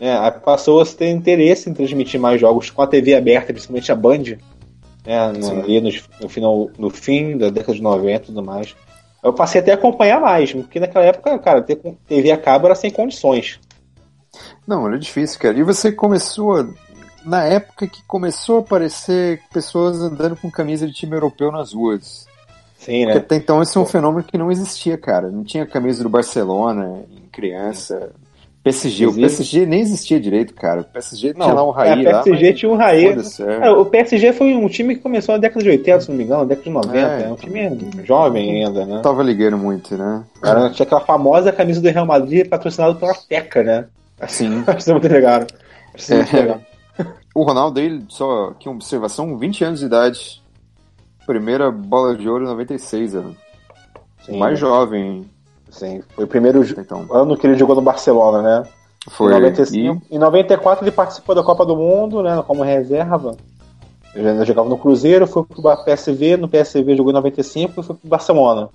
né? 0.00 0.18
Aí 0.18 0.32
passou 0.32 0.80
a 0.80 0.86
ter 0.86 1.10
interesse 1.10 1.68
em 1.68 1.74
transmitir 1.74 2.18
mais 2.18 2.40
jogos 2.40 2.70
com 2.70 2.82
a 2.82 2.86
TV 2.86 3.14
aberta, 3.14 3.52
principalmente 3.52 3.92
a 3.92 3.94
Band, 3.94 4.36
né? 5.04 5.32
No, 5.32 5.60
ali 5.62 5.80
no, 5.80 5.90
no, 6.20 6.28
final, 6.28 6.70
no 6.78 6.90
fim 6.90 7.36
da 7.36 7.50
década 7.50 7.74
de 7.74 7.82
90 7.82 8.16
e 8.16 8.26
tudo 8.26 8.42
mais. 8.42 8.74
Eu 9.22 9.32
passei 9.32 9.60
até 9.60 9.72
a 9.72 9.74
acompanhar 9.74 10.20
mais, 10.20 10.52
porque 10.52 10.78
naquela 10.78 11.04
época, 11.04 11.38
cara, 11.38 11.62
ter 11.62 11.76
TV 12.06 12.30
a 12.30 12.36
cabo 12.36 12.66
era 12.66 12.74
sem 12.74 12.90
condições. 12.90 13.58
Não, 14.66 14.86
era 14.86 14.98
difícil, 14.98 15.38
cara. 15.40 15.58
E 15.58 15.62
você 15.62 15.90
começou, 15.92 16.56
a- 16.56 16.66
na 17.24 17.44
época 17.44 17.86
que 17.86 18.02
começou 18.06 18.58
a 18.58 18.60
aparecer 18.60 19.40
pessoas 19.52 20.00
andando 20.00 20.36
com 20.36 20.50
camisa 20.50 20.86
de 20.86 20.92
time 20.92 21.14
europeu 21.16 21.50
nas 21.50 21.72
ruas. 21.72 22.26
Sim, 22.76 23.04
Porque 23.04 23.18
né? 23.18 23.24
até 23.24 23.36
então 23.36 23.62
esse 23.62 23.76
é 23.78 23.80
um 23.80 23.86
fenômeno 23.86 24.24
que 24.24 24.36
não 24.36 24.52
existia, 24.52 24.98
cara. 24.98 25.30
Não 25.30 25.42
tinha 25.42 25.64
camisa 25.64 26.02
do 26.02 26.10
Barcelona 26.10 27.02
em 27.10 27.26
criança. 27.32 28.12
PSG, 28.64 29.06
o. 29.06 29.14
PSG 29.14 29.66
nem 29.66 29.80
existia 29.80 30.18
direito, 30.18 30.54
cara. 30.54 30.80
O 30.80 30.84
PSG 30.84 31.34
tinha 31.34 31.46
Não, 31.46 31.54
lá 31.54 31.68
um 31.68 31.70
Raí 31.70 32.04
é, 32.06 32.12
lá. 32.12 32.22
PSG 32.22 32.46
mas 32.50 32.58
tinha 32.58 32.72
um 32.72 32.76
Raí. 32.76 33.04
é. 33.06 33.66
É, 33.66 33.70
o 33.70 33.84
PSG 33.84 34.32
foi 34.32 34.54
um 34.54 34.66
time 34.68 34.96
que 34.96 35.02
começou 35.02 35.34
na 35.34 35.40
década 35.40 35.62
de 35.62 35.68
80, 35.68 36.00
se 36.00 36.08
não 36.08 36.16
me 36.16 36.24
engano, 36.24 36.40
na 36.40 36.46
década 36.48 36.64
de 36.64 36.70
90. 36.70 36.98
É, 36.98 37.22
É, 37.24 37.28
um 37.30 37.36
time 37.36 37.78
jovem 38.06 38.64
ainda, 38.64 38.86
né? 38.86 39.00
Tava 39.02 39.22
ligando 39.22 39.58
muito, 39.58 39.96
né? 39.98 40.24
Cara, 40.40 40.70
tinha 40.70 40.86
aquela 40.86 41.02
famosa 41.02 41.52
camisa 41.52 41.80
do 41.82 41.88
Real 41.90 42.06
Madrid 42.06 42.48
patrocinada 42.48 42.94
pela 42.94 43.12
Teca, 43.14 43.62
né? 43.62 43.84
Sim. 44.26 44.64
Acho 44.66 44.78
isso 44.78 44.92
muito 44.92 45.08
legal. 45.08 45.42
Acho 45.94 46.14
muito 46.14 46.34
É. 46.34 46.40
legal. 46.40 46.60
O 47.34 47.42
Ronaldo, 47.42 47.78
ele, 47.80 48.04
só 48.08 48.52
que 48.58 48.66
uma 48.68 48.76
observação, 48.76 49.36
20 49.36 49.62
anos 49.64 49.80
de 49.80 49.86
idade. 49.86 50.42
Primeira 51.26 51.70
bola 51.70 52.16
de 52.16 52.28
ouro 52.28 52.44
em 52.44 52.48
96, 52.48 53.14
ano. 53.14 53.36
Sim, 54.24 54.38
mais 54.38 54.58
jovem. 54.58 55.24
Sim. 55.74 56.02
Foi 56.14 56.24
o 56.24 56.28
primeiro 56.28 56.62
Então, 56.78 57.06
ano 57.10 57.36
que 57.36 57.46
ele 57.46 57.56
jogou 57.58 57.74
no 57.76 57.82
Barcelona, 57.82 58.40
né? 58.42 58.68
foi. 59.10 59.32
Em 59.32 59.34
95. 59.36 60.02
Em 60.10 60.18
94 60.18 60.84
ele 60.84 60.90
participou 60.90 61.34
da 61.34 61.42
Copa 61.42 61.66
do 61.66 61.76
Mundo, 61.76 62.22
né? 62.22 62.42
Como 62.46 62.62
reserva. 62.62 63.36
Ele 64.14 64.28
ainda 64.28 64.44
jogava 64.44 64.68
no 64.68 64.78
Cruzeiro, 64.78 65.26
foi 65.26 65.42
pro 65.44 65.62
PSV, 65.84 66.36
no 66.36 66.48
PSV 66.48 66.96
jogou 66.96 67.10
em 67.10 67.14
95 67.14 67.80
e 67.80 67.84
foi 67.84 67.96
pro 67.96 68.08
Barcelona. 68.08 68.68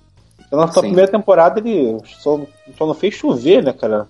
Então 0.46 0.58
na 0.58 0.66
sua 0.68 0.82
Sim. 0.82 0.88
primeira 0.88 1.10
temporada 1.10 1.58
ele 1.58 1.96
só, 2.20 2.38
só 2.76 2.86
não 2.86 2.94
fez 2.94 3.14
chover, 3.14 3.62
né, 3.64 3.72
cara? 3.72 4.06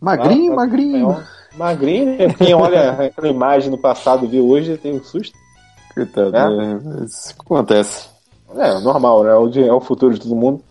E 0.00 0.04
magrinho, 0.04 0.52
Ah, 0.52 0.56
magrinho. 0.56 1.10
É 1.10 1.38
Magrinho, 1.56 2.16
né? 2.16 2.34
Quem 2.38 2.54
olha 2.54 2.90
aquela 3.06 3.28
imagem 3.28 3.70
no 3.70 3.78
passado 3.78 4.24
e 4.24 4.28
viu 4.28 4.48
hoje 4.48 4.76
tem 4.76 4.94
um 4.94 5.02
susto. 5.02 5.36
Coitado, 5.94 6.36
É? 6.36 6.48
né? 6.56 6.80
Mas 6.84 7.34
acontece. 7.38 8.08
É, 8.54 8.78
normal, 8.80 9.24
né? 9.24 9.30
É 9.30 9.66
é 9.66 9.72
o 9.72 9.80
futuro 9.80 10.14
de 10.14 10.20
todo 10.20 10.36
mundo. 10.36 10.62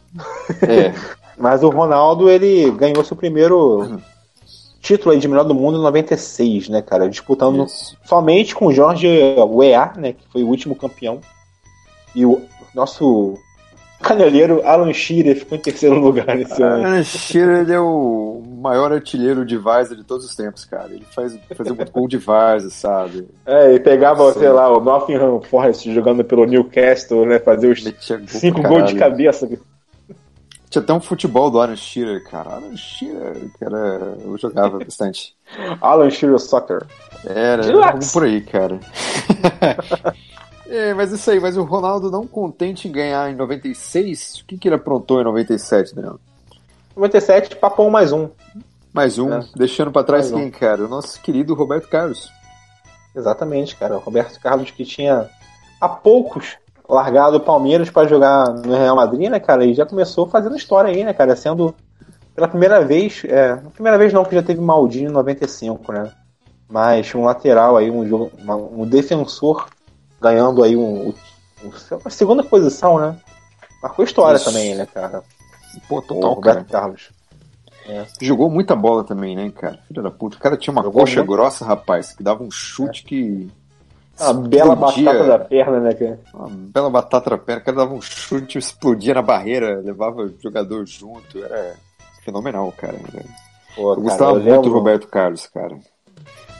É. 0.61 0.93
Mas 1.37 1.63
o 1.63 1.69
Ronaldo, 1.69 2.29
ele 2.29 2.71
ganhou 2.71 3.03
seu 3.03 3.15
primeiro 3.15 3.99
título 4.81 5.13
aí 5.13 5.19
de 5.19 5.27
melhor 5.27 5.43
do 5.43 5.53
mundo 5.53 5.77
em 5.77 5.81
96, 5.81 6.69
né, 6.69 6.81
cara? 6.81 7.09
Disputando 7.09 7.65
Isso. 7.65 7.97
somente 8.05 8.55
com 8.55 8.67
o 8.67 8.73
Jorge 8.73 9.07
Weah, 9.37 9.93
né, 9.97 10.13
que 10.13 10.25
foi 10.31 10.43
o 10.43 10.47
último 10.47 10.75
campeão. 10.75 11.19
E 12.15 12.25
o 12.25 12.41
nosso 12.73 13.37
caneleiro 14.01 14.61
Alan 14.65 14.93
Shearer 14.93 15.35
ficou 15.35 15.57
em 15.57 15.61
terceiro 15.61 15.99
lugar 15.99 16.35
nesse 16.35 16.61
ano. 16.61 16.85
Alan 16.85 17.03
Shearer 17.03 17.61
ele 17.61 17.73
é 17.73 17.79
o 17.79 18.41
maior 18.59 18.91
artilheiro 18.91 19.45
de 19.45 19.57
Varsa 19.57 19.95
de 19.95 20.03
todos 20.03 20.25
os 20.25 20.35
tempos, 20.35 20.65
cara. 20.65 20.89
Ele 20.91 21.05
faz 21.13 21.37
fazer 21.55 21.73
muito 21.73 21.91
gol 21.91 22.07
de 22.07 22.17
Varsa, 22.17 22.69
sabe? 22.69 23.27
É, 23.45 23.73
e 23.73 23.79
pegava, 23.79 24.31
Sim. 24.33 24.39
sei 24.39 24.49
lá, 24.49 24.75
o 24.75 24.79
Nottingham 24.79 25.41
Forest 25.41 25.91
jogando 25.93 26.23
pelo 26.23 26.45
Newcastle, 26.45 27.25
né, 27.25 27.39
fazer 27.39 27.67
os 27.67 27.83
Metia 27.83 28.21
cinco 28.27 28.61
gols 28.61 28.89
de 28.89 28.95
cabeça. 28.95 29.47
Tinha 30.69 30.81
até 30.81 30.93
um 30.93 30.99
futebol 30.99 31.49
do 31.49 31.61
Alan 31.61 31.75
Shearer, 31.75 32.23
cara. 32.23 32.55
Alan 32.55 32.75
Shearer, 32.75 33.49
que 33.57 33.63
era... 33.63 34.17
eu 34.23 34.37
jogava 34.37 34.79
bastante. 34.79 35.35
Alan 35.79 36.09
Shearer 36.09 36.39
Soccer. 36.39 36.85
Era, 37.25 37.63
algo 37.87 38.11
por 38.11 38.23
aí, 38.23 38.41
cara. 38.41 38.79
é, 40.67 40.93
mas 40.93 41.11
isso 41.11 41.31
aí, 41.31 41.39
mas 41.39 41.55
o 41.57 41.63
Ronaldo 41.63 42.11
não 42.11 42.27
contente 42.27 42.87
em 42.87 42.91
ganhar 42.91 43.31
em 43.31 43.35
96, 43.35 44.41
o 44.41 44.45
que, 44.45 44.57
que 44.57 44.67
ele 44.67 44.75
aprontou 44.75 45.21
em 45.21 45.23
97, 45.23 45.95
Daniel? 45.95 46.19
97, 46.95 47.55
papão 47.55 47.89
mais 47.89 48.11
um. 48.11 48.29
Mais 48.93 49.19
um, 49.19 49.31
É. 49.33 49.45
deixando 49.55 49.91
pra 49.91 50.03
trás 50.03 50.31
Mais 50.31 50.33
um. 50.33 50.49
quem, 50.49 50.59
cara? 50.59 50.83
O 50.83 50.87
nosso 50.87 51.21
querido 51.21 51.53
Roberto 51.53 51.87
Carlos. 51.87 52.29
Exatamente, 53.15 53.75
cara. 53.75 53.95
O 53.95 53.99
Roberto 53.99 54.39
Carlos 54.39 54.71
que 54.71 54.83
tinha 54.83 55.29
há 55.79 55.87
poucos 55.87 56.57
largado 56.87 57.37
o 57.37 57.41
Palmeiras 57.41 57.89
para 57.89 58.07
jogar 58.07 58.49
no 58.49 58.75
Real 58.75 58.95
Madrid, 58.95 59.29
né, 59.29 59.39
cara? 59.39 59.65
E 59.65 59.73
já 59.73 59.85
começou 59.85 60.27
fazendo 60.27 60.55
história 60.55 60.89
aí, 60.91 61.03
né, 61.03 61.13
cara? 61.13 61.35
Sendo 61.35 61.73
pela 62.35 62.47
primeira 62.47 62.83
vez, 62.83 63.23
é, 63.25 63.55
primeira 63.73 63.97
vez 63.97 64.13
não, 64.13 64.23
que 64.23 64.35
já 64.35 64.43
teve 64.43 64.61
Maldini 64.61 65.05
em 65.05 65.11
95, 65.11 65.91
né? 65.91 66.11
Mas 66.69 67.13
um 67.15 67.23
lateral 67.23 67.77
aí, 67.77 67.89
um, 67.89 68.29
um 68.71 68.85
defensor 68.85 69.67
ganhando 70.21 70.63
aí 70.63 70.75
um, 70.75 71.09
um- 71.09 71.13
uma 72.01 72.09
segunda 72.11 72.43
posição, 72.43 72.99
né? 72.99 73.17
Marcou 73.81 74.03
história 74.05 74.35
Isso. 74.37 74.45
também, 74.45 74.75
né, 74.75 74.85
cara? 74.85 75.23
Pô, 75.87 76.01
total, 76.01 76.33
Roberto 76.33 76.65
cara. 76.65 76.81
Carlos. 76.83 77.09
É. 77.87 78.05
Jogou 78.19 78.49
muita 78.49 78.75
bola 78.75 79.03
também, 79.03 79.35
né, 79.35 79.49
cara? 79.49 79.79
Filho 79.87 80.03
da 80.03 80.11
puta. 80.11 80.35
O 80.35 80.39
cara 80.39 80.57
tinha 80.57 80.71
uma 80.73 80.83
Jogou 80.83 81.01
coxa 81.01 81.17
muito. 81.21 81.29
grossa, 81.29 81.63
rapaz, 81.65 82.11
que 82.13 82.21
dava 82.21 82.43
um 82.43 82.51
chute 82.51 83.03
que. 83.03 83.49
Uma 84.19 84.33
bela 84.33 84.73
explodia. 84.73 85.05
batata 85.13 85.27
da 85.27 85.39
perna, 85.39 85.79
né, 85.79 85.93
cara? 85.93 86.19
Uma 86.33 86.49
bela 86.49 86.89
batata 86.89 87.29
na 87.31 87.37
perna, 87.37 87.61
o 87.61 87.65
cara 87.65 87.77
dava 87.77 87.93
um 87.93 88.01
chute, 88.01 88.57
explodia 88.57 89.13
na 89.13 89.21
barreira, 89.21 89.81
levava 89.83 90.21
o 90.23 90.33
jogador 90.41 90.85
junto. 90.87 91.43
Era 91.43 91.75
fenomenal, 92.23 92.71
cara. 92.77 92.95
Pô, 93.75 93.81
Eu 93.91 93.95
cara, 93.95 94.01
gostava 94.01 94.31
eu 94.31 94.35
muito 94.35 94.45
lembro- 94.49 94.61
do 94.69 94.73
Roberto 94.73 95.07
Carlos, 95.07 95.45
cara. 95.47 95.77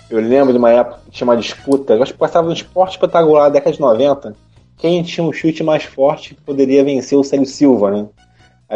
Eu 0.10 0.22
lembro 0.22 0.54
de 0.54 0.60
uma 0.60 0.72
época 0.72 1.00
que 1.06 1.12
tinha 1.12 1.28
uma 1.28 1.36
disputa, 1.36 1.94
eu 1.96 2.04
acho 2.04 2.14
que 2.14 2.20
passava 2.20 2.48
no 2.48 2.54
esporte 2.54 2.92
espetacular, 2.92 3.50
década 3.50 3.74
de 3.76 3.82
90. 3.82 4.36
Quem 4.78 5.02
tinha 5.04 5.26
um 5.26 5.34
chute 5.34 5.64
mais 5.64 5.84
forte 5.84 6.36
poderia 6.46 6.84
vencer 6.84 7.18
o 7.18 7.24
Célio 7.24 7.46
Silva, 7.46 7.92
né? 7.92 8.08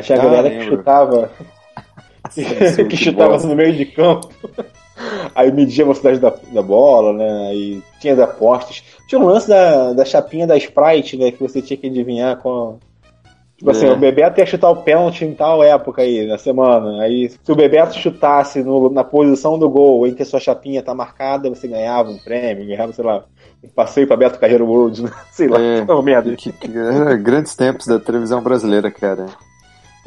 Tinha 0.02 0.18
a 0.18 0.22
Ah, 0.22 0.26
galera 0.26 0.50
que 0.50 0.58
lembro. 0.58 0.78
chutava, 0.78 1.32
que 2.34 2.44
que 2.86 2.98
chutava 2.98 3.26
bola. 3.26 3.36
assim 3.38 3.48
no 3.48 3.56
meio 3.56 3.74
de 3.76 3.86
campo. 3.86 4.28
Aí 5.36 5.52
media 5.52 5.84
a 5.84 5.88
velocidade 5.88 6.20
da, 6.20 6.34
da 6.52 6.62
bola, 6.62 7.14
né? 7.14 7.48
Aí 7.50 7.84
tinha 8.00 8.14
as 8.14 8.20
apostas. 8.20 8.84
Tinha 9.08 9.20
um 9.20 9.26
lance 9.26 9.48
da, 9.48 9.94
da 9.94 10.06
chapinha 10.06 10.46
da 10.48 10.58
Sprite, 10.58 11.18
né? 11.18 11.32
Que 11.32 11.42
você 11.42 11.62
tinha 11.62 11.78
que 11.78 11.88
adivinhar 11.88 12.38
com. 12.38 12.78
Tipo 13.58 13.70
assim, 13.72 13.86
É. 13.86 13.92
o 13.92 13.96
Bebeto 13.96 14.40
ia 14.40 14.46
chutar 14.46 14.72
o 14.72 14.78
pênalti 14.78 15.24
em 15.24 15.36
tal 15.36 15.62
época 15.64 16.02
aí, 16.02 16.26
na 16.26 16.38
semana. 16.40 17.04
Aí, 17.04 17.30
se 17.30 17.52
o 17.52 17.56
Bebeto 17.56 17.94
chutasse 17.96 18.64
no- 18.64 18.90
na 18.90 19.04
posição 19.04 19.60
do 19.60 19.70
gol 19.70 20.08
em 20.08 20.16
que 20.16 20.24
a 20.24 20.26
sua 20.26 20.40
chapinha 20.40 20.82
tá 20.82 20.96
marcada, 20.96 21.48
você 21.48 21.68
ganhava 21.68 22.10
um 22.10 22.18
prêmio, 22.18 22.66
ganhava, 22.66 22.92
sei 22.92 23.06
lá, 23.06 23.24
um 23.64 23.70
passeio 23.70 24.08
pra 24.08 24.18
Beto 24.18 24.40
Carreiro 24.40 24.66
World, 24.66 25.04
né? 25.04 25.12
sei 25.32 25.48
lá, 25.48 25.62
É. 25.62 25.82
uma 25.86 26.02
merda. 26.02 26.36
Que, 26.36 26.52
que 26.52 26.76
era 26.76 27.16
grandes 27.16 27.54
tempos 27.56 27.86
da 27.86 28.00
televisão 28.00 28.42
brasileira, 28.42 28.90
cara. 28.90 29.28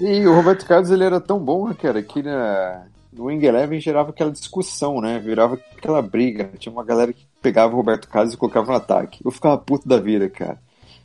E 0.01 0.26
o 0.26 0.34
Roberto 0.34 0.66
Carlos 0.66 0.90
ele 0.90 1.05
era 1.05 1.20
tão 1.20 1.38
bom, 1.38 1.68
né, 1.68 1.76
cara, 1.80 2.03
que 2.03 2.20
na, 2.24 2.82
no 3.15 3.25
Wing 3.27 3.45
Eleven 3.45 3.81
gerava 3.81 4.11
aquela 4.11 4.31
discussão, 4.31 5.01
né? 5.01 5.19
Virava 5.19 5.59
aquela 5.77 6.03
briga. 6.03 6.51
Tinha 6.59 6.73
uma 6.73 6.85
galera 6.85 7.12
que 7.12 7.27
pegava 7.41 7.73
o 7.73 7.77
Roberto 7.77 8.09
Carlos 8.09 8.35
e 8.35 8.37
colocava 8.37 8.67
no 8.67 8.77
ataque. 8.77 9.21
Eu 9.25 9.31
ficava 9.31 9.57
puto 9.57 9.89
da 9.89 9.99
vida, 9.99 10.29
cara. 10.29 10.59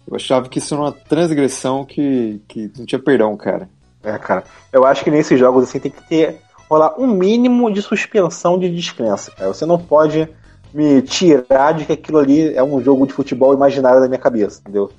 Eu 0.07 0.15
achava 0.15 0.49
que 0.49 0.57
isso 0.57 0.73
era 0.73 0.83
uma 0.83 0.91
transgressão 0.91 1.85
que, 1.85 2.41
que 2.47 2.71
não 2.77 2.85
tinha 2.85 2.99
perdão, 2.99 3.35
cara. 3.37 3.69
É, 4.03 4.17
cara. 4.17 4.43
Eu 4.73 4.85
acho 4.85 5.03
que 5.03 5.11
nesses 5.11 5.39
jogos 5.39 5.63
assim 5.63 5.79
tem 5.79 5.91
que 5.91 6.01
ter 6.07 6.41
rolar 6.69 6.99
um 6.99 7.07
mínimo 7.07 7.71
de 7.71 7.81
suspensão 7.81 8.57
de 8.57 8.73
descrença, 8.73 9.31
cara. 9.31 9.53
Você 9.53 9.65
não 9.65 9.77
pode 9.77 10.27
me 10.73 11.01
tirar 11.01 11.73
de 11.73 11.85
que 11.85 11.93
aquilo 11.93 12.19
ali 12.19 12.53
é 12.55 12.63
um 12.63 12.81
jogo 12.81 13.05
de 13.05 13.13
futebol 13.13 13.53
imaginário 13.53 13.99
da 14.01 14.07
minha 14.07 14.19
cabeça, 14.19 14.61
entendeu? 14.61 14.89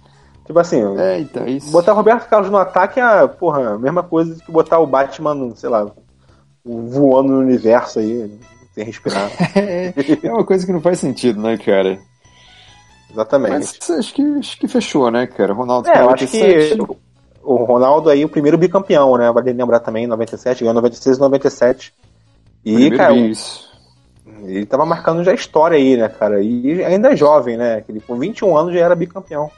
Tipo 0.44 0.58
assim, 0.58 0.82
É, 0.98 1.20
então 1.20 1.44
é 1.44 1.50
isso. 1.50 1.70
botar 1.70 1.92
o 1.92 1.96
Roberto 1.96 2.28
Carlos 2.28 2.50
no 2.50 2.56
ataque 2.58 2.98
é, 2.98 3.26
porra, 3.28 3.74
a 3.74 3.78
mesma 3.78 4.02
coisa 4.02 4.34
que 4.44 4.50
botar 4.50 4.80
o 4.80 4.86
Batman, 4.86 5.54
sei 5.54 5.68
lá, 5.70 5.88
voando 6.64 7.32
no 7.32 7.38
universo 7.40 7.98
aí, 7.98 8.30
sem 8.74 8.84
respirar. 8.84 9.30
É, 9.56 9.92
é 10.22 10.32
uma 10.32 10.44
coisa 10.44 10.64
que 10.64 10.72
não 10.72 10.80
faz 10.80 10.98
sentido, 10.98 11.40
né, 11.40 11.56
cara? 11.56 11.98
Exatamente. 13.10 13.52
Mas 13.52 13.90
acho 13.90 14.14
que, 14.14 14.22
acho 14.22 14.58
que 14.58 14.68
fechou, 14.68 15.10
né, 15.10 15.26
cara? 15.26 15.52
Ronaldo 15.52 15.88
É, 15.88 16.00
eu 16.00 16.10
acho 16.10 16.26
que 16.26 16.38
47. 16.38 17.00
o 17.42 17.56
Ronaldo 17.64 18.08
aí, 18.10 18.24
o 18.24 18.28
primeiro 18.28 18.56
bicampeão, 18.56 19.16
né? 19.16 19.30
Vale 19.32 19.52
lembrar 19.52 19.80
também, 19.80 20.06
97, 20.06 20.60
ganhou 20.60 20.74
96 20.74 21.16
e 21.16 21.20
97. 21.20 21.94
E, 22.64 22.72
Primeiro 22.72 22.96
cara, 22.96 23.14
isso. 23.14 23.68
ele 24.44 24.66
tava 24.66 24.84
marcando 24.84 25.24
já 25.24 25.30
a 25.32 25.34
história 25.34 25.76
aí, 25.76 25.96
né, 25.96 26.08
cara? 26.08 26.42
E 26.42 26.84
ainda 26.84 27.12
é 27.12 27.16
jovem, 27.16 27.56
né? 27.56 27.82
Ele 27.88 28.00
com 28.00 28.16
21 28.16 28.56
anos 28.56 28.74
já 28.74 28.80
era 28.80 28.94
bicampeão. 28.94 29.50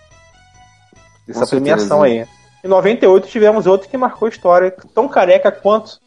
Essa 1.28 1.40
Com 1.40 1.46
certeza. 1.46 1.48
premiação 1.50 2.02
aí. 2.02 2.24
Em 2.64 2.68
98 2.68 3.26
tivemos 3.28 3.66
outro 3.66 3.88
que 3.88 3.96
marcou 3.96 4.28
história, 4.28 4.74
tão 4.94 5.08
careca 5.08 5.50
quanto 5.50 6.00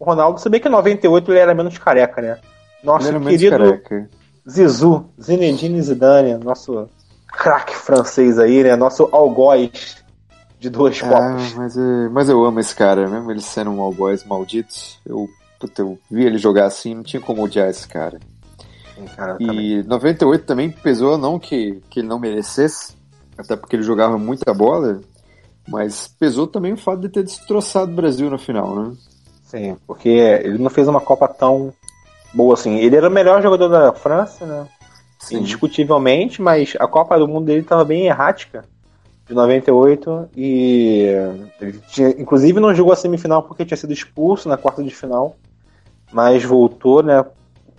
Ronaldo. 0.00 0.40
Se 0.40 0.48
bem 0.48 0.60
que 0.60 0.68
em 0.68 0.70
98 0.70 1.30
ele 1.32 1.38
era 1.40 1.54
menos 1.54 1.76
careca, 1.78 2.20
né? 2.22 2.38
Nosso 2.82 3.06
Ele 3.06 3.16
era 3.16 3.18
menos 3.24 3.40
querido 3.40 3.58
careca. 3.58 4.10
Zizou, 4.48 5.10
Zinedine 5.20 5.80
Zidane, 5.82 6.34
nosso 6.42 6.88
craque 7.28 7.76
francês 7.76 8.38
aí, 8.38 8.62
né? 8.62 8.74
Nosso 8.76 9.08
algoz 9.12 9.96
de 10.58 10.68
duas 10.70 11.00
Ah, 11.02 11.08
copas. 11.08 11.54
mas, 11.54 11.76
é- 11.76 12.08
mas 12.10 12.28
eu 12.28 12.44
amo 12.44 12.58
esse 12.60 12.74
cara, 12.74 13.08
mesmo 13.08 13.30
ele 13.30 13.40
sendo 13.40 13.70
um 13.70 13.80
algoz 13.80 14.24
maldito. 14.24 14.74
Eu, 15.06 15.28
puta, 15.58 15.82
eu 15.82 15.98
vi 16.10 16.24
ele 16.24 16.38
jogar 16.38 16.66
assim, 16.66 16.94
não 16.94 17.02
tinha 17.02 17.20
como 17.20 17.42
odiar 17.44 17.68
esse 17.68 17.86
cara. 17.86 18.18
Sim, 18.94 19.04
cara, 19.16 19.34
também. 19.38 19.78
E 19.80 19.82
98 19.84 20.44
também 20.44 20.70
pesou, 20.70 21.16
não 21.16 21.38
que, 21.38 21.80
que 21.90 22.00
ele 22.00 22.08
não 22.08 22.18
merecesse, 22.18 22.94
até 23.38 23.56
porque 23.56 23.76
ele 23.76 23.82
jogava 23.82 24.18
muita 24.18 24.52
bola, 24.52 25.00
mas 25.68 26.08
pesou 26.08 26.46
também 26.46 26.72
o 26.72 26.76
fato 26.78 27.00
de 27.00 27.08
ter 27.08 27.22
destroçado 27.22 27.92
o 27.92 27.94
Brasil 27.94 28.28
na 28.30 28.38
final, 28.38 28.74
né? 28.74 28.92
Sim, 29.50 29.76
porque 29.84 30.08
ele 30.08 30.58
não 30.58 30.70
fez 30.70 30.86
uma 30.86 31.00
Copa 31.00 31.26
tão 31.26 31.72
boa 32.32 32.54
assim. 32.54 32.76
Ele 32.76 32.94
era 32.94 33.08
o 33.08 33.10
melhor 33.10 33.42
jogador 33.42 33.68
da 33.68 33.92
França, 33.92 34.46
né? 34.46 34.68
Indiscutivelmente, 35.32 36.40
mas 36.40 36.74
a 36.78 36.86
Copa 36.86 37.18
do 37.18 37.26
Mundo 37.26 37.46
dele 37.46 37.62
estava 37.62 37.84
bem 37.84 38.06
errática 38.06 38.64
de 39.26 39.34
98 39.34 40.28
e 40.36 41.04
ele 41.60 41.80
tinha, 41.88 42.10
inclusive 42.10 42.60
não 42.60 42.72
jogou 42.72 42.92
a 42.92 42.96
semifinal 42.96 43.42
porque 43.42 43.64
tinha 43.64 43.76
sido 43.76 43.92
expulso 43.92 44.48
na 44.48 44.56
quarta 44.56 44.84
de 44.84 44.94
final, 44.94 45.36
mas 46.12 46.44
voltou, 46.44 47.02
né? 47.02 47.24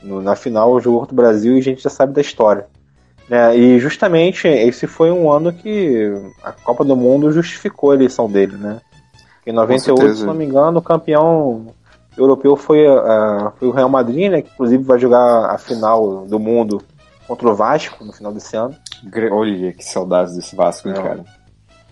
na 0.04 0.36
final 0.36 0.80
jogou 0.82 1.02
contra 1.02 1.14
o 1.14 1.16
Brasil 1.16 1.56
e 1.56 1.60
a 1.60 1.64
gente 1.64 1.82
já 1.82 1.90
sabe 1.90 2.14
da 2.14 2.22
história. 2.22 2.68
Né? 3.30 3.58
E 3.58 3.80
justamente 3.80 4.46
esse 4.46 4.88
foi 4.88 5.10
um 5.10 5.32
ano 5.32 5.54
que 5.54 6.12
a 6.44 6.52
Copa 6.52 6.84
do 6.84 6.98
Mundo 6.98 7.32
justificou 7.32 7.92
a 7.92 7.96
eleição 7.96 8.30
dele, 8.30 8.58
né? 8.58 8.82
Em 9.46 9.52
98, 9.54 9.98
certeza. 10.00 10.20
se 10.22 10.26
não 10.26 10.34
me 10.34 10.46
engano, 10.46 10.80
o 10.80 10.82
campeão 10.82 11.68
europeu 12.18 12.56
foi, 12.56 12.86
ah, 12.88 13.52
foi 13.58 13.68
o 13.68 13.72
Real 13.72 13.90
Madrid, 13.90 14.32
né? 14.32 14.42
Que 14.42 14.50
inclusive 14.54 14.84
vai 14.84 15.00
jogar 15.00 15.46
a 15.50 15.58
final 15.58 16.26
do 16.28 16.40
mundo 16.40 16.82
contra 17.28 17.50
o 17.50 17.56
Vasco 17.56 18.04
no 18.04 18.12
final 18.14 18.32
desse 18.32 18.56
ano. 18.56 18.76
Olha 19.32 19.72
que 19.74 19.84
saudades 19.84 20.36
desse 20.36 20.56
Vasco, 20.56 20.88
hein, 20.90 20.96
É. 20.98 21.02
cara. 21.02 21.26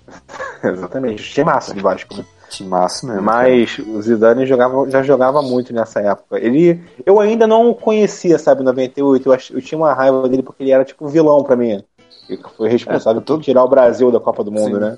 Exatamente, 0.64 1.24
tinha 1.34 1.46
massa 1.46 1.74
de 1.74 1.82
Vasco, 1.82 2.16
né? 2.16 2.26
Timaço 2.50 3.06
mesmo. 3.06 3.22
Mas 3.22 3.78
o 3.78 4.02
Zidane 4.02 4.44
jogava, 4.48 4.90
já 4.90 5.04
jogava 5.04 5.40
muito 5.42 5.72
nessa 5.72 6.00
época. 6.02 6.40
Ele, 6.40 6.82
eu 7.06 7.20
ainda 7.20 7.46
não 7.46 7.74
conhecia, 7.76 8.40
sabe, 8.40 8.62
em 8.62 8.66
98. 8.66 9.28
Eu, 9.30 9.34
ach- 9.34 9.52
eu 9.52 9.62
tinha 9.62 9.78
uma 9.78 9.94
raiva 9.94 10.28
dele 10.28 10.42
porque 10.42 10.64
ele 10.64 10.72
era 10.72 10.84
tipo 10.84 11.06
um 11.06 11.10
vilão 11.10 11.44
pra 11.44 11.56
mim. 11.56 11.84
Ele 12.28 12.42
foi 12.58 12.68
responsável 12.68 13.22
É, 13.22 13.24
todo- 13.24 13.38
por 13.38 13.44
tirar 13.44 13.64
o 13.64 13.68
Brasil 13.68 14.12
da 14.12 14.20
Copa 14.20 14.44
do 14.44 14.52
Mundo, 14.52 14.76
Sim. 14.78 14.82
né? 14.82 14.98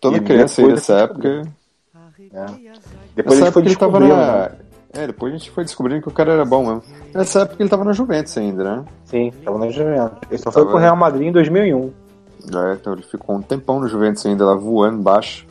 Toda 0.00 0.16
E 0.16 0.20
criança 0.20 0.60
aí 0.60 0.72
dessa 0.72 0.92
eu 1.14 1.44
época. 2.32 2.60
Depois 3.14 3.38
Nessa 3.40 3.46
ele 3.48 3.52
foi 3.52 3.62
época 3.62 3.68
ele 3.68 3.76
tava 3.76 3.98
descobrindo. 4.00 4.14
na. 4.16 4.48
né? 4.48 4.50
É, 4.94 5.06
depois 5.06 5.32
a 5.32 5.36
gente 5.38 5.50
foi 5.50 5.64
descobrindo 5.64 6.02
que 6.02 6.08
o 6.08 6.12
cara 6.12 6.32
era 6.32 6.44
bom 6.44 6.62
mesmo. 6.66 6.82
Nessa 7.14 7.40
época 7.40 7.62
ele 7.62 7.70
tava 7.70 7.84
na 7.84 7.92
Juventus 7.92 8.36
ainda, 8.36 8.62
né? 8.62 8.84
Sim, 9.06 9.32
tava 9.42 9.58
na 9.58 9.70
Juventus. 9.70 10.18
Ele 10.30 10.38
só 10.38 10.52
foi 10.52 10.62
Tava- 10.62 10.70
pro 10.72 10.80
Real 10.80 10.96
Madrid 10.96 11.28
em 11.28 11.32
2001. 11.32 11.90
É, 12.54 12.74
então 12.74 12.92
ele 12.92 13.02
ficou 13.02 13.36
um 13.36 13.40
tempão 13.42 13.80
no 13.80 13.88
Juventus 13.88 14.26
ainda 14.26 14.44
lá 14.44 14.54
voando 14.54 15.02
baixo. 15.02 15.46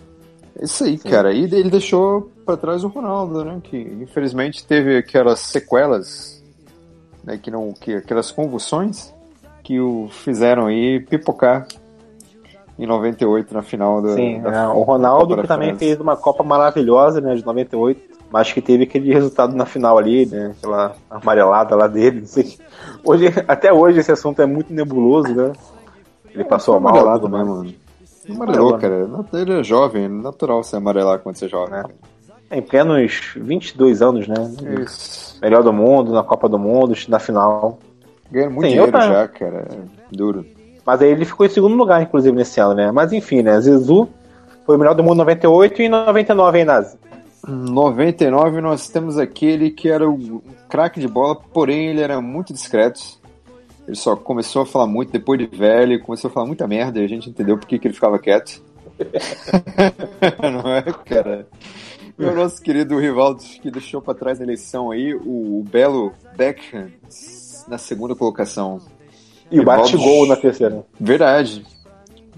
É 0.60 0.66
isso 0.66 0.84
aí, 0.84 0.98
cara. 0.98 1.32
E 1.34 1.44
ele 1.46 1.70
deixou 1.72 2.30
pra 2.46 2.56
trás 2.58 2.84
o 2.84 2.88
Ronaldo, 2.90 3.44
né? 3.44 3.60
Que 3.64 3.78
infelizmente 3.78 4.64
teve 4.66 4.98
aquelas 4.98 5.40
sequelas, 5.40 6.44
né? 7.24 7.38
Que 7.42 7.50
não, 7.50 7.72
que 7.74 7.96
aquelas 7.96 8.30
convulsões 8.32 9.12
que 9.64 9.80
o 9.80 10.08
fizeram 10.12 10.68
aí 10.68 11.00
pipocar 11.00 11.66
em 12.78 12.86
98 12.86 13.54
na 13.54 13.62
final 13.62 14.02
da. 14.02 14.16
Sim, 14.16 14.42
da 14.42 14.52
é, 14.52 14.68
o 14.68 14.82
Ronaldo 14.82 15.38
que 15.38 15.48
também 15.48 15.76
fez 15.76 16.00
uma 16.00 16.16
Copa 16.16 16.44
maravilhosa, 16.44 17.22
né, 17.22 17.36
de 17.36 17.46
98, 17.46 18.02
mas 18.32 18.52
que 18.52 18.62
teve 18.62 18.84
aquele 18.84 19.14
resultado 19.14 19.56
na 19.56 19.66
final 19.66 19.98
ali, 19.98 20.26
né, 20.26 20.54
aquela 20.58 20.96
amarelada 21.10 21.76
lá 21.76 21.88
dele, 21.88 22.22
não 22.22 22.28
sei. 22.28 22.58
Hoje, 23.04 23.28
até 23.48 23.72
hoje 23.72 24.00
esse 24.00 24.12
assunto 24.12 24.42
é 24.42 24.46
muito 24.46 24.74
nebuloso, 24.74 25.34
né? 25.34 25.54
Ele 26.34 26.44
passou 26.46 26.80
mal 26.80 26.94
lá, 26.94 27.00
amarelado 27.00 27.22
tudo 27.22 27.32
mais. 27.32 27.48
mesmo. 27.48 27.76
Amarelou, 28.30 28.76
Amarelou, 28.76 28.80
cara. 28.80 29.42
Ele 29.42 29.60
é 29.60 29.64
jovem, 29.64 30.06
é 30.06 30.08
natural 30.08 30.64
você 30.64 30.76
amarelar 30.76 31.20
quando 31.20 31.36
você 31.36 31.46
é 31.46 31.50
jovem. 31.50 31.78
É. 31.78 31.82
cara. 31.82 31.94
Em 32.52 32.62
plenos 32.62 33.34
22 33.36 34.02
anos, 34.02 34.28
né? 34.28 34.36
Isso. 34.82 35.40
Melhor 35.42 35.64
do 35.64 35.72
mundo, 35.72 36.12
na 36.12 36.22
Copa 36.24 36.50
do 36.50 36.60
Mundo, 36.60 36.94
na 37.08 37.18
final. 37.20 37.80
Ganhando 38.30 38.52
muito 38.52 38.66
Sim, 38.68 38.74
dinheiro 38.74 38.92
tá- 38.92 39.02
já, 39.02 39.28
cara. 39.28 39.68
É 39.72 39.78
Duro. 40.16 40.46
Mas 40.86 41.02
aí 41.02 41.10
ele 41.10 41.26
ficou 41.26 41.46
em 41.46 41.50
segundo 41.50 41.76
lugar, 41.76 42.02
inclusive, 42.02 42.36
nesse 42.36 42.60
ano, 42.60 42.74
né? 42.74 42.92
Mas 42.92 43.14
enfim, 43.14 43.42
né? 43.42 43.60
Zizou 43.60 44.10
foi 44.66 44.76
o 44.76 44.80
melhor 44.80 44.96
do 44.96 45.04
mundo 45.04 45.16
em 45.16 45.20
98 45.20 45.82
e 45.82 45.86
em 45.86 45.90
99, 45.90 46.60
hein, 46.60 46.66
Nazi? 46.66 46.98
99 47.48 48.62
nós 48.62 48.88
temos 48.88 49.18
aquele 49.18 49.72
que 49.72 49.90
era 49.90 50.08
um 50.08 50.42
craque 50.70 51.00
de 51.00 51.08
bola, 51.08 51.36
porém 51.36 51.88
ele 51.88 52.02
era 52.02 52.22
muito 52.22 52.54
discreto. 52.54 53.02
Ele 53.88 53.96
só 53.96 54.16
começou 54.16 54.62
a 54.62 54.66
falar 54.66 54.86
muito 54.86 55.12
depois 55.12 55.40
de 55.40 55.48
velho, 55.48 56.02
começou 56.02 56.30
a 56.30 56.32
falar 56.32 56.46
muita 56.46 56.68
merda 56.68 57.00
e 57.00 57.04
a 57.04 57.08
gente 57.08 57.30
entendeu 57.30 57.58
por 57.58 57.68
que 57.68 57.80
ele 57.84 57.94
ficava 57.94 58.20
quieto. 58.20 58.62
Não 60.40 60.72
é, 60.72 60.84
cara? 60.84 61.48
E 62.18 62.24
o 62.24 62.36
nosso 62.36 62.62
querido 62.62 63.00
Rivaldo 63.00 63.42
que 63.42 63.72
deixou 63.72 64.02
pra 64.02 64.14
trás 64.14 64.38
na 64.38 64.46
eleição 64.46 64.92
aí, 64.92 65.16
o 65.16 65.66
belo 65.70 66.14
Beckham 66.38 66.92
na 67.68 67.80
segunda 67.80 68.16
colocação. 68.16 68.80
E 69.52 69.60
o 69.60 69.64
bate-gol 69.64 70.26
na 70.28 70.36
terceira. 70.36 70.84
Verdade. 71.00 71.64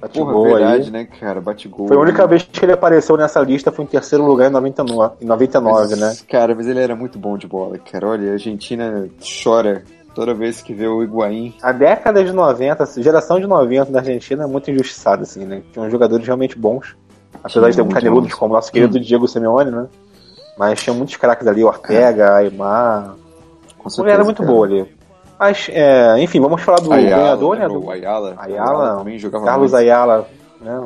Porra, 0.10 0.26
Batigol 0.26 0.44
verdade, 0.44 0.84
aí. 0.86 0.92
né, 0.92 1.06
cara? 1.06 1.40
Bate 1.40 1.68
gol. 1.68 1.88
Foi 1.88 1.96
a 1.96 2.00
única 2.00 2.28
vez 2.28 2.44
que 2.44 2.66
ele 2.66 2.74
apareceu 2.74 3.16
nessa 3.16 3.40
lista, 3.40 3.72
foi 3.72 3.86
em 3.86 3.88
terceiro 3.88 4.26
lugar 4.26 4.50
em 4.50 4.52
99, 4.52 5.16
em 5.22 5.26
99 5.26 5.96
né? 5.96 6.14
Cara, 6.28 6.54
mas 6.54 6.68
ele 6.68 6.80
era 6.80 6.94
muito 6.96 7.18
bom 7.18 7.38
de 7.38 7.48
bola, 7.48 7.78
cara. 7.78 8.10
Olha, 8.10 8.32
a 8.32 8.34
Argentina 8.34 9.08
chora 9.44 9.84
toda 10.14 10.34
vez 10.34 10.62
que 10.62 10.74
vê 10.74 10.88
o 10.88 11.02
Higuaín. 11.04 11.54
A 11.62 11.72
década 11.72 12.24
de 12.24 12.34
90, 12.34 12.84
a 12.84 13.02
geração 13.02 13.40
de 13.40 13.48
90 13.48 13.92
da 13.92 14.00
Argentina 14.00 14.44
é 14.44 14.48
muito 14.48 14.70
injustiçada, 14.70 15.24
assim, 15.24 15.46
né? 15.46 15.62
Tinham 15.72 15.90
jogadores 15.90 16.26
realmente 16.26 16.58
bons. 16.58 16.96
Apesar 17.44 17.70
de 17.70 17.76
ter 17.76 17.82
um 17.82 17.86
muito 17.86 17.96
caneludos 17.96 18.30
bons. 18.30 18.38
como 18.38 18.54
o 18.54 18.56
nosso 18.58 18.72
querido 18.72 19.00
Diego 19.00 19.28
Simeone, 19.28 19.72
né? 19.72 19.88
Mas 20.58 20.84
tinha 20.84 20.94
muitos 20.94 21.16
craques 21.16 21.48
ali, 21.48 21.64
Ortega, 21.64 22.28
Com 22.28 22.34
Aymar. 22.34 23.16
A 23.84 23.90
certeza, 23.90 24.16
era 24.16 24.24
muito 24.24 24.44
cara. 24.44 24.52
boa 24.52 24.66
ali. 24.66 24.93
Mas, 25.44 25.68
é, 25.74 26.24
enfim, 26.24 26.40
vamos 26.40 26.62
falar 26.62 26.80
do 26.80 26.94
Ayala, 26.94 27.24
ganhador, 27.24 27.56
né? 27.56 27.62
lembra 27.64 27.80
Do 27.82 27.86
o 27.86 27.92
Ayala. 27.92 28.34
Ayala, 28.38 28.98
também 29.00 29.20
jogava 29.20 29.44
Carlos 29.44 29.72
muito. 29.72 29.82
Ayala, 29.82 30.28
né? 30.62 30.84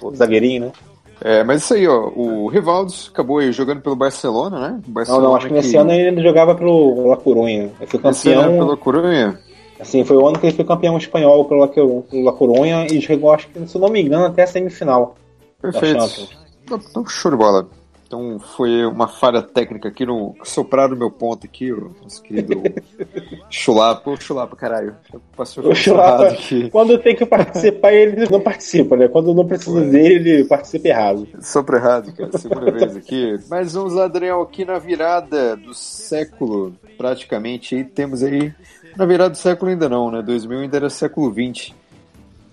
O 0.00 0.14
zagueirinho, 0.16 0.62
né? 0.62 0.72
É, 1.20 1.44
mas 1.44 1.62
isso 1.62 1.74
aí, 1.74 1.86
ó. 1.86 2.10
O 2.16 2.48
Rivaldo 2.48 2.90
acabou 3.12 3.40
aí 3.40 3.52
jogando 3.52 3.82
pelo 3.82 3.94
Barcelona, 3.94 4.58
né? 4.58 4.80
Não, 4.82 4.94
Barcelona 4.94 5.28
não, 5.28 5.36
acho 5.36 5.48
que 5.48 5.52
nesse 5.52 5.76
ano 5.76 5.92
ele 5.92 6.08
ainda 6.08 6.22
jogava 6.22 6.54
pelo 6.54 7.06
La 7.08 7.18
Coruña. 7.18 7.70
Ele 7.78 7.86
foi 7.86 8.00
Esse 8.10 8.32
ano 8.32 8.40
campeão. 8.40 8.54
é 8.54 8.58
pelo 8.58 8.76
Corunha. 8.78 9.38
Assim, 9.78 10.02
foi 10.02 10.16
o 10.16 10.26
ano 10.26 10.38
que 10.38 10.46
ele 10.46 10.56
foi 10.56 10.64
campeão 10.64 10.96
espanhol 10.96 11.44
pelo 11.44 11.60
La, 11.60 12.32
Coruña 12.32 12.86
e 12.90 13.02
chegou, 13.02 13.32
acho 13.32 13.48
que, 13.48 13.68
se 13.68 13.78
não 13.78 13.90
me 13.90 14.00
engano, 14.00 14.24
até 14.24 14.44
a 14.44 14.46
semifinal. 14.46 15.14
Perfeito. 15.60 16.00
Champions. 16.00 16.30
Então, 16.64 16.80
então, 16.88 17.06
show 17.06 17.30
de 17.30 17.36
bola. 17.36 17.68
Então 18.12 18.38
foi 18.38 18.84
uma 18.84 19.08
falha 19.08 19.40
técnica 19.40 19.88
aqui 19.88 20.04
no. 20.04 20.34
Sopraram 20.44 20.94
o 20.94 20.98
meu 20.98 21.10
ponto 21.10 21.46
aqui, 21.46 21.72
o 21.72 21.96
nosso 22.02 22.22
querido 22.22 22.62
Chulapa. 23.48 24.10
Ô, 24.10 24.20
Chulapa, 24.20 24.54
caralho. 24.54 24.94
Passou 25.34 25.66
O 25.66 25.74
Chulapa, 25.74 26.26
aqui. 26.26 26.68
quando 26.68 26.98
tem 26.98 27.16
que 27.16 27.24
participar, 27.24 27.94
ele 27.94 28.28
não 28.28 28.38
participa, 28.38 28.98
né? 28.98 29.08
Quando 29.08 29.32
não 29.32 29.46
precisa 29.46 29.80
dele, 29.80 30.28
ele 30.28 30.44
participa 30.44 30.88
errado. 30.88 31.26
Sopra 31.40 31.78
errado, 31.78 32.12
cara. 32.12 32.36
Segunda 32.36 32.70
vez 32.70 32.94
aqui. 32.94 33.40
Mas 33.48 33.72
vamos 33.72 33.94
lá, 33.94 34.06
Daniel, 34.08 34.42
aqui 34.42 34.66
na 34.66 34.78
virada 34.78 35.56
do 35.56 35.72
século, 35.72 36.74
praticamente, 36.98 37.74
aí 37.76 37.82
temos 37.82 38.22
aí. 38.22 38.52
Na 38.94 39.06
virada 39.06 39.30
do 39.30 39.38
século 39.38 39.70
ainda 39.70 39.88
não, 39.88 40.10
né? 40.10 40.20
2000 40.20 40.58
ainda 40.60 40.76
era 40.76 40.90
século 40.90 41.30
20. 41.30 41.74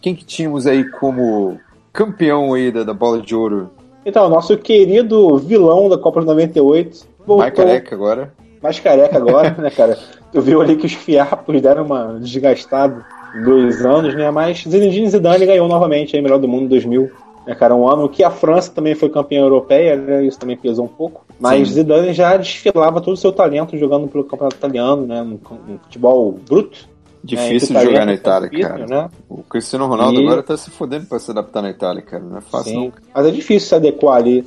Quem 0.02 0.16
que 0.16 0.24
tínhamos 0.24 0.66
aí 0.66 0.90
como 0.90 1.60
campeão 1.92 2.54
aí 2.54 2.72
da, 2.72 2.86
da 2.86 2.94
bola 2.94 3.22
de 3.22 3.36
ouro? 3.36 3.70
Então, 4.10 4.28
nosso 4.28 4.58
querido 4.58 5.38
vilão 5.38 5.88
da 5.88 5.98
Copa 5.98 6.20
de 6.22 6.26
98 6.26 7.08
voltou 7.20 7.38
Mais 7.38 7.54
careca 7.54 7.96
agora. 7.96 8.34
mais 8.62 8.80
careca 8.80 9.18
agora, 9.18 9.56
né, 9.58 9.70
cara? 9.70 9.98
Tu 10.32 10.42
viu 10.42 10.62
ali 10.62 10.76
que 10.76 10.88
os 10.88 10.94
fiapos 10.94 11.62
deram 11.62 11.86
uma 11.86 12.20
desgastada 12.20 13.06
dois 13.46 13.86
anos, 13.86 14.16
né? 14.16 14.32
Mas 14.32 14.64
Zinedine 14.68 15.10
Zidane 15.10 15.46
ganhou 15.46 15.68
novamente 15.68 16.16
aí, 16.16 16.22
melhor 16.24 16.40
do 16.40 16.48
mundo 16.48 16.64
em 16.66 16.70
2000. 16.70 17.12
Né, 17.46 17.54
cara, 17.54 17.76
um 17.76 17.88
ano 17.88 18.10
que 18.10 18.24
a 18.24 18.32
França 18.32 18.72
também 18.72 18.96
foi 18.96 19.10
campeã 19.10 19.42
europeia, 19.42 19.96
né, 19.96 20.26
isso 20.26 20.40
também 20.40 20.58
pesou 20.58 20.86
um 20.86 20.90
pouco. 20.90 21.24
Mas 21.40 21.68
Sim. 21.68 21.76
Zidane 21.76 22.14
já 22.14 22.36
desfilava 22.36 23.02
todo 23.02 23.14
o 23.14 23.18
seu 23.18 23.32
talento 23.32 23.78
jogando 23.78 24.08
pelo 24.08 24.24
campeonato 24.24 24.58
italiano, 24.58 25.06
né? 25.06 25.22
Um 25.22 25.78
futebol 25.84 26.32
bruto. 26.48 26.90
Difícil 27.24 27.74
né, 27.74 27.80
de 27.82 27.86
jogar 27.88 28.06
na 28.06 28.14
Itália, 28.14 28.50
difícil, 28.50 28.70
cara. 28.72 28.86
Né? 28.88 29.10
O 29.28 29.44
Cristiano 29.44 29.88
Ronaldo 29.88 30.20
E- 30.22 30.24
agora 30.24 30.42
tá 30.44 30.56
se 30.56 30.70
fodendo 30.72 31.06
pra 31.06 31.20
se 31.20 31.30
adaptar 31.32 31.62
na 31.62 31.70
Itália, 31.70 32.02
cara. 32.02 32.24
Não 32.24 32.38
é 32.38 32.42
fácil, 32.42 32.72
Sim. 32.72 32.86
não. 32.86 32.94
Mas 33.14 33.26
é 33.26 33.32
difícil 33.32 33.68
se 33.68 33.76
adequar 33.76 34.16
ali 34.18 34.46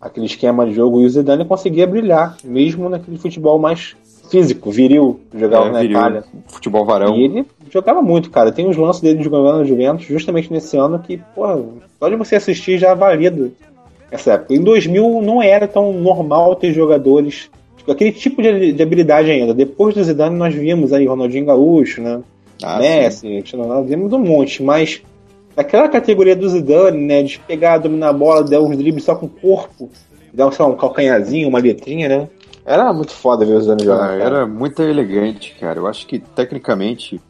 àquele 0.00 0.26
esquema 0.26 0.66
de 0.66 0.74
jogo 0.74 1.00
e 1.00 1.06
o 1.06 1.10
Zidane 1.10 1.44
conseguia 1.44 1.86
brilhar, 1.86 2.36
mesmo 2.44 2.88
naquele 2.88 3.16
futebol 3.18 3.58
mais 3.58 3.96
físico, 4.30 4.70
viril, 4.70 5.20
que 5.30 5.38
jogava 5.38 5.66
É, 5.68 5.70
na 5.72 5.80
viril, 5.80 5.96
Itália. 5.98 6.24
Futebol 6.48 6.84
varão. 6.84 7.14
E 7.16 7.24
ele 7.24 7.46
jogava 7.70 8.00
muito, 8.02 8.30
cara. 8.30 8.50
Tem 8.52 8.68
os 8.68 8.76
lances 8.76 9.00
dele 9.02 9.22
jogando 9.22 9.58
no 9.58 9.64
Juventus 9.64 10.06
justamente 10.06 10.52
nesse 10.52 10.76
ano 10.76 10.98
que, 10.98 11.18
pô, 11.34 11.44
só 11.98 12.08
de 12.08 12.16
você 12.16 12.36
assistir 12.36 12.78
já 12.78 12.94
valida 12.94 13.50
essa 14.10 14.32
época. 14.34 14.54
Em 14.54 14.60
2000 14.62 15.20
não 15.22 15.42
era 15.42 15.66
tão 15.68 15.92
normal 15.92 16.56
ter 16.56 16.72
jogadores, 16.72 17.50
aquele 17.90 18.12
tipo 18.12 18.40
de, 18.42 18.72
de 18.72 18.82
habilidade 18.82 19.30
ainda. 19.30 19.52
Depois 19.52 19.94
do 19.94 20.04
Zidane 20.04 20.36
nós 20.36 20.54
vimos 20.54 20.92
aí 20.92 21.06
Ronaldinho 21.06 21.46
Gaúcho, 21.46 22.00
né? 22.00 22.20
Ah, 22.62 22.78
Messi, 22.78 23.42
Ronaldo, 23.54 23.88
vimos 23.88 24.12
um 24.12 24.18
monte, 24.20 24.62
mas 24.62 25.02
naquela 25.56 25.88
categoria 25.88 26.36
do 26.36 26.48
Zidane, 26.48 26.98
né, 26.98 27.22
de 27.22 27.38
pegar, 27.40 27.78
dominar 27.78 28.10
a 28.10 28.12
bola, 28.12 28.44
dar 28.44 28.60
uns 28.62 28.76
dribles 28.76 29.02
só 29.04 29.14
com 29.16 29.26
o 29.26 29.28
corpo, 29.28 29.90
dar 30.32 30.50
sei 30.52 30.64
lá, 30.64 30.70
um 30.70 30.76
calcanhazinho, 30.76 31.48
uma 31.48 31.58
letrinha, 31.58 32.08
né? 32.08 32.28
Era 32.64 32.92
muito 32.92 33.10
foda 33.12 33.44
ver 33.44 33.54
o 33.54 33.60
Zidane 33.60 33.84
jogar. 33.84 34.10
Ah, 34.10 34.14
era 34.14 34.46
muito 34.46 34.80
elegante, 34.80 35.56
cara. 35.58 35.80
Eu 35.80 35.86
acho 35.88 36.06
que, 36.06 36.20
tecnicamente, 36.20 37.20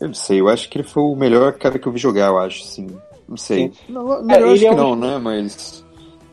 eu 0.00 0.08
não 0.08 0.14
sei, 0.14 0.40
eu 0.40 0.48
acho 0.48 0.68
que 0.68 0.78
ele 0.78 0.88
foi 0.88 1.04
o 1.04 1.14
melhor 1.14 1.52
cara 1.52 1.78
que 1.78 1.86
eu 1.86 1.92
vi 1.92 1.98
jogar, 2.00 2.26
eu 2.30 2.38
acho, 2.38 2.64
assim. 2.64 2.88
Não 3.28 3.36
sei. 3.36 3.70
Não, 3.88 4.22
melhor 4.24 4.48
ele 4.48 4.54
acho 4.54 4.66
é 4.66 4.68
que 4.68 4.74
um- 4.74 4.76
não, 4.76 4.96
né? 4.96 5.18
Mas 5.22 5.84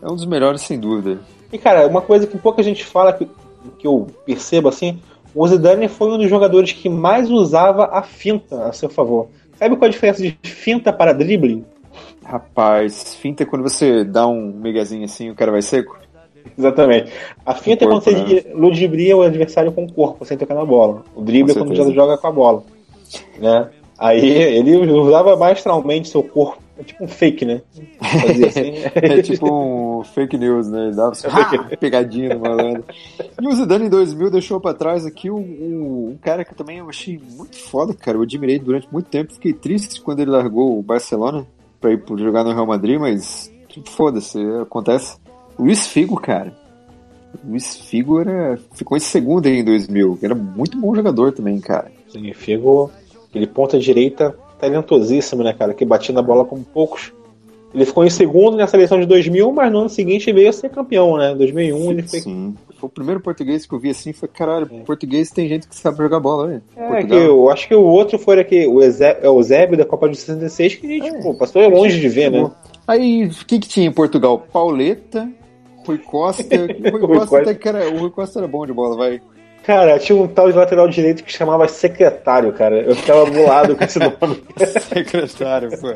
é 0.01 0.07
um 0.07 0.15
dos 0.15 0.25
melhores, 0.25 0.61
sem 0.61 0.79
dúvida. 0.79 1.19
E, 1.53 1.57
cara, 1.59 1.85
uma 1.87 2.01
coisa 2.01 2.25
que 2.25 2.37
pouca 2.39 2.63
gente 2.63 2.83
fala, 2.83 3.13
que, 3.13 3.27
que 3.77 3.87
eu 3.87 4.07
percebo 4.25 4.69
assim, 4.69 4.99
o 5.33 5.47
Zidane 5.47 5.87
foi 5.87 6.11
um 6.11 6.17
dos 6.17 6.29
jogadores 6.29 6.71
que 6.71 6.89
mais 6.89 7.29
usava 7.29 7.85
a 7.91 8.01
finta 8.01 8.65
a 8.65 8.71
seu 8.71 8.89
favor. 8.89 9.27
Sabe 9.57 9.75
qual 9.75 9.87
a 9.87 9.91
diferença 9.91 10.21
de 10.21 10.37
finta 10.43 10.91
para 10.91 11.13
drible? 11.13 11.65
Rapaz, 12.23 13.15
finta 13.15 13.43
é 13.43 13.45
quando 13.45 13.63
você 13.63 14.03
dá 14.03 14.27
um 14.27 14.53
megazinho 14.53 15.05
assim 15.05 15.29
o 15.29 15.35
cara 15.35 15.51
vai 15.51 15.61
seco? 15.61 15.97
Exatamente. 16.57 17.11
A 17.45 17.53
finta 17.53 17.83
é 17.83 17.87
o 17.87 17.89
quando 17.91 18.03
você 18.03 18.13
corpo, 18.13 18.33
né? 18.33 18.41
ludibria 18.53 19.17
o 19.17 19.21
adversário 19.21 19.71
com 19.71 19.85
o 19.85 19.91
corpo, 19.91 20.25
sem 20.25 20.37
tocar 20.37 20.55
na 20.55 20.65
bola. 20.65 21.03
O 21.15 21.21
drible 21.21 21.51
é 21.51 21.53
Com 21.53 21.61
quando 21.61 21.75
já 21.75 21.83
certeza. 21.83 21.95
joga 21.95 22.17
com 22.17 22.27
a 22.27 22.31
bola. 22.31 22.63
Né? 23.37 23.69
Aí 23.97 24.25
ele 24.25 24.77
usava 24.91 25.35
maestralmente 25.35 26.09
seu 26.09 26.23
corpo. 26.23 26.61
É 26.79 26.83
tipo 26.83 27.03
um 27.03 27.07
fake, 27.07 27.43
né? 27.45 27.61
Fazia 28.01 28.47
assim. 28.47 28.71
É 28.95 29.21
tipo 29.21 29.47
um 29.99 30.03
fake 30.03 30.37
news, 30.37 30.67
né? 30.69 30.87
Ele 30.87 30.95
Dava 30.95 31.11
assim, 31.11 31.27
ah, 31.29 31.75
pegadinha 31.77 32.33
no 32.35 32.39
malandro. 32.39 32.85
E 33.41 33.47
o 33.47 33.51
Zidane 33.53 33.85
em 33.85 33.89
2000 33.89 34.31
deixou 34.31 34.61
pra 34.61 34.73
trás 34.73 35.05
aqui 35.05 35.29
um, 35.29 35.35
um- 35.37 36.09
um 36.11 36.17
cara 36.21 36.45
que 36.45 36.55
também 36.55 36.77
eu 36.77 36.87
achei 36.89 37.19
muito 37.35 37.57
foda, 37.57 37.93
cara. 37.93 38.17
Eu 38.17 38.21
admirei 38.23 38.57
durante 38.59 38.87
muito 38.91 39.07
tempo. 39.09 39.33
Fiquei 39.33 39.51
triste 39.53 40.01
quando 40.01 40.21
ele 40.21 40.31
largou 40.31 40.79
o 40.79 40.81
Barcelona 40.81 41.45
pra 41.81 41.91
ir 41.91 42.01
jogar 42.17 42.43
no 42.45 42.53
Real 42.53 42.65
Madrid, 42.65 42.97
mas 42.99 43.51
tipo, 43.67 43.89
foda-se, 43.89 44.39
acontece. 44.61 45.17
Luiz 45.57 45.85
Figo, 45.87 46.19
cara. 46.19 46.57
Luiz 47.45 47.75
Figo 47.75 48.19
era, 48.21 48.57
ficou 48.73 48.95
em 48.97 49.01
segundo 49.01 49.47
aí 49.47 49.59
em 49.59 49.63
2000. 49.63 50.17
Era 50.21 50.33
muito 50.33 50.77
bom 50.79 50.95
jogador 50.95 51.31
também, 51.33 51.59
cara. 51.59 51.91
Sim, 52.07 52.31
Figo, 52.33 52.89
aquele 53.29 53.45
ponta 53.47 53.77
direita 53.77 54.35
talentosíssimo, 54.59 55.43
né, 55.43 55.53
cara? 55.53 55.73
Que 55.73 55.85
batia 55.85 56.13
na 56.13 56.21
bola 56.21 56.45
como 56.45 56.63
poucos. 56.63 57.11
Ele 57.73 57.85
ficou 57.85 58.03
em 58.03 58.09
segundo 58.09 58.57
nessa 58.57 58.75
eleição 58.75 58.99
de 58.99 59.05
2000, 59.05 59.51
mas 59.51 59.71
no 59.71 59.79
ano 59.81 59.89
seguinte 59.89 60.31
veio 60.33 60.49
a 60.49 60.53
ser 60.53 60.69
campeão, 60.69 61.17
né? 61.17 61.33
Em 61.33 61.37
2001 61.37 61.91
ele 61.91 62.01
foi. 62.03 62.19
Sim. 62.19 62.55
Foi 62.79 62.87
o 62.87 62.91
primeiro 62.91 63.19
português 63.19 63.65
que 63.65 63.73
eu 63.73 63.79
vi 63.79 63.89
assim, 63.89 64.13
foi 64.13 64.27
caralho, 64.29 64.65
português 64.85 65.29
tem 65.29 65.47
gente 65.49 65.67
que 65.67 65.75
sabe 65.75 65.97
jogar 65.97 66.19
bola, 66.19 66.47
né? 66.47 66.61
É, 66.77 67.03
que 67.03 67.13
eu 67.13 67.49
acho 67.49 67.67
que 67.67 67.75
o 67.75 67.83
outro 67.83 68.17
foi 68.17 68.39
aqui, 68.39 68.65
o 68.65 68.81
Eusébio, 68.81 69.19
é 69.21 69.29
o 69.29 69.37
Eusébio 69.37 69.77
da 69.77 69.85
Copa 69.85 70.07
de 70.09 70.15
66, 70.17 70.75
que 70.75 70.87
a 70.87 70.89
gente, 70.89 71.17
É. 71.17 71.21
pô, 71.21 71.33
passou 71.35 71.67
longe 71.69 71.99
de 71.99 72.07
ver, 72.07 72.31
né? 72.31 72.49
Aí, 72.87 73.25
o 73.25 73.45
que 73.45 73.59
que 73.59 73.67
tinha 73.67 73.85
em 73.87 73.91
Portugal? 73.91 74.47
Pauleta, 74.51 75.29
Rui 75.85 75.97
Costa. 75.99 76.43
Rui 76.89 77.01
Costa, 77.01 77.17
Costa. 77.17 77.37
até 77.41 77.53
que 77.53 77.67
era, 77.67 77.89
o 77.93 77.99
Rui 77.99 78.09
Costa 78.11 78.39
era 78.39 78.47
bom 78.47 78.65
de 78.65 78.71
bola, 78.73 78.95
vai. 78.95 79.21
Cara, 79.69 79.99
tinha 79.99 80.19
um 80.19 80.27
tal 80.27 80.51
de 80.51 80.57
lateral 80.57 80.87
direito 80.87 81.23
que 81.23 81.31
chamava 81.31 81.67
secretário, 81.67 82.51
cara. 82.53 82.81
Eu 82.81 82.95
ficava 82.95 83.23
bolado 83.29 83.75
com 83.75 83.83
esse 83.83 83.99
nome. 84.01 84.41
Secretário, 84.89 85.69
pô. 85.79 85.89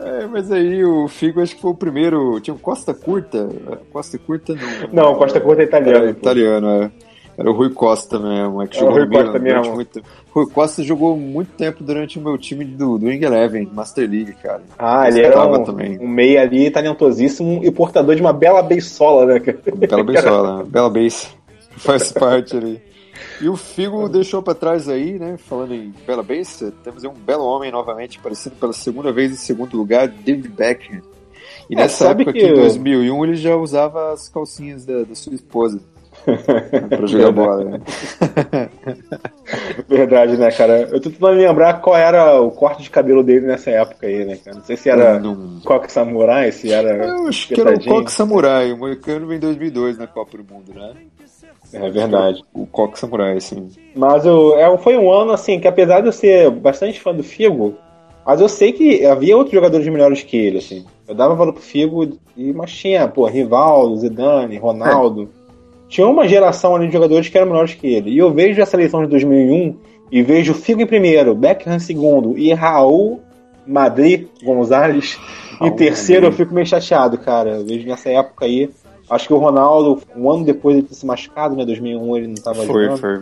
É, 0.00 0.26
mas 0.26 0.50
aí 0.50 0.82
o 0.82 1.06
Figo 1.06 1.42
acho 1.42 1.54
que 1.56 1.60
foi 1.60 1.72
o 1.72 1.74
primeiro. 1.74 2.40
Tinha 2.40 2.54
o 2.54 2.58
Costa 2.58 2.94
Curta. 2.94 3.50
Costa 3.92 4.16
Curta 4.16 4.54
não. 4.54 5.10
Não, 5.10 5.14
Costa 5.16 5.38
Curta 5.38 5.60
é 5.60 5.66
italiano, 5.66 6.04
Era 6.04 6.10
italiano, 6.10 6.68
é. 6.70 6.90
Era 7.36 7.50
o 7.50 7.52
Rui 7.52 7.68
Costa 7.68 8.18
mesmo, 8.18 8.62
é 8.62 8.66
que 8.66 8.78
Era 8.78 8.86
o 8.86 8.94
jogou 8.94 9.06
Rui 9.06 9.22
Costa 9.24 9.38
mesmo. 9.40 9.74
muito. 9.74 10.02
Rui 10.30 10.46
Costa 10.50 10.82
jogou 10.82 11.16
muito 11.18 11.50
tempo 11.52 11.84
durante 11.84 12.18
o 12.18 12.22
meu 12.22 12.38
time 12.38 12.64
do, 12.64 12.96
do 12.96 13.08
Wing 13.08 13.22
Eleven, 13.22 13.68
Master 13.74 14.08
League, 14.10 14.32
cara. 14.42 14.62
Ah, 14.78 15.06
ele 15.06 15.20
era 15.20 15.46
um, 15.46 15.62
também. 15.64 15.98
um 15.98 16.08
meia 16.08 16.40
ali, 16.40 16.70
talentosíssimo 16.70 17.60
e 17.62 17.70
portador 17.70 18.14
de 18.14 18.22
uma 18.22 18.32
bela 18.32 18.62
beisola, 18.62 19.26
né, 19.26 19.38
cara? 19.38 19.58
Bela 19.76 20.00
Beisola, 20.02 20.64
Bela 20.66 20.88
Base. 20.88 21.35
Faz 21.76 22.12
parte 22.12 22.56
ali. 22.56 22.80
E 23.40 23.48
o 23.48 23.56
Figo 23.56 24.08
deixou 24.08 24.42
pra 24.42 24.54
trás 24.54 24.88
aí, 24.88 25.18
né? 25.18 25.36
Falando 25.38 25.74
em 25.74 25.92
Bela 26.06 26.22
Base, 26.22 26.70
temos 26.84 27.02
aí 27.04 27.10
um 27.10 27.14
belo 27.14 27.44
homem 27.44 27.70
novamente, 27.72 28.18
aparecendo 28.18 28.54
pela 28.56 28.72
segunda 28.72 29.10
vez 29.12 29.32
em 29.32 29.36
segundo 29.36 29.76
lugar, 29.76 30.06
David 30.08 30.48
Beckham. 30.48 31.00
E 31.70 31.74
É, 31.74 31.78
nessa 31.78 32.08
época 32.10 32.32
que 32.32 32.38
aqui, 32.40 32.46
em 32.48 32.50
eu- 32.50 32.56
2001, 32.56 33.24
ele 33.24 33.36
já 33.36 33.56
usava 33.56 34.12
as 34.12 34.28
calcinhas 34.28 34.84
da, 34.84 35.02
da 35.02 35.14
sua 35.14 35.34
esposa 35.34 35.80
pra 36.88 37.06
jogar 37.06 37.32
bola. 37.32 37.64
Né? 37.64 37.80
Verdade, 39.88 40.36
né, 40.36 40.50
cara? 40.50 40.82
Eu 40.82 41.00
tô 41.00 41.10
tentando 41.10 41.32
lembrar 41.38 41.80
qual 41.80 41.96
era 41.96 42.40
o 42.40 42.50
corte 42.50 42.82
de 42.82 42.90
cabelo 42.90 43.22
dele 43.22 43.46
nessa 43.46 43.70
época 43.70 44.06
aí, 44.06 44.24
né, 44.24 44.36
cara? 44.36 44.56
Não 44.58 44.64
sei 44.64 44.76
se 44.76 44.88
era 44.90 45.18
Não- 45.18 45.60
coque 45.64 45.90
samurai, 45.90 46.52
se 46.52 46.70
era. 46.72 47.06
Eu 47.06 47.28
acho 47.28 47.48
que 47.48 47.60
era 47.60 47.74
o. 47.74 47.84
Coque 47.84 48.12
Samurai. 48.12 48.72
O 48.72 48.76
Moicano 48.78 49.26
vem 49.26 49.36
em 49.36 49.40
2002 49.40 49.98
na 49.98 50.06
Copa 50.06 50.36
do 50.38 50.44
Mundo, 50.52 50.72
né? 50.74 50.94
É 51.72 51.90
verdade. 51.90 52.42
O 52.54 52.66
Coque 52.66 52.98
Samurai, 52.98 53.36
assim. 53.36 53.68
Mas 53.94 54.24
eu, 54.24 54.58
é, 54.58 54.76
foi 54.78 54.96
um 54.96 55.12
ano, 55.12 55.32
assim, 55.32 55.58
que 55.58 55.68
apesar 55.68 56.00
de 56.00 56.08
eu 56.08 56.12
ser 56.12 56.50
bastante 56.50 57.00
fã 57.00 57.14
do 57.14 57.22
Figo, 57.22 57.74
Mas 58.24 58.40
eu 58.40 58.48
sei 58.48 58.72
que 58.72 59.04
havia 59.06 59.36
outros 59.36 59.54
jogadores 59.54 59.86
melhores 59.86 60.22
que 60.22 60.36
ele, 60.36 60.58
assim. 60.58 60.84
Eu 61.06 61.14
dava 61.14 61.34
valor 61.34 61.52
pro 61.52 61.62
Figo, 61.62 62.18
e, 62.36 62.52
mas 62.52 62.72
tinha, 62.72 63.06
pô, 63.06 63.26
Rivaldo, 63.26 63.96
Zidane, 63.96 64.58
Ronaldo. 64.58 65.22
É. 65.22 65.46
Tinha 65.88 66.06
uma 66.06 66.26
geração 66.26 66.74
ali 66.74 66.88
de 66.88 66.92
jogadores 66.92 67.28
que 67.28 67.38
eram 67.38 67.48
melhores 67.48 67.74
que 67.74 67.86
ele. 67.86 68.10
E 68.10 68.18
eu 68.18 68.32
vejo 68.32 68.60
a 68.60 68.66
seleção 68.66 69.02
de 69.02 69.10
2001 69.10 69.76
e 70.10 70.22
vejo 70.22 70.54
Figo 70.54 70.82
em 70.82 70.86
primeiro, 70.86 71.34
Beckham 71.34 71.76
em 71.76 71.78
segundo 71.78 72.36
e 72.36 72.52
Raul 72.52 73.20
Madrid 73.66 74.28
Gonzalez 74.42 75.18
em 75.60 75.70
terceiro. 75.72 76.26
Eu 76.26 76.32
fico 76.32 76.54
meio 76.54 76.66
chateado, 76.66 77.18
cara. 77.18 77.56
Eu 77.56 77.66
vejo 77.66 77.86
nessa 77.86 78.10
época 78.10 78.44
aí. 78.44 78.70
Acho 79.08 79.28
que 79.28 79.34
o 79.34 79.38
Ronaldo, 79.38 80.02
um 80.16 80.30
ano 80.30 80.44
depois 80.44 80.76
de 80.76 80.82
ter 80.82 80.94
se 80.94 81.06
machucado, 81.06 81.54
né? 81.54 81.64
2001 81.64 82.16
ele 82.16 82.26
não 82.28 82.34
tava 82.34 82.64
foi, 82.64 82.84
jogando. 82.84 82.98
Foi, 82.98 83.20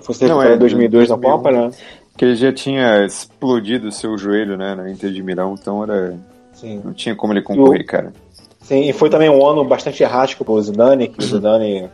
foi. 0.00 0.14
Recuperar 0.14 0.52
em 0.52 0.58
2002 0.58 1.08
na 1.08 1.18
Copa, 1.18 1.50
né? 1.50 1.70
Que 2.16 2.24
ele 2.24 2.36
já 2.36 2.52
tinha 2.52 3.04
explodido 3.04 3.88
o 3.88 3.92
seu 3.92 4.16
joelho, 4.18 4.56
né? 4.56 4.74
Na 4.74 4.90
Inter 4.90 5.10
de 5.10 5.22
Milão, 5.22 5.54
então 5.58 5.82
era. 5.82 6.18
Sim. 6.52 6.82
Não 6.84 6.92
tinha 6.92 7.14
como 7.14 7.32
ele 7.32 7.42
concorrer, 7.42 7.82
o... 7.82 7.86
cara. 7.86 8.12
Sim, 8.60 8.88
e 8.88 8.92
foi 8.92 9.08
também 9.08 9.30
um 9.30 9.46
ano 9.46 9.64
bastante 9.64 10.02
errático 10.02 10.44
pro 10.44 10.60
Zidane, 10.60 11.08
que 11.08 11.20
o 11.20 11.22
Zidane 11.22 11.88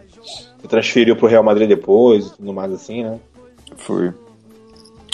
se 0.60 0.68
transferiu 0.68 1.14
pro 1.14 1.28
Real 1.28 1.42
Madrid 1.42 1.68
depois 1.68 2.26
e 2.26 2.36
tudo 2.36 2.52
mais 2.52 2.72
assim, 2.72 3.04
né? 3.04 3.20
Foi. 3.76 4.12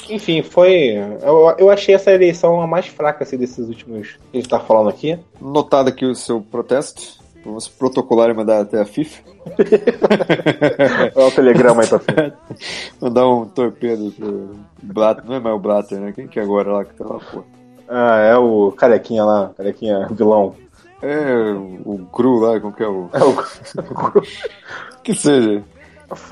Enfim, 0.09 0.43
foi. 0.43 0.95
Eu, 1.23 1.55
eu 1.59 1.71
achei 1.71 1.95
essa 1.95 2.11
eleição 2.11 2.61
a 2.61 2.67
mais 2.67 2.87
fraca 2.87 3.25
assim, 3.25 3.37
desses 3.37 3.69
últimos 3.69 4.19
que 4.31 4.39
a 4.39 4.41
gente 4.41 4.49
tá 4.49 4.59
falando 4.59 4.89
aqui. 4.89 5.19
Notado 5.41 5.89
aqui 5.89 6.07
o 6.07 6.15
seu 6.15 6.41
protesto. 6.41 7.20
Vamos 7.45 7.69
protocolar 7.69 8.31
e 8.31 8.35
mandar 8.35 8.61
até 8.61 8.81
a 8.81 8.85
FIFA. 8.85 9.23
Olha 11.17 11.27
o 11.27 11.31
telegrama 11.31 11.83
aí 11.83 11.89
pra 11.89 11.99
FIFA. 11.99 12.39
mandar 13.01 13.29
um 13.29 13.47
torpedo 13.47 14.13
pro 14.13 14.51
Blatter. 14.83 15.25
Não 15.25 15.35
é 15.35 15.41
mais 15.41 15.57
o 15.57 15.59
Blatter, 15.59 16.01
né? 16.01 16.13
Quem 16.13 16.29
que 16.29 16.39
é 16.39 16.43
agora 16.43 16.73
lá 16.73 16.85
que 16.85 16.95
tá 16.95 17.05
lá, 17.05 17.19
pô? 17.19 17.43
Ah, 17.89 18.19
é 18.19 18.37
o 18.37 18.71
carequinha 18.73 19.25
lá, 19.25 19.53
carequinha 19.57 20.07
vilão. 20.11 20.55
É, 21.03 21.53
o, 21.85 22.07
Cru 22.13 22.39
lá, 22.41 22.61
como 22.61 22.75
que 22.75 22.83
é 22.83 22.89
o. 22.89 23.09
É 23.17 23.25
o 23.25 25.03
que 25.03 25.15
seja. 25.15 25.65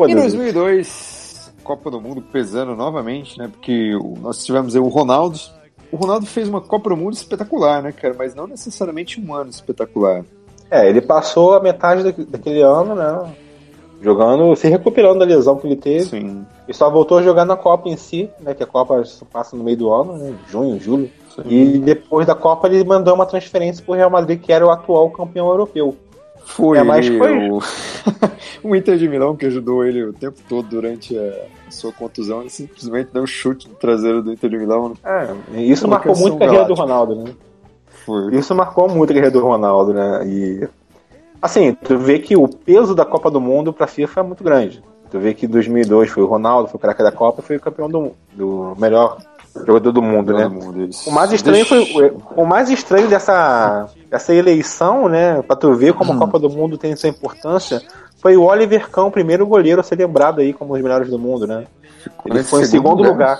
Em 0.06 0.14
2002, 0.14 1.54
Copa 1.64 1.90
do 1.90 2.00
Mundo 2.00 2.20
pesando 2.20 2.76
novamente, 2.76 3.38
né? 3.38 3.48
Porque 3.48 3.92
nós 4.20 4.44
tivemos 4.44 4.76
aí 4.76 4.80
o 4.80 4.88
Ronaldo. 4.88 5.38
O 5.90 5.96
Ronaldo 5.96 6.26
fez 6.26 6.48
uma 6.48 6.60
Copa 6.60 6.90
do 6.90 6.96
Mundo 6.96 7.14
espetacular, 7.14 7.82
né, 7.82 7.92
cara? 7.92 8.14
Mas 8.16 8.34
não 8.34 8.46
necessariamente 8.46 9.20
um 9.20 9.34
ano 9.34 9.48
espetacular. 9.50 10.24
É, 10.70 10.88
ele 10.88 11.00
passou 11.00 11.54
a 11.54 11.60
metade 11.60 12.12
daquele 12.24 12.60
ano, 12.60 12.94
né? 12.94 13.32
Jogando, 14.00 14.54
se 14.54 14.68
recuperando 14.68 15.18
da 15.18 15.24
lesão 15.24 15.56
que 15.56 15.66
ele 15.66 15.76
teve. 15.76 16.04
Sim. 16.04 16.46
E 16.68 16.74
só 16.74 16.90
voltou 16.90 17.18
a 17.18 17.22
jogar 17.22 17.44
na 17.44 17.56
Copa 17.56 17.88
em 17.88 17.96
si, 17.96 18.30
né? 18.40 18.54
Que 18.54 18.62
a 18.62 18.66
Copa 18.66 19.02
passa 19.32 19.56
no 19.56 19.64
meio 19.64 19.76
do 19.76 19.92
ano, 19.92 20.16
né? 20.16 20.34
Junho, 20.48 20.78
julho. 20.78 21.10
Sim. 21.34 21.42
E 21.48 21.78
depois 21.78 22.26
da 22.26 22.34
Copa 22.34 22.68
ele 22.68 22.84
mandou 22.84 23.14
uma 23.14 23.26
transferência 23.26 23.84
pro 23.84 23.94
Real 23.94 24.10
Madrid, 24.10 24.40
que 24.40 24.52
era 24.52 24.64
o 24.64 24.70
atual 24.70 25.10
campeão 25.10 25.48
europeu. 25.48 25.96
Foi, 26.44 26.78
é, 26.78 26.82
mas 26.82 27.06
foi... 27.06 27.50
O... 27.50 27.60
o 28.64 28.76
Inter 28.76 28.96
de 28.96 29.08
Milão 29.08 29.36
que 29.36 29.46
ajudou 29.46 29.84
ele 29.84 30.02
o 30.04 30.12
tempo 30.12 30.38
todo 30.48 30.68
durante 30.68 31.16
a 31.18 31.70
sua 31.70 31.92
contusão, 31.92 32.40
ele 32.40 32.50
simplesmente 32.50 33.10
deu 33.12 33.22
um 33.22 33.26
chute 33.26 33.68
no 33.68 33.74
traseiro 33.74 34.22
do 34.22 34.32
Inter 34.32 34.48
de 34.48 34.58
Milão. 34.58 34.94
É, 35.04 35.60
isso 35.60 35.86
marcou 35.86 36.16
muito 36.16 36.36
a 36.36 36.40
carreira 36.40 36.64
do 36.64 36.74
Ronaldo, 36.74 37.16
né? 37.16 37.30
Isso 38.32 38.54
marcou 38.54 38.88
muito 38.88 39.10
a 39.10 39.14
carreira 39.14 39.30
do 39.30 39.44
Ronaldo, 39.44 39.92
né? 39.92 40.26
E 40.26 40.68
assim, 41.40 41.74
tu 41.74 41.98
vê 41.98 42.18
que 42.18 42.36
o 42.36 42.48
peso 42.48 42.94
da 42.94 43.04
Copa 43.04 43.30
do 43.30 43.40
Mundo 43.40 43.72
pra 43.72 43.86
FIFA 43.86 44.20
é 44.20 44.22
muito 44.22 44.44
grande. 44.44 44.82
Tu 45.10 45.18
vê 45.18 45.32
que 45.32 45.46
em 45.46 45.48
2002 45.48 46.10
foi 46.10 46.22
o 46.22 46.26
Ronaldo, 46.26 46.68
foi 46.68 46.76
o 46.76 46.80
craque 46.80 47.02
da 47.02 47.12
Copa, 47.12 47.42
foi 47.42 47.56
o 47.56 47.60
campeão 47.60 47.88
do, 47.88 48.12
do 48.32 48.74
melhor 48.78 49.18
jogador 49.66 49.92
do 49.92 50.02
mundo, 50.02 50.32
né? 50.32 50.46
Mundo, 50.46 50.90
o 51.06 51.10
mais 51.10 51.32
estranho 51.32 51.64
foi 51.64 52.14
o 52.36 52.44
mais 52.44 52.70
estranho 52.70 53.08
dessa 53.08 53.88
essa 54.10 54.34
eleição, 54.34 55.08
né? 55.08 55.42
Pra 55.42 55.56
tu 55.56 55.72
ver 55.74 55.94
como 55.94 56.12
hum. 56.12 56.16
a 56.16 56.18
Copa 56.18 56.38
do 56.38 56.50
Mundo 56.50 56.76
tem 56.76 56.94
sua 56.94 57.08
importância, 57.08 57.82
foi 58.18 58.36
o 58.36 58.44
Oliver 58.44 58.90
Kahn, 58.90 59.06
o 59.06 59.10
primeiro 59.10 59.46
goleiro 59.46 59.80
a 59.80 59.84
ser 59.84 59.96
lembrado 59.96 60.40
aí 60.40 60.52
como 60.52 60.74
os 60.74 60.80
melhores 60.80 61.08
do 61.08 61.18
mundo, 61.18 61.46
né? 61.46 61.64
Ele 62.26 62.42
foi 62.42 62.62
em 62.62 62.66
segundo 62.66 63.02
lugar. 63.02 63.38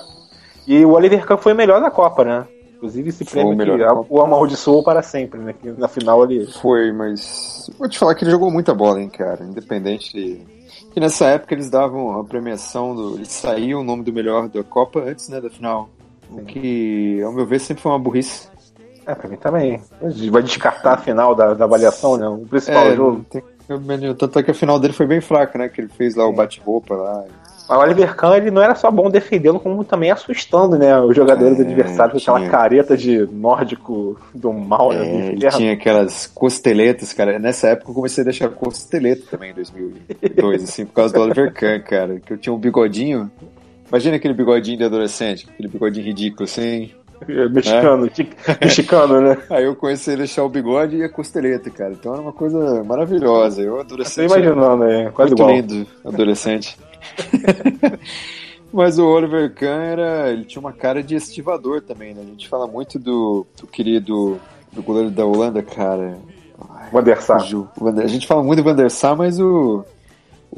E 0.66 0.84
o 0.84 0.92
Oliver 0.92 1.24
Kahn 1.24 1.36
foi 1.36 1.52
o 1.52 1.56
melhor 1.56 1.80
da 1.80 1.90
Copa, 1.90 2.24
né? 2.24 2.46
Inclusive 2.78 3.08
esse 3.08 3.24
prêmio 3.24 3.56
que 3.56 4.04
o 4.08 4.22
amaldiçoou 4.22 4.84
para 4.84 5.02
sempre, 5.02 5.40
né? 5.40 5.52
Que 5.52 5.72
na 5.72 5.88
final 5.88 6.22
ele. 6.22 6.46
Foi, 6.46 6.92
mas. 6.92 7.68
Vou 7.76 7.88
te 7.88 7.98
falar 7.98 8.14
que 8.14 8.22
ele 8.22 8.30
jogou 8.30 8.52
muita 8.52 8.72
bola, 8.72 9.02
hein, 9.02 9.08
cara. 9.08 9.44
Independente 9.44 10.12
de. 10.12 10.40
Que 10.92 11.00
nessa 11.00 11.26
época 11.26 11.54
eles 11.54 11.68
davam 11.68 12.20
a 12.20 12.24
premiação 12.24 12.94
do. 12.94 13.16
Eles 13.16 13.32
saíam 13.32 13.80
o 13.80 13.84
nome 13.84 14.04
do 14.04 14.12
melhor 14.12 14.48
da 14.48 14.62
Copa 14.62 15.00
antes, 15.00 15.28
né, 15.28 15.40
da 15.40 15.50
final. 15.50 15.88
O 16.30 16.44
que, 16.44 17.20
ao 17.22 17.32
meu 17.32 17.44
ver, 17.44 17.58
sempre 17.58 17.82
foi 17.82 17.90
uma 17.90 17.98
burrice. 17.98 18.48
É, 19.04 19.14
pra 19.14 19.28
mim 19.28 19.36
também. 19.36 19.80
Vai 20.30 20.42
descartar 20.42 20.92
a 20.94 20.98
final 20.98 21.34
da, 21.34 21.54
da 21.54 21.64
avaliação, 21.64 22.16
né? 22.16 22.28
O 22.28 22.46
principal 22.46 22.86
é, 22.86 22.94
jogo. 22.94 23.26
Tem, 23.28 23.42
tanto 24.16 24.38
é 24.38 24.42
que 24.42 24.52
a 24.52 24.54
final 24.54 24.78
dele 24.78 24.92
foi 24.92 25.06
bem 25.06 25.20
fraca, 25.20 25.58
né? 25.58 25.68
Que 25.68 25.80
ele 25.80 25.88
fez 25.88 26.14
lá 26.14 26.26
o 26.26 26.32
bate-roupa 26.32 26.94
lá. 26.94 27.24
O 27.68 27.74
Oliver 27.74 28.16
Kahn, 28.16 28.36
ele 28.36 28.50
não 28.50 28.62
era 28.62 28.74
só 28.74 28.90
bom 28.90 29.10
defendendo, 29.10 29.60
como 29.60 29.84
também 29.84 30.10
assustando, 30.10 30.78
né? 30.78 30.98
Os 31.00 31.14
jogadores 31.14 31.58
é, 31.58 31.62
adversários 31.62 32.24
com 32.24 32.30
aquela 32.32 32.50
careta 32.50 32.96
de 32.96 33.28
nórdico 33.30 34.18
do 34.34 34.52
mal, 34.52 34.90
né? 34.90 35.06
É, 35.06 35.26
ele 35.32 35.50
tinha 35.50 35.74
aquelas 35.74 36.26
costeletas, 36.26 37.12
cara. 37.12 37.38
Nessa 37.38 37.68
época 37.68 37.90
eu 37.90 37.94
comecei 37.94 38.22
a 38.22 38.24
deixar 38.24 38.48
costeleta 38.48 39.24
também, 39.30 39.50
em 39.50 39.54
2002, 39.54 40.64
assim, 40.64 40.86
por 40.86 40.94
causa 40.94 41.12
do 41.12 41.20
Oliver 41.20 41.52
Kahn, 41.52 41.80
cara. 41.80 42.20
Que 42.20 42.32
eu 42.32 42.38
tinha 42.38 42.52
um 42.54 42.58
bigodinho. 42.58 43.30
Imagina 43.88 44.16
aquele 44.16 44.34
bigodinho 44.34 44.78
de 44.78 44.84
adolescente, 44.84 45.46
aquele 45.52 45.68
bigodinho 45.68 46.06
ridículo, 46.06 46.44
assim. 46.44 46.90
É, 47.26 47.48
mexicano, 47.48 48.06
é? 48.06 48.64
mexicano, 48.64 49.20
né? 49.20 49.36
Aí 49.50 49.64
eu 49.64 49.74
comecei 49.74 50.14
a 50.14 50.18
deixar 50.18 50.44
o 50.44 50.48
bigode 50.48 50.96
e 50.96 51.02
a 51.02 51.08
costeleta, 51.08 51.68
cara. 51.68 51.92
Então 51.92 52.12
era 52.12 52.22
uma 52.22 52.32
coisa 52.32 52.82
maravilhosa. 52.84 53.60
Eu 53.60 53.80
adolescente. 53.80 54.28
Você 54.28 54.38
imaginando, 54.38 54.84
é 54.84 55.10
quase 55.10 55.34
muito 55.34 55.42
igual. 55.42 55.56
lindo, 55.56 55.86
adolescente. 56.04 56.78
Mas 58.72 58.99
o 58.99 59.07
Oliver 59.07 59.55
Kahn 59.55 59.80
era, 59.80 60.30
ele 60.30 60.44
tinha 60.44 60.61
uma 60.61 60.72
cara 60.72 61.03
de 61.03 61.14
estivador 61.14 61.80
também, 61.80 62.12
né? 62.12 62.20
A 62.22 62.26
gente 62.26 62.49
fala 62.49 62.66
muito 62.66 62.99
do, 62.99 63.46
do 63.59 63.66
querido 63.66 64.38
do 64.72 64.82
goleiro 64.82 65.11
da 65.11 65.24
Holanda, 65.24 65.62
cara. 65.62 66.18
Van 66.92 67.03
der 67.03 67.20
Sar. 67.22 67.40
A 67.40 68.07
gente 68.07 68.26
fala 68.26 68.42
muito 68.42 68.62
do 68.62 68.64
Van 68.64 68.74
der 68.74 68.90
Sar, 68.90 69.16
mas 69.16 69.40
o 69.40 69.84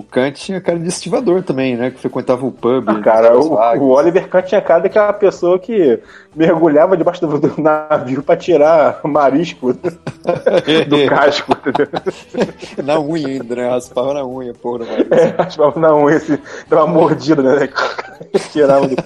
o 0.01 0.03
Kant 0.03 0.41
tinha 0.41 0.61
cara 0.61 0.79
de 0.79 0.89
estivador 0.89 1.43
também, 1.43 1.77
né? 1.77 1.91
Que 1.91 1.99
frequentava 1.99 2.47
o 2.47 2.51
pub. 2.51 2.89
Ah, 2.89 3.01
cara, 3.01 3.39
o, 3.39 3.55
o, 3.55 3.91
Oliver 3.91 4.29
Kant 4.29 4.49
tinha 4.49 4.63
cara 4.63 4.83
daquela 4.83 5.13
pessoa 5.13 5.59
que 5.59 6.01
mergulhava 6.35 6.97
debaixo 6.97 7.27
do, 7.27 7.39
do 7.39 7.61
navio 7.61 8.23
pra 8.23 8.37
tirar 8.37 9.01
marisco 9.05 9.75
do 9.75 9.81
casco. 11.09 11.53
na 12.83 12.99
unha 12.99 13.29
ainda, 13.29 13.55
né? 13.55 13.69
Raspava 13.69 14.15
na 14.15 14.25
unha, 14.25 14.55
porra. 14.55 14.87
É, 15.11 15.27
raspava 15.43 15.79
na 15.79 15.95
unha, 15.95 16.17
assim, 16.17 16.39
dava 16.69 16.85
uma 16.85 16.95
mordida, 16.95 17.43
né? 17.43 17.69
Tirava 18.51 18.89
do 18.89 18.97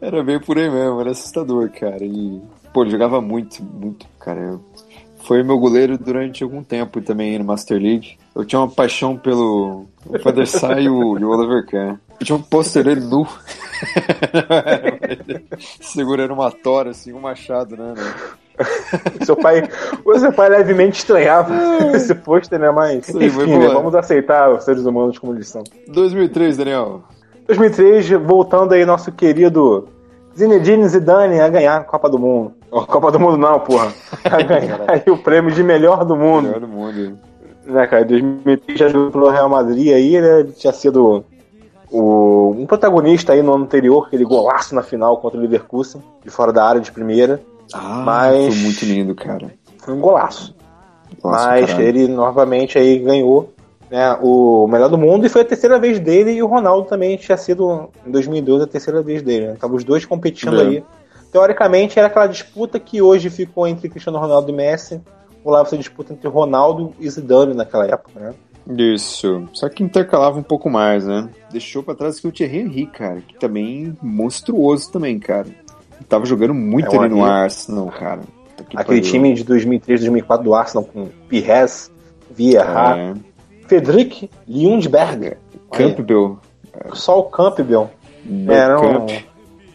Era 0.00 0.22
bem 0.22 0.38
por 0.38 0.58
aí 0.58 0.70
mesmo, 0.70 1.00
era 1.00 1.10
assustador, 1.12 1.70
cara. 1.70 2.04
E, 2.04 2.42
pô, 2.74 2.82
ele 2.82 2.90
jogava 2.90 3.20
muito, 3.22 3.62
muito, 3.64 4.06
cara. 4.20 4.58
Foi 5.28 5.42
meu 5.42 5.58
goleiro 5.58 5.98
durante 5.98 6.42
algum 6.42 6.62
tempo 6.62 7.02
também 7.02 7.38
no 7.38 7.44
Master 7.44 7.78
League. 7.78 8.16
Eu 8.34 8.46
tinha 8.46 8.58
uma 8.58 8.70
paixão 8.70 9.14
pelo 9.14 9.84
Van 10.24 10.32
der 10.32 10.46
Sar 10.46 10.80
e 10.80 10.88
o, 10.88 11.18
o 11.18 11.28
Oliver 11.28 11.66
Kahn. 11.66 11.98
Eu 12.18 12.24
tinha 12.24 12.36
um 12.36 12.40
pôster 12.40 12.82
dele 12.82 13.02
nu. 13.02 13.26
Segurando 15.82 16.32
uma 16.32 16.50
tora, 16.50 16.92
assim, 16.92 17.12
um 17.12 17.20
machado, 17.20 17.76
né? 17.76 17.92
né? 17.94 18.14
seu 19.22 19.36
pai, 19.36 19.68
o 20.02 20.18
seu 20.18 20.32
pai 20.32 20.48
levemente 20.48 21.00
estranhava 21.00 21.54
esse 21.94 22.14
pôster, 22.14 22.58
né? 22.58 22.70
Mas 22.70 23.04
Sim, 23.04 23.22
enfim, 23.22 23.58
né? 23.58 23.68
vamos 23.68 23.94
aceitar 23.94 24.50
os 24.50 24.64
seres 24.64 24.86
humanos 24.86 25.18
como 25.18 25.34
eles 25.34 25.48
são. 25.48 25.62
2003, 25.88 26.56
Daniel. 26.56 27.02
2003, 27.46 28.08
voltando 28.22 28.72
aí 28.72 28.86
nosso 28.86 29.12
querido 29.12 29.88
Zinedine 30.34 30.88
Zidane 30.88 31.38
a 31.38 31.50
ganhar 31.50 31.76
a 31.76 31.84
Copa 31.84 32.08
do 32.08 32.18
Mundo. 32.18 32.57
Copa 32.70 33.10
do 33.10 33.20
Mundo 33.20 33.36
não, 33.36 33.60
porra. 33.60 33.92
A 34.24 34.92
aí 34.92 35.04
o 35.06 35.18
prêmio 35.18 35.50
de 35.52 35.62
melhor 35.62 36.04
do 36.04 36.16
mundo. 36.16 36.44
Melhor 36.44 36.60
do 36.60 36.68
mundo 36.68 37.18
né, 37.68 37.86
cara? 37.86 38.02
Em 38.02 38.06
2003 38.06 38.78
já 38.78 38.88
jogou 38.88 39.10
pelo 39.10 39.30
Real 39.30 39.48
Madrid 39.48 39.92
aí, 39.92 40.20
né? 40.20 40.40
Ele 40.40 40.52
tinha 40.52 40.72
sido 40.72 41.24
o, 41.90 42.54
um 42.56 42.66
protagonista 42.66 43.32
aí 43.32 43.42
no 43.42 43.54
ano 43.54 43.64
anterior, 43.64 44.06
aquele 44.06 44.24
golaço 44.24 44.74
na 44.74 44.82
final 44.82 45.18
contra 45.18 45.38
o 45.38 45.42
Leverkusen, 45.42 46.02
de 46.24 46.30
fora 46.30 46.52
da 46.52 46.64
área 46.64 46.80
de 46.80 46.90
primeira. 46.90 47.40
Ah, 47.72 48.02
mas 48.04 48.54
foi 48.54 48.64
muito 48.64 48.84
lindo, 48.84 49.14
cara. 49.14 49.50
Foi 49.78 49.94
um 49.94 50.00
golaço. 50.00 50.54
Nossa, 51.22 51.46
mas 51.46 51.66
caralho. 51.66 51.86
ele 51.86 52.08
novamente 52.08 52.78
aí 52.78 52.98
ganhou 52.98 53.52
né, 53.90 54.18
o 54.20 54.66
melhor 54.66 54.88
do 54.88 54.98
mundo 54.98 55.26
e 55.26 55.28
foi 55.28 55.42
a 55.42 55.44
terceira 55.44 55.78
vez 55.78 55.98
dele 55.98 56.32
e 56.32 56.42
o 56.42 56.46
Ronaldo 56.46 56.88
também 56.88 57.16
tinha 57.16 57.36
sido 57.36 57.88
em 58.06 58.10
2012 58.10 58.64
a 58.64 58.66
terceira 58.66 59.02
vez 59.02 59.22
dele. 59.22 59.48
Né? 59.48 59.56
Tava 59.58 59.74
os 59.74 59.84
dois 59.84 60.04
competindo 60.04 60.60
é. 60.60 60.62
aí. 60.62 60.84
Teoricamente 61.30 61.98
era 61.98 62.08
aquela 62.08 62.26
disputa 62.26 62.78
que 62.80 63.02
hoje 63.02 63.28
ficou 63.30 63.66
entre 63.66 63.88
Cristiano 63.88 64.18
Ronaldo 64.18 64.50
e 64.50 64.54
Messi 64.54 65.00
rolava 65.44 65.66
essa 65.68 65.76
disputa 65.78 66.12
entre 66.12 66.28
Ronaldo 66.28 66.92
e 66.98 67.08
Zidane 67.08 67.54
naquela 67.54 67.86
época, 67.86 68.18
né? 68.20 68.34
Isso. 68.76 69.48
Só 69.52 69.68
que 69.68 69.82
intercalava 69.82 70.38
um 70.38 70.42
pouco 70.42 70.68
mais, 70.68 71.06
né? 71.06 71.28
Deixou 71.50 71.82
para 71.82 71.94
trás 71.94 72.20
que 72.20 72.28
o 72.28 72.32
Thierry 72.32 72.58
Henry, 72.58 72.86
cara, 72.86 73.22
que 73.26 73.34
também 73.38 73.96
monstruoso 74.02 74.90
também, 74.92 75.18
cara. 75.18 75.46
Tava 76.08 76.26
jogando 76.26 76.52
muito 76.54 76.94
É 76.94 76.98
ali 76.98 77.08
no. 77.14 77.24
Arsenal, 77.24 77.86
cara. 77.86 78.20
Aquele 78.74 79.00
pariu. 79.00 79.02
time 79.02 79.34
de 79.34 79.44
2003, 79.44 80.00
2004 80.00 80.44
do 80.44 80.54
Arsenal 80.54 80.84
com 80.84 81.08
Pires, 81.28 81.90
Vieira, 82.30 82.96
É, 82.96 83.14
Frederic 83.66 84.30
Lundberg, 84.46 85.36
Campbell. 85.72 86.38
só 86.92 87.20
o 87.20 87.24
Campbell. 87.24 87.90
No 88.24 88.52
Era 88.52 88.78
um, 88.78 89.06
Camp. 89.06 89.10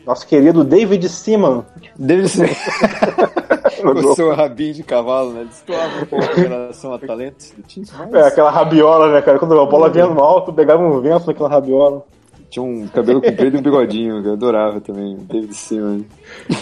Nosso 0.06 0.28
querido 0.28 0.64
David 0.64 1.08
Seaman. 1.08 1.66
Deve 1.98 2.28
ser. 2.28 2.50
o 3.84 4.16
seu 4.16 4.34
rabinho 4.34 4.74
de 4.74 4.84
cavalo, 4.84 5.34
né? 5.34 5.46
Destoava 5.46 6.02
um 6.02 6.06
pouco 6.06 6.40
em 6.40 6.44
relação 6.44 6.94
a 6.94 7.00
talentos 7.00 7.52
do 7.52 7.64
time, 7.64 7.86
mas 8.12 8.14
É, 8.14 8.28
aquela 8.28 8.52
rabiola, 8.52 9.12
né, 9.12 9.22
cara? 9.22 9.40
Quando 9.40 9.60
a 9.60 9.66
bola 9.66 9.90
vinha 9.90 10.06
no 10.08 10.20
alto, 10.20 10.54
pegava 10.54 10.84
um 10.84 11.02
vento 11.02 11.28
naquela 11.28 11.50
rabiola. 11.50 12.06
tinha 12.50 12.64
um 12.64 12.88
cabelo 12.88 13.22
comprido 13.22 13.58
e 13.58 13.60
um 13.60 13.64
bigodinho, 13.64 14.22
que 14.22 14.28
eu 14.28 14.34
adorava 14.34 14.80
também. 14.80 15.18
David 15.18 15.54
Seaman. 15.54 16.06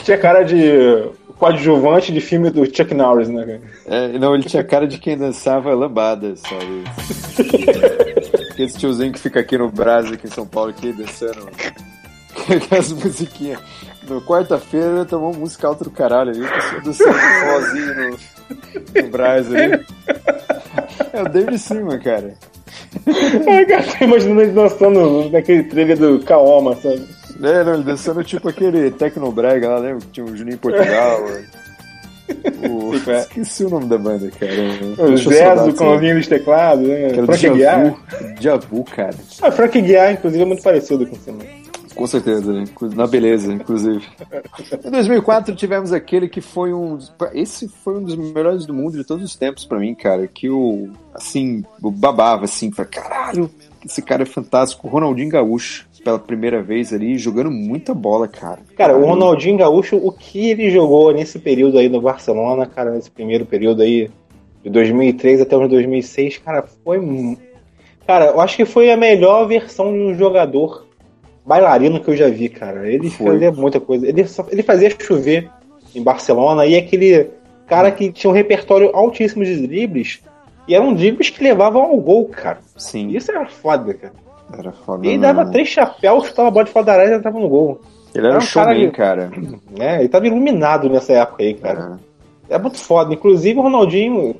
Tinha 0.04 0.18
cara 0.18 0.44
de 0.44 1.10
coadjuvante 1.38 2.12
de 2.12 2.22
filme 2.22 2.52
do 2.52 2.66
Chuck 2.66 2.94
Norris, 2.94 3.28
né, 3.28 3.46
cara? 3.46 3.62
É, 3.88 4.20
não, 4.20 4.36
ele 4.36 4.44
tinha 4.44 4.64
cara 4.64 4.88
de 4.88 5.00
quem 5.00 5.18
dançava 5.18 5.74
lambada, 5.74 6.36
sabe? 6.36 6.84
Aquele 8.52 8.72
tiozinho 8.74 9.12
que 9.12 9.20
fica 9.20 9.40
aqui 9.40 9.58
no 9.58 9.72
Brasil, 9.72 10.14
aqui 10.14 10.28
em 10.28 10.32
São 10.32 10.46
Paulo, 10.46 10.70
aqui 10.70 10.94
dançando 10.94 11.50
aquelas 12.56 12.92
musiquinhas. 12.92 13.60
No 14.08 14.22
quarta-feira 14.22 15.06
tomou 15.06 15.34
um 15.34 15.40
música 15.40 15.68
alta 15.68 15.84
do 15.84 15.92
caralho 15.92 16.32
ali, 16.32 16.42
o 16.42 16.50
pessoal 16.50 16.82
dançando 16.82 17.20
sozinho 17.62 17.96
no, 17.96 19.02
no 19.02 19.10
Brasil 19.10 19.58
ali. 19.58 19.86
É 21.14 21.22
o 21.22 21.30
David 21.30 21.60
Seaman, 21.60 22.00
cara. 22.00 22.34
Ai, 23.48 23.66
cara, 23.66 23.84
tô 23.84 24.04
imaginando 24.04 24.42
ele 24.42 24.52
dançando 24.52 25.30
naquele 25.30 25.64
trailer 25.64 25.98
do 25.98 26.20
Kaoma, 26.20 26.76
sabe? 26.76 27.08
É, 27.44 27.64
não, 27.64 27.74
ele 27.76 27.84
dançando 27.84 28.24
tipo 28.24 28.50
aquele 28.50 28.92
Tecnobrega 28.92 29.70
lá, 29.70 29.78
lembra? 29.80 30.02
Que 30.02 30.08
tinha 30.08 30.26
o 30.28 30.36
Juninho 30.36 30.58
Portugal. 30.58 31.22
o... 32.70 32.98
Sim, 32.98 33.12
é. 33.12 33.20
Esqueci 33.20 33.66
o 33.66 33.70
nome 33.70 33.86
da 33.88 33.98
banda, 33.98 34.30
cara. 34.32 34.54
O 35.04 35.08
Deixa 35.08 35.30
eu 35.30 35.34
Zé 35.34 35.46
saudar 35.46 35.64
do 35.66 35.72
disso. 35.72 35.84
Convinho 35.84 36.16
dos 36.18 36.28
Teclados, 36.28 36.88
né? 36.88 37.10
Frank. 37.26 37.50
Guiar. 37.50 37.94
Djavu, 38.40 38.84
cara. 38.84 39.16
Ah, 39.42 39.52
Frank 39.52 39.82
Guiar, 39.82 40.14
inclusive, 40.14 40.44
é 40.44 40.46
muito 40.46 40.64
parecido 40.64 41.06
com 41.06 41.16
o 41.16 41.20
Seaman. 41.20 41.46
Com 41.96 42.08
certeza, 42.08 42.54
né? 42.54 42.66
Na 42.96 43.06
beleza, 43.06 43.52
inclusive. 43.52 44.04
Em 44.86 44.90
2004 44.92 45.56
tivemos 45.56 45.92
aquele 45.92 46.28
que 46.28 46.42
foi 46.42 46.74
um. 46.74 46.98
Esse 47.34 47.68
foi 47.68 47.98
um 47.98 48.04
dos 48.04 48.16
melhores 48.16 48.66
do 48.66 48.74
mundo 48.74 48.98
de 48.98 49.04
todos 49.04 49.24
os 49.24 49.36
tempos 49.36 49.66
pra 49.66 49.80
mim, 49.80 49.94
cara. 49.94 50.28
Que 50.28 50.50
o. 50.50 50.90
Assim, 51.14 51.64
eu 51.84 51.92
babava, 51.92 52.46
assim, 52.46 52.72
pra 52.72 52.86
caralho, 52.86 53.50
esse 53.86 54.02
cara 54.02 54.24
é 54.24 54.26
fantástico. 54.26 54.88
Ronaldinho 54.88 55.30
Gaúcho, 55.30 55.86
pela 56.04 56.18
primeira 56.18 56.62
vez 56.62 56.94
ali, 56.94 57.18
jogando 57.18 57.52
muita 57.52 57.94
bola, 57.94 58.28
cara. 58.28 58.60
Cara, 58.78 58.98
o. 58.98 59.06
Ronaldinho 59.06 59.58
Gaúcho, 59.58 59.98
o 59.98 60.12
que 60.12 60.52
ele 60.52 60.72
jogou 60.72 61.14
nesse 61.14 61.40
período 61.40 61.78
aí 61.78 61.90
no 61.90 62.02
Barcelona, 62.02 62.66
cara, 62.66 62.92
nesse 62.92 63.12
primeiro 63.12 63.46
período 63.46 63.82
aí, 63.82 64.10
de 64.64 64.70
2003 64.70 65.42
até 65.42 65.58
os 65.58 65.70
2006, 65.70 66.38
cara, 66.38 66.64
foi. 66.84 67.38
Cara, 68.08 68.26
eu 68.28 68.42
acho 68.42 68.56
que 68.56 68.66
foi 68.66 68.92
a 68.92 68.98
melhor 68.98 69.48
versão 69.48 69.92
de 69.92 70.00
um 70.00 70.16
jogador 70.18 70.91
bailarino 71.46 72.00
que 72.00 72.10
eu 72.10 72.16
já 72.16 72.30
vi, 72.30 72.50
cara. 72.50 72.88
Ele 72.92 73.10
Foi. 73.10 73.34
fazia 73.34 73.52
muita 73.52 73.80
coisa. 73.80 74.08
Ele, 74.08 74.26
só- 74.28 74.46
ele 74.50 74.64
fazia 74.64 74.90
chover 75.00 75.50
em 75.96 76.02
Barcelona 76.04 76.66
e 76.66 76.76
aquele 76.76 77.30
cara 77.68 77.92
que 77.92 78.12
tinha 78.12 78.30
um 78.30 78.34
repertório 78.34 78.96
altíssimo 78.96 79.44
de 79.44 79.66
dribles. 79.68 80.22
E 80.68 80.76
eram 80.76 80.94
dribles 80.94 81.30
que 81.30 81.44
levavam 81.44 81.82
ao 81.82 81.98
gol, 81.98 82.26
cara. 82.26 82.60
Sim, 82.78 83.10
Isso 83.10 83.32
era 83.32 83.46
foda, 83.48 83.94
cara. 83.94 84.14
era 84.58 84.72
foda. 84.72 85.06
E 85.06 85.10
ele 85.10 85.18
né? 85.18 85.34
dava 85.34 85.50
três 85.50 85.68
chapéus, 85.68 86.28
chutava 86.28 86.48
a 86.48 86.52
bola 86.52 86.66
de 86.66 86.72
fora 86.72 86.86
da 86.86 86.94
área 86.94 87.12
e 87.14 87.18
entrava 87.18 87.40
no 87.40 87.50
gol. 87.50 87.82
Ele 88.14 88.28
era 88.28 88.36
era 88.36 88.44
um 88.44 88.48
cara 88.48 88.72
showman, 88.74 88.90
que- 88.92 88.96
cara. 88.98 89.32
né? 89.78 90.00
Ele 90.00 90.10
tava 90.10 90.28
iluminado 90.28 90.90
nessa 90.90 91.14
época 91.14 91.44
aí, 91.44 91.54
cara. 91.54 92.00
É. 92.50 92.56
É 92.56 92.58
muito 92.60 92.78
foda. 92.78 93.14
Inclusive 93.14 93.58
o 93.58 93.64
Ronaldinho, 93.64 94.36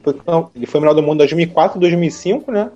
ele 0.54 0.66
foi 0.66 0.82
melhor 0.82 0.94
do 0.94 1.02
mundo 1.02 1.14
em 1.16 1.18
2004 1.20 1.78
e 1.78 1.80
2005, 1.80 2.52
né? 2.52 2.70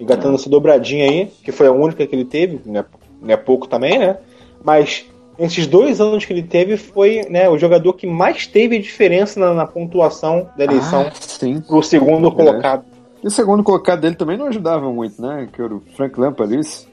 Engatando 0.00 0.34
essa 0.36 0.48
dobradinha 0.48 1.04
aí, 1.04 1.26
que 1.44 1.52
foi 1.52 1.66
a 1.66 1.72
única 1.72 2.06
que 2.06 2.14
ele 2.16 2.24
teve, 2.24 2.58
né? 2.64 2.84
Não 3.20 3.30
é 3.32 3.36
pouco 3.36 3.66
também, 3.68 3.98
né? 3.98 4.16
Mas 4.64 5.06
nesses 5.38 5.66
dois 5.66 6.00
anos 6.00 6.24
que 6.24 6.32
ele 6.32 6.42
teve, 6.42 6.76
foi 6.76 7.22
né, 7.30 7.48
o 7.48 7.56
jogador 7.58 7.92
que 7.92 8.06
mais 8.06 8.46
teve 8.46 8.78
diferença 8.78 9.38
na, 9.38 9.54
na 9.54 9.66
pontuação 9.66 10.48
da 10.56 10.64
eleição 10.64 11.02
Ah, 11.08 11.12
sim. 11.20 11.60
pro 11.60 11.82
segundo 11.82 12.28
Verdade. 12.30 12.36
colocado. 12.50 12.84
E 13.22 13.26
o 13.26 13.30
segundo 13.30 13.62
colocado 13.64 14.00
dele 14.00 14.14
também 14.14 14.36
não 14.36 14.46
ajudava 14.46 14.90
muito, 14.92 15.20
né? 15.20 15.48
Que 15.52 15.60
era 15.60 15.74
o 15.74 15.82
Frank 15.96 16.18
Lampard, 16.20 16.56
isso. 16.58 16.86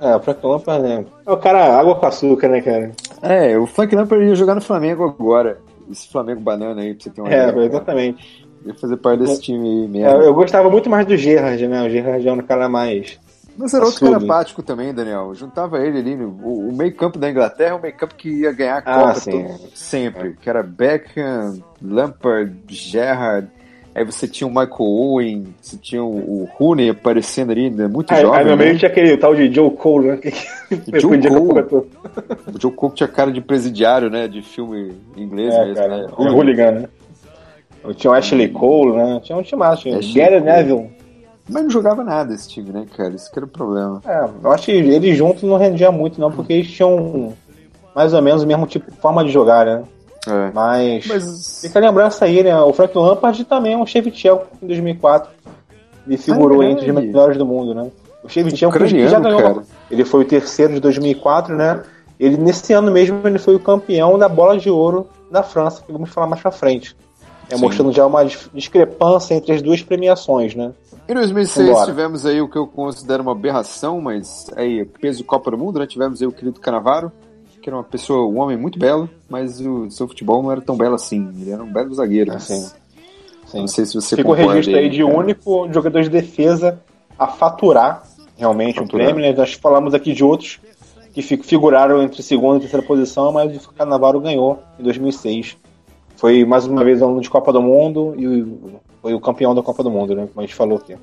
É, 0.00 0.14
o 0.16 0.20
Frank 0.20 0.44
Lampard, 0.44 0.82
né? 0.82 1.04
É 1.26 1.30
o 1.32 1.36
cara 1.36 1.76
água 1.78 1.94
com 1.96 2.06
açúcar, 2.06 2.48
né, 2.48 2.60
cara? 2.60 2.92
É, 3.22 3.56
o 3.58 3.66
Frank 3.66 3.94
Lampard 3.94 4.24
ia 4.24 4.34
jogar 4.34 4.54
no 4.56 4.60
Flamengo 4.60 5.04
agora. 5.04 5.58
Esse 5.90 6.08
Flamengo 6.08 6.40
banana 6.40 6.82
aí, 6.82 6.94
pra 6.94 7.02
você 7.04 7.10
ter 7.10 7.20
uma 7.20 7.32
É, 7.32 7.48
ideia. 7.48 7.66
exatamente. 7.66 8.46
Ia 8.66 8.74
fazer 8.74 8.96
parte 8.96 9.20
desse 9.20 9.40
time 9.40 9.68
aí 9.68 9.84
É, 9.84 9.88
mesmo. 9.88 10.22
eu 10.22 10.34
gostava 10.34 10.68
muito 10.68 10.90
mais 10.90 11.06
do 11.06 11.16
Gerrard, 11.16 11.66
né? 11.66 11.82
O 11.86 11.88
Gerrard 11.90 12.28
é 12.28 12.32
um 12.32 12.38
cara 12.38 12.68
mais. 12.68 13.18
Mas 13.58 13.74
era 13.74 13.84
outro 13.84 14.00
cara 14.00 14.16
apático 14.24 14.62
também, 14.62 14.94
Daniel. 14.94 15.34
Juntava 15.34 15.84
ele 15.84 15.98
ali, 15.98 16.14
no, 16.16 16.28
o, 16.28 16.68
o 16.68 16.72
meio 16.76 16.94
campo 16.94 17.18
da 17.18 17.28
Inglaterra, 17.28 17.74
o 17.76 17.82
meio 17.82 17.94
campo 17.94 18.14
que 18.14 18.28
ia 18.42 18.52
ganhar 18.52 18.76
a 18.76 18.78
Ah, 18.86 18.98
Copa 19.08 19.14
sim. 19.16 19.30
todo- 19.32 19.70
sempre. 19.74 20.36
Que 20.40 20.48
era 20.48 20.62
Beckham, 20.62 21.58
Lampard, 21.82 22.54
Gerrard. 22.68 23.48
Aí 23.94 24.04
você 24.04 24.28
tinha 24.28 24.46
o 24.46 24.50
Michael 24.50 24.76
Owen, 24.80 25.54
você 25.60 25.76
tinha 25.76 26.04
o, 26.04 26.08
o 26.42 26.48
Rooney 26.56 26.88
aparecendo 26.90 27.50
ali, 27.50 27.68
né? 27.68 27.88
muito 27.88 28.12
Aí, 28.14 28.20
jovem. 28.22 28.38
aí 28.38 28.44
no 28.44 28.50
né? 28.54 28.64
meio 28.66 28.78
tinha 28.78 28.88
aquele 28.88 29.16
tal 29.16 29.34
de 29.34 29.52
Joe 29.52 29.70
Cole, 29.72 30.06
né? 30.08 30.16
Que 30.22 31.00
Joe 31.00 31.18
Cole. 31.20 31.60
O 32.54 32.60
Joe 32.60 32.70
Cook 32.72 32.94
tinha 32.94 33.08
cara 33.08 33.32
de 33.32 33.40
presidiário, 33.40 34.08
né? 34.08 34.28
De 34.28 34.40
filme 34.40 34.94
inglês 35.16 35.52
É, 35.52 35.60
mesmo, 35.64 35.74
cara, 35.74 35.96
né? 36.02 36.06
o 36.16 36.22
hooligan, 36.24 36.70
né? 36.72 36.88
Tinha 37.96 38.10
o 38.10 38.14
Ashley 38.14 38.48
Cole, 38.50 38.96
né? 38.96 39.20
Tinha 39.24 39.36
um 39.38 39.42
time 39.42 39.58
massa, 39.58 39.82
tinha 39.82 39.96
o 39.96 39.98
Ashley 39.98 40.14
Gary 40.14 40.40
Cole. 40.40 40.52
Neville. 40.52 40.90
Mas 41.48 41.62
não 41.62 41.70
jogava 41.70 42.04
nada 42.04 42.34
esse 42.34 42.48
time, 42.48 42.70
né, 42.70 42.86
cara? 42.96 43.14
Isso 43.14 43.30
que 43.30 43.38
era 43.38 43.46
o 43.46 43.48
problema. 43.48 44.00
É, 44.06 44.28
eu 44.42 44.52
acho 44.52 44.66
que 44.66 44.72
eles 44.72 45.16
juntos 45.16 45.42
não 45.42 45.56
rendiam 45.56 45.92
muito, 45.92 46.20
não, 46.20 46.30
porque 46.30 46.52
eles 46.52 46.70
tinham 46.70 47.34
mais 47.94 48.12
ou 48.12 48.22
menos 48.22 48.42
o 48.42 48.46
mesmo 48.46 48.66
tipo 48.66 48.90
de 48.90 48.96
forma 48.96 49.24
de 49.24 49.30
jogar, 49.30 49.64
né? 49.66 49.82
É. 50.26 50.50
Mas. 50.52 51.06
Mas. 51.06 51.60
Fica 51.62 51.78
a 51.78 51.82
lembrança 51.82 52.24
aí, 52.24 52.42
né? 52.42 52.56
O 52.60 52.72
Frank 52.72 52.96
Lampard 52.96 53.44
também 53.44 53.74
é 53.74 53.76
um 53.76 53.86
Shevchenko 53.86 54.46
em 54.62 54.66
2004. 54.66 55.30
Ele 56.06 56.16
figurou 56.16 56.62
entre 56.62 56.90
os 56.90 56.94
melhores 56.94 57.36
do 57.36 57.46
mundo, 57.46 57.74
né? 57.74 57.90
O 58.22 58.28
Shevchenko 58.28 58.86
já 58.86 59.18
ganhou. 59.20 59.40
cara. 59.40 59.62
Ele 59.90 60.04
foi 60.04 60.22
o 60.22 60.24
terceiro 60.24 60.74
de 60.74 60.80
2004, 60.80 61.56
né? 61.56 61.82
Ele, 62.18 62.36
nesse 62.36 62.72
ano 62.72 62.90
mesmo, 62.90 63.20
ele 63.24 63.38
foi 63.38 63.54
o 63.54 63.60
campeão 63.60 64.18
da 64.18 64.28
bola 64.28 64.58
de 64.58 64.68
ouro 64.68 65.08
da 65.30 65.42
França, 65.42 65.82
que 65.86 65.92
vamos 65.92 66.10
falar 66.10 66.26
mais 66.26 66.42
pra 66.42 66.50
frente. 66.50 66.96
É, 67.50 67.56
Sim. 67.56 67.62
mostrando 67.62 67.92
já 67.92 68.06
uma 68.06 68.24
dis- 68.24 68.50
discrepância 68.52 69.34
entre 69.34 69.52
as 69.52 69.62
duas 69.62 69.82
premiações, 69.82 70.54
né? 70.54 70.72
Em 71.08 71.14
2006 71.14 71.66
Vambora. 71.68 71.86
tivemos 71.86 72.26
aí 72.26 72.40
o 72.42 72.48
que 72.48 72.58
eu 72.58 72.66
considero 72.66 73.22
uma 73.22 73.32
aberração, 73.32 74.00
mas 74.00 74.46
aí, 74.56 74.84
peso 74.84 75.24
Copa 75.24 75.50
do 75.50 75.56
Mundo, 75.56 75.78
né? 75.78 75.86
Tivemos 75.86 76.20
aí 76.20 76.28
o 76.28 76.32
querido 76.32 76.60
Canavaro, 76.60 77.10
que 77.62 77.68
era 77.70 77.76
uma 77.76 77.82
pessoa, 77.84 78.26
um 78.28 78.38
homem 78.40 78.56
muito 78.58 78.78
belo, 78.78 79.08
mas 79.30 79.58
o 79.60 79.90
seu 79.90 80.06
futebol 80.06 80.42
não 80.42 80.52
era 80.52 80.60
tão 80.60 80.76
belo 80.76 80.94
assim. 80.94 81.26
Ele 81.40 81.50
era 81.50 81.62
um 81.62 81.72
belo 81.72 81.94
zagueiro. 81.94 82.32
Ah, 82.34 82.38
sim. 82.38 82.68
Sim. 83.46 83.60
Não 83.60 83.66
sei 83.66 83.86
se 83.86 83.94
você 83.94 84.14
Fica 84.16 84.28
o 84.28 84.32
registro 84.34 84.76
aí 84.76 84.90
de 84.90 85.02
cara. 85.02 85.16
único 85.18 85.72
jogador 85.72 86.02
de 86.02 86.10
defesa 86.10 86.78
a 87.18 87.26
faturar 87.26 88.02
realmente 88.36 88.74
Faturar. 88.78 89.06
um 89.08 89.12
prêmio. 89.14 89.22
Né? 89.30 89.34
Nós 89.36 89.54
falamos 89.54 89.94
aqui 89.94 90.12
de 90.12 90.22
outros 90.22 90.60
que 91.14 91.22
fi- 91.22 91.38
figuraram 91.38 92.02
entre 92.02 92.22
segunda 92.22 92.58
e 92.58 92.60
terceira 92.60 92.84
posição, 92.86 93.32
mas 93.32 93.64
o 93.64 93.70
Carnaval 93.72 94.20
ganhou 94.20 94.58
em 94.78 94.82
2006. 94.82 95.56
Foi 96.18 96.44
mais 96.44 96.66
uma 96.66 96.82
vez 96.82 97.00
aluno 97.00 97.20
de 97.20 97.30
Copa 97.30 97.52
do 97.52 97.62
Mundo 97.62 98.12
e 98.18 98.44
foi 99.00 99.14
o 99.14 99.20
campeão 99.20 99.54
da 99.54 99.62
Copa 99.62 99.84
do 99.84 99.90
Mundo, 99.90 100.16
né? 100.16 100.26
Como 100.26 100.40
a 100.40 100.42
gente 100.42 100.54
falou 100.54 100.78
aqui. 100.78 100.96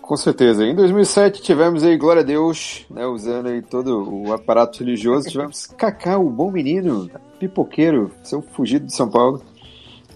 Com 0.00 0.16
certeza. 0.16 0.64
Em 0.64 0.74
2007 0.74 1.42
tivemos 1.42 1.84
aí, 1.84 1.94
glória 1.98 2.22
a 2.22 2.24
Deus, 2.24 2.86
né, 2.90 3.06
usando 3.06 3.48
aí 3.48 3.60
todo 3.60 4.10
o 4.10 4.32
aparato 4.32 4.78
religioso, 4.80 5.28
tivemos 5.28 5.66
Kaká, 5.76 6.18
o 6.18 6.30
bom 6.30 6.50
menino, 6.50 7.10
pipoqueiro, 7.38 8.10
seu 8.22 8.40
fugido 8.40 8.86
de 8.86 8.94
São 8.94 9.10
Paulo. 9.10 9.42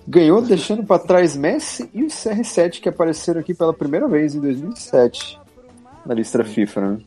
Ganhou 0.09 0.41
deixando 0.43 0.83
para 0.83 1.03
trás 1.03 1.37
Messi 1.37 1.91
e 1.93 2.03
o 2.03 2.07
CR7 2.07 2.81
que 2.81 2.89
apareceram 2.89 3.41
aqui 3.41 3.53
pela 3.53 3.75
primeira 3.75 4.09
vez 4.09 4.35
em 4.35 4.41
2007 4.41 5.39
na 6.07 6.15
lista 6.15 6.43
FIFA, 6.43 6.81
né? 6.81 6.99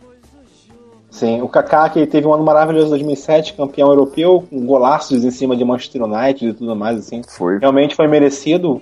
Sim, 1.11 1.41
o 1.41 1.47
Kaká 1.49 1.89
que 1.89 2.05
teve 2.05 2.27
um 2.27 2.33
ano 2.33 2.43
maravilhoso 2.43 2.87
em 2.87 2.89
2007, 2.89 3.53
campeão 3.53 3.89
europeu, 3.89 4.45
com 4.49 4.65
golaços 4.65 5.23
em 5.23 5.31
cima 5.31 5.55
de 5.55 5.65
Manchester 5.65 6.03
United 6.03 6.49
e 6.49 6.53
tudo 6.53 6.75
mais 6.75 6.99
assim. 6.99 7.21
Foi. 7.27 7.57
realmente 7.57 7.95
foi 7.95 8.07
merecido. 8.07 8.81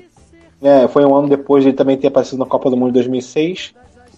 né? 0.62 0.88
foi 0.90 1.06
um 1.06 1.16
ano 1.16 1.30
depois 1.30 1.64
de 1.64 1.70
ele 1.70 1.78
também 1.78 1.96
ter 1.98 2.08
aparecido 2.08 2.40
na 2.40 2.46
Copa 2.46 2.70
do 2.70 2.76
Mundo 2.76 2.88
de 2.90 2.94
2006. 2.96 3.74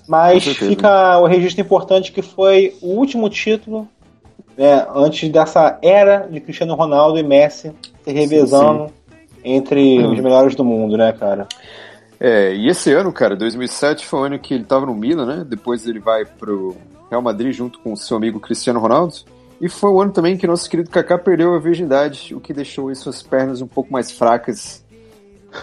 Mas 0.08 0.44
fica 0.44 1.20
o 1.20 1.28
registro 1.28 1.62
importante 1.62 2.12
que 2.12 2.24
foi 2.24 2.74
o 2.82 2.88
último 2.96 3.30
título 3.30 3.88
né, 4.58 4.86
antes 4.96 5.30
dessa 5.30 5.78
era 5.84 6.28
de 6.30 6.40
Cristiano 6.42 6.74
Ronaldo 6.74 7.20
e 7.20 7.24
Messi 7.24 7.72
se 8.04 8.12
revezando 8.12 8.88
entre 9.46 10.00
Hum. 10.04 10.14
os 10.14 10.20
melhores 10.20 10.56
do 10.56 10.66
mundo, 10.66 10.98
né, 10.98 11.14
cara? 11.14 11.48
É, 12.20 12.54
e 12.54 12.68
esse 12.68 12.92
ano, 12.92 13.14
cara, 13.14 13.36
2007 13.36 14.06
foi 14.06 14.20
o 14.20 14.24
ano 14.24 14.40
que 14.40 14.54
ele 14.54 14.64
tava 14.66 14.86
no 14.86 14.94
Milan, 14.94 15.26
né? 15.26 15.46
Depois 15.48 15.88
ele 15.88 16.00
vai 16.00 16.26
pro 16.26 16.76
Real 17.10 17.22
Madrid 17.22 17.54
junto 17.54 17.80
com 17.80 17.94
o 17.94 17.98
seu 17.98 18.18
amigo 18.18 18.40
Cristiano 18.40 18.80
Ronaldo. 18.80 19.16
E 19.62 19.68
foi 19.68 19.90
o 19.90 20.02
ano 20.02 20.12
também 20.12 20.38
que 20.38 20.48
nosso 20.48 20.70
querido 20.70 20.90
Kaká 20.90 21.18
perdeu 21.18 21.54
a 21.54 21.60
virgindade, 21.60 22.34
o 22.34 22.40
que 22.40 22.54
deixou 22.54 22.94
suas 22.96 23.22
pernas 23.22 23.62
um 23.62 23.68
pouco 23.68 23.92
mais 23.92 24.12
fracas. 24.12 24.86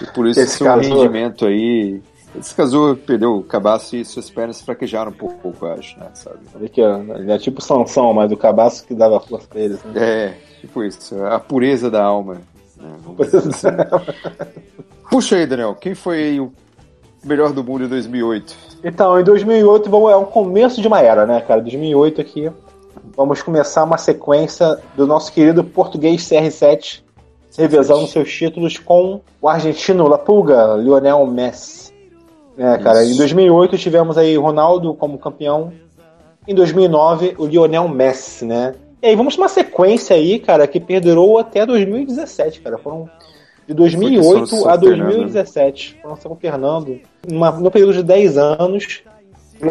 E 0.03 0.07
por 0.13 0.27
isso 0.27 0.41
Esse 0.41 0.59
seu 0.59 0.67
casou. 0.67 0.97
rendimento 1.03 1.47
aí. 1.47 2.03
Esse 2.39 2.55
casou, 2.55 2.95
perdeu 2.95 3.37
o 3.39 3.43
cabaço 3.43 3.97
e 3.97 4.05
suas 4.05 4.29
pernas 4.29 4.61
fraquejaram 4.61 5.11
um 5.11 5.15
pouco, 5.15 5.65
eu 5.65 5.73
acho, 5.73 5.99
né? 5.99 6.11
Sabe? 6.13 6.39
Aqui, 6.63 6.83
ó, 6.83 6.99
ele 7.17 7.33
é 7.33 7.39
tipo 7.39 7.63
Sansão, 7.63 8.13
mas 8.13 8.31
o 8.31 8.37
cabaço 8.37 8.85
que 8.87 8.95
dava 8.95 9.19
força 9.21 9.47
pra 9.49 9.61
eles. 9.61 9.83
Né? 9.85 9.93
É, 9.97 10.35
tipo 10.61 10.85
isso, 10.85 11.15
a 11.25 11.41
pureza 11.41 11.91
da 11.91 12.05
alma. 12.05 12.35
né? 12.77 12.97
Assim. 13.49 13.69
Puxa 15.11 15.37
aí, 15.37 15.47
Daniel, 15.47 15.75
quem 15.75 15.95
foi 15.95 16.39
o 16.39 16.53
melhor 17.25 17.53
do 17.53 17.65
mundo 17.65 17.85
em 17.85 17.89
2008? 17.89 18.55
Então, 18.87 19.19
em 19.19 19.25
2008 19.25 19.91
vamos, 19.91 20.13
é 20.13 20.15
o 20.15 20.27
começo 20.27 20.81
de 20.81 20.87
uma 20.87 21.01
era, 21.01 21.27
né, 21.27 21.41
cara? 21.41 21.61
2008 21.61 22.21
aqui. 22.21 22.49
Vamos 23.17 23.43
começar 23.43 23.83
uma 23.83 23.99
sequência 23.99 24.79
do 24.95 25.09
nosso 25.09 25.33
querido 25.33 25.65
português 25.65 26.23
CR7 26.23 27.03
revezando 27.59 28.07
seus 28.07 28.33
títulos 28.33 28.79
com 28.79 29.21
o 29.41 29.49
argentino 29.49 30.07
La 30.07 30.19
Pulga, 30.19 30.77
Lionel 30.77 31.27
Messi. 31.27 31.93
É, 32.57 32.79
cara, 32.79 33.03
Isso. 33.03 33.15
em 33.15 33.17
2008 33.17 33.77
tivemos 33.77 34.17
aí 34.17 34.37
Ronaldo 34.37 34.95
como 34.95 35.19
campeão. 35.19 35.73
Em 36.47 36.55
2009, 36.55 37.35
o 37.39 37.47
Lionel 37.47 37.89
Messi, 37.89 38.45
né? 38.45 38.73
E 39.03 39.09
aí 39.09 39.17
vamos 39.17 39.37
uma 39.37 39.49
sequência 39.49 40.15
aí, 40.15 40.39
cara, 40.39 40.65
que 40.69 40.79
perdurou 40.79 41.41
até 41.41 41.67
2017, 41.67 42.61
cara. 42.61 42.79
Foram 42.79 43.11
de 43.67 43.75
2008 43.75 44.47
só- 44.47 44.57
só 44.57 44.69
a 44.69 44.73
alternando. 44.73 45.11
2017. 45.11 45.99
Foram 46.03 46.17
se 46.17 46.27
alternando. 46.27 47.01
Numa, 47.29 47.51
no 47.53 47.71
período 47.71 47.93
de 47.95 48.03
10 48.03 48.37
anos, 48.39 49.03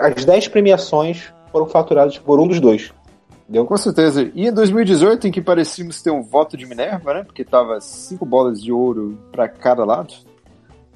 as 0.02 0.26
10 0.26 0.48
premiações 0.48 1.32
foram 1.52 1.66
faturadas 1.68 2.18
por 2.18 2.40
um 2.40 2.48
dos 2.48 2.60
dois. 2.60 2.92
Entendeu? 3.44 3.66
Com 3.66 3.78
certeza. 3.78 4.30
E 4.34 4.48
em 4.48 4.52
2018, 4.52 5.28
em 5.28 5.32
que 5.32 5.42
parecíamos 5.42 6.02
ter 6.02 6.10
um 6.12 6.24
voto 6.24 6.58
de 6.58 6.66
Minerva, 6.66 7.14
né? 7.14 7.24
Porque 7.24 7.44
tava 7.46 7.80
cinco 7.80 8.26
bolas 8.26 8.62
de 8.62 8.72
ouro 8.72 9.18
para 9.32 9.48
cada 9.48 9.86
lado. 9.86 10.14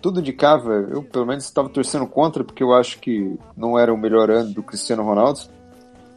Tudo 0.02 0.20
indicava, 0.20 0.74
eu 0.90 1.04
pelo 1.04 1.26
menos 1.26 1.44
estava 1.44 1.70
torcendo 1.70 2.08
contra, 2.08 2.44
porque 2.44 2.64
eu 2.64 2.74
acho 2.74 3.00
que 3.00 3.38
não 3.56 3.78
era 3.78 3.94
o 3.94 3.98
melhor 3.98 4.32
ano 4.32 4.52
do 4.54 4.64
Cristiano 4.64 5.04
Ronaldo. 5.04 5.42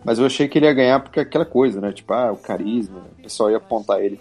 Mas 0.04 0.18
eu 0.18 0.26
achei 0.26 0.48
que 0.48 0.58
ele 0.58 0.66
ia 0.66 0.72
ganhar 0.72 1.00
porque 1.00 1.18
é 1.20 1.22
aquela 1.22 1.44
coisa, 1.44 1.80
né? 1.80 1.92
Tipo, 1.92 2.12
ah, 2.14 2.32
o 2.32 2.36
carisma, 2.36 3.00
o 3.18 3.22
pessoal 3.22 3.50
ia 3.50 3.56
apontar 3.58 4.00
ele. 4.02 4.18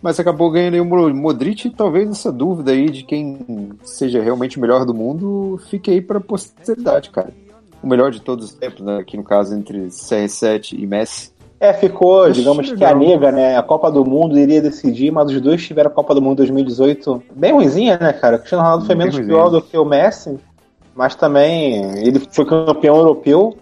Mas 0.00 0.20
acabou 0.20 0.50
ganhando 0.50 0.80
o 0.80 0.84
Mo- 0.84 1.12
Modric 1.14 1.66
e 1.66 1.70
talvez 1.70 2.08
essa 2.08 2.30
dúvida 2.30 2.70
aí 2.70 2.88
de 2.88 3.02
quem 3.02 3.70
seja 3.82 4.22
realmente 4.22 4.56
o 4.56 4.60
melhor 4.60 4.84
do 4.84 4.94
mundo 4.94 5.58
fique 5.68 5.90
aí 5.90 6.00
para 6.00 6.20
posteridade, 6.20 7.10
cara. 7.10 7.32
O 7.82 7.86
melhor 7.86 8.10
de 8.10 8.20
todos 8.20 8.46
os 8.46 8.52
tempos, 8.54 8.80
né? 8.84 8.98
Aqui 8.98 9.16
no 9.16 9.24
caso 9.24 9.54
entre 9.56 9.86
CR7 9.88 10.78
e 10.78 10.86
Messi. 10.86 11.32
É, 11.60 11.72
ficou, 11.72 12.22
Acho 12.22 12.34
digamos 12.34 12.66
que 12.66 12.72
legal. 12.74 12.92
a 12.94 12.98
nega, 12.98 13.32
né? 13.32 13.56
A 13.56 13.62
Copa 13.64 13.90
do 13.90 14.04
Mundo 14.04 14.38
iria 14.38 14.62
decidir, 14.62 15.10
mas 15.10 15.28
os 15.30 15.40
dois 15.40 15.64
tiveram 15.64 15.90
a 15.90 15.92
Copa 15.92 16.14
do 16.14 16.22
Mundo 16.22 16.36
2018 16.36 17.20
bem 17.34 17.52
ruimzinha, 17.52 17.98
né, 18.00 18.12
cara? 18.12 18.36
O 18.36 18.38
Cristiano 18.38 18.62
Ronaldo 18.62 18.86
foi 18.86 18.94
Bem 18.94 19.06
menos 19.08 19.26
pior 19.26 19.48
do 19.50 19.60
que 19.60 19.76
o 19.76 19.84
Messi, 19.84 20.38
mas 20.94 21.16
também 21.16 21.98
ele 21.98 22.20
foi 22.30 22.44
campeão 22.44 22.96
europeu, 22.98 23.56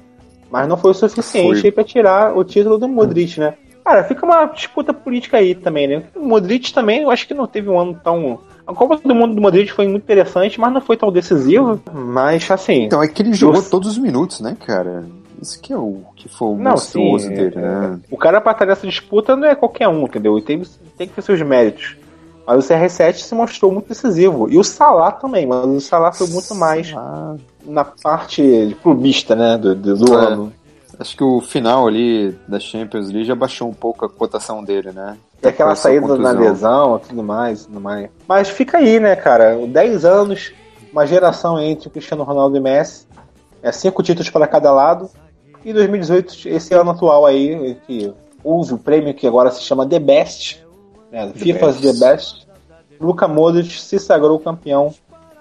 mas 0.50 0.68
não 0.68 0.76
foi 0.76 0.90
o 0.90 0.94
suficiente 0.94 1.70
pra 1.72 1.84
tirar 1.84 2.36
o 2.36 2.44
título 2.44 2.76
do 2.76 2.86
Modric, 2.86 3.40
né? 3.40 3.54
Cara, 3.86 4.02
fica 4.02 4.26
uma 4.26 4.46
disputa 4.46 4.92
política 4.92 5.36
aí 5.36 5.54
também, 5.54 5.86
né? 5.86 6.02
O 6.16 6.26
Modric 6.26 6.74
também, 6.74 7.02
eu 7.02 7.10
acho 7.10 7.24
que 7.24 7.32
não 7.32 7.46
teve 7.46 7.70
um 7.70 7.78
ano 7.78 7.96
tão. 8.02 8.40
A 8.66 8.74
Copa 8.74 8.96
do 8.96 9.14
Mundo 9.14 9.36
do 9.36 9.40
Modric 9.40 9.72
foi 9.72 9.86
muito 9.86 10.02
interessante, 10.02 10.58
mas 10.58 10.72
não 10.72 10.80
foi 10.80 10.96
tão 10.96 11.12
decisiva. 11.12 11.78
Mas, 11.94 12.50
assim. 12.50 12.86
Então, 12.86 13.00
é 13.00 13.06
que 13.06 13.22
ele 13.22 13.32
jogou 13.32 13.62
todos 13.62 13.90
os 13.90 13.98
minutos, 13.98 14.40
né, 14.40 14.56
cara? 14.58 15.04
Isso 15.40 15.60
que 15.60 15.72
é 15.72 15.76
o 15.76 16.00
que 16.16 16.28
foi 16.28 16.48
o 16.48 16.56
Não, 16.56 16.72
monstruoso 16.72 17.28
sim, 17.28 17.34
dele, 17.34 17.54
é, 17.54 17.60
né? 17.60 18.00
O 18.10 18.16
cara 18.16 18.40
pra 18.40 18.50
estar 18.50 18.66
nessa 18.66 18.88
disputa 18.88 19.36
não 19.36 19.46
é 19.46 19.54
qualquer 19.54 19.86
um, 19.86 20.02
entendeu? 20.02 20.36
E 20.36 20.42
tem, 20.42 20.60
tem 20.98 21.06
que 21.06 21.14
ter 21.14 21.22
seus 21.22 21.40
méritos. 21.42 21.96
Mas 22.44 22.64
o 22.64 22.68
CR7 22.68 23.14
se 23.18 23.34
mostrou 23.36 23.70
muito 23.70 23.86
decisivo. 23.86 24.48
E 24.50 24.58
o 24.58 24.64
Salah 24.64 25.12
também, 25.12 25.46
mas 25.46 25.64
o 25.64 25.80
Salah 25.80 26.10
foi 26.10 26.26
muito 26.26 26.56
mais 26.56 26.92
Ah, 26.92 27.36
na 27.64 27.84
parte 27.84 28.76
clubista, 28.82 29.36
né? 29.36 29.56
Do, 29.56 29.76
do, 29.76 29.96
do 29.96 30.52
É. 30.52 30.65
acho 30.98 31.16
que 31.16 31.24
o 31.24 31.40
final 31.40 31.86
ali 31.86 32.36
da 32.48 32.58
Champions 32.58 33.08
League 33.08 33.24
já 33.24 33.34
baixou 33.34 33.68
um 33.68 33.74
pouco 33.74 34.04
a 34.04 34.08
cotação 34.08 34.64
dele, 34.64 34.92
né? 34.92 35.16
E 35.42 35.46
aquela 35.46 35.74
saída 35.74 36.16
na 36.16 36.30
lesão, 36.30 36.98
tudo 36.98 37.22
mais, 37.22 37.66
tudo 37.66 37.80
mais. 37.80 38.08
Mas 38.26 38.48
fica 38.48 38.78
aí, 38.78 38.98
né, 38.98 39.14
cara? 39.14 39.56
10 39.66 40.04
anos, 40.04 40.52
uma 40.92 41.06
geração 41.06 41.58
entre 41.58 41.88
o 41.88 41.90
Cristiano 41.90 42.24
Ronaldo 42.24 42.56
e 42.56 42.60
Messi. 42.60 43.06
É 43.62 43.70
cinco 43.70 44.02
títulos 44.02 44.30
para 44.30 44.46
cada 44.46 44.72
lado. 44.72 45.10
E 45.64 45.72
2018, 45.72 46.48
esse 46.48 46.74
ano 46.74 46.92
atual 46.92 47.26
aí, 47.26 47.76
que 47.86 48.12
houve 48.42 48.74
o 48.74 48.78
prêmio 48.78 49.12
que 49.12 49.26
agora 49.26 49.50
se 49.50 49.62
chama 49.62 49.86
The 49.86 49.98
Best, 49.98 50.64
né? 51.10 51.32
FIFA's 51.34 51.80
Best. 51.80 52.00
The 52.00 52.06
Best. 52.06 52.48
Luka 53.00 53.28
Modric 53.28 53.80
se 53.80 53.98
sagrou 53.98 54.38
campeão. 54.38 54.94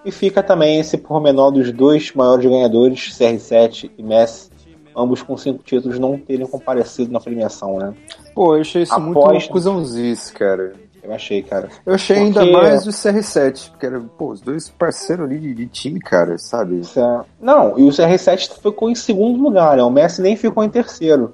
E 0.03 0.12
fica 0.12 0.43
também 0.43 0.80
esse 0.80 0.97
pormenor 0.97 1.51
dos 1.51 1.72
dois 1.72 2.14
maiores 2.14 2.45
ganhadores, 2.45 3.18
CR7 3.18 3.89
e 3.97 4.03
Messi, 4.03 4.51
ambos 4.96 5.22
com 5.22 5.36
cinco 5.38 5.64
títulos, 5.64 6.00
não 6.00 6.18
terem 6.18 6.46
comparecido 6.48 7.12
na 7.12 7.20
premiação, 7.20 7.78
né? 7.78 7.93
Pô, 8.34 8.56
eu 8.56 8.62
achei 8.62 8.84
isso 8.84 8.93
Após- 8.93 9.32
muito 9.34 9.50
cuzãozice, 9.50 10.34
cara. 10.34 10.74
Eu 11.04 11.14
achei, 11.14 11.43
cara. 11.43 11.70
Eu 11.86 11.93
achei 11.93 12.16
Porque- 12.16 12.39
ainda 12.39 12.52
mais 12.52 12.88
o 12.88 12.91
CR7, 12.91 13.70
porque 13.70 13.86
era, 13.86 14.00
pô, 14.18 14.32
os 14.32 14.41
dois 14.41 14.70
parceiros 14.70 15.26
ali 15.26 15.38
de, 15.39 15.54
de 15.54 15.68
time, 15.68 16.00
cara, 16.00 16.36
sabe? 16.39 16.82
É- 16.98 17.20
Não, 17.39 17.78
e 17.78 17.84
o 17.88 17.91
CR7 17.91 18.60
ficou 18.60 18.89
em 18.89 18.96
segundo 18.96 19.39
lugar, 19.41 19.78
né? 19.78 19.84
O 19.84 19.89
Messi 19.91 20.22
nem 20.22 20.36
ficou 20.36 20.64
em 20.64 20.70
terceiro. 20.70 21.32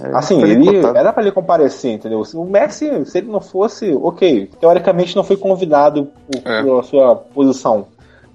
É, 0.00 0.16
Assim, 0.16 0.40
ele 0.42 0.68
era 0.94 1.12
pra 1.12 1.22
ele 1.24 1.32
comparecer, 1.32 1.90
entendeu? 1.92 2.22
O 2.34 2.44
Messi, 2.44 3.04
se 3.06 3.18
ele 3.18 3.26
não 3.32 3.40
fosse, 3.40 3.90
ok, 4.00 4.48
teoricamente 4.60 5.16
não 5.16 5.24
foi 5.24 5.36
convidado 5.36 6.08
por, 6.30 6.40
É. 6.52 6.62
pela 6.62 6.82
sua 6.84 7.16
posição. 7.16 7.86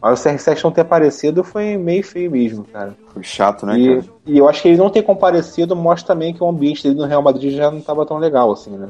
Mas 0.03 0.19
o 0.19 0.29
CR7 0.29 0.61
não 0.65 0.71
ter 0.71 0.81
aparecido 0.81 1.45
foi 1.45 1.77
meio 1.77 2.03
feio 2.03 2.29
mesmo, 2.29 2.65
cara. 2.65 2.93
Foi 3.13 3.23
chato, 3.23 3.65
né, 3.65 3.79
E, 3.79 3.87
cara? 3.87 4.05
e 4.25 4.37
eu 4.37 4.49
acho 4.49 4.61
que 4.61 4.67
ele 4.67 4.77
não 4.77 4.89
ter 4.89 5.01
comparecido 5.01 5.77
mostra 5.77 6.13
também 6.13 6.33
que 6.33 6.43
o 6.43 6.49
ambiente 6.49 6.83
dele 6.83 6.99
no 6.99 7.05
Real 7.05 7.21
Madrid 7.21 7.55
já 7.55 7.71
não 7.71 7.77
estava 7.77 8.05
tão 8.05 8.17
legal, 8.17 8.51
assim, 8.51 8.71
né? 8.71 8.89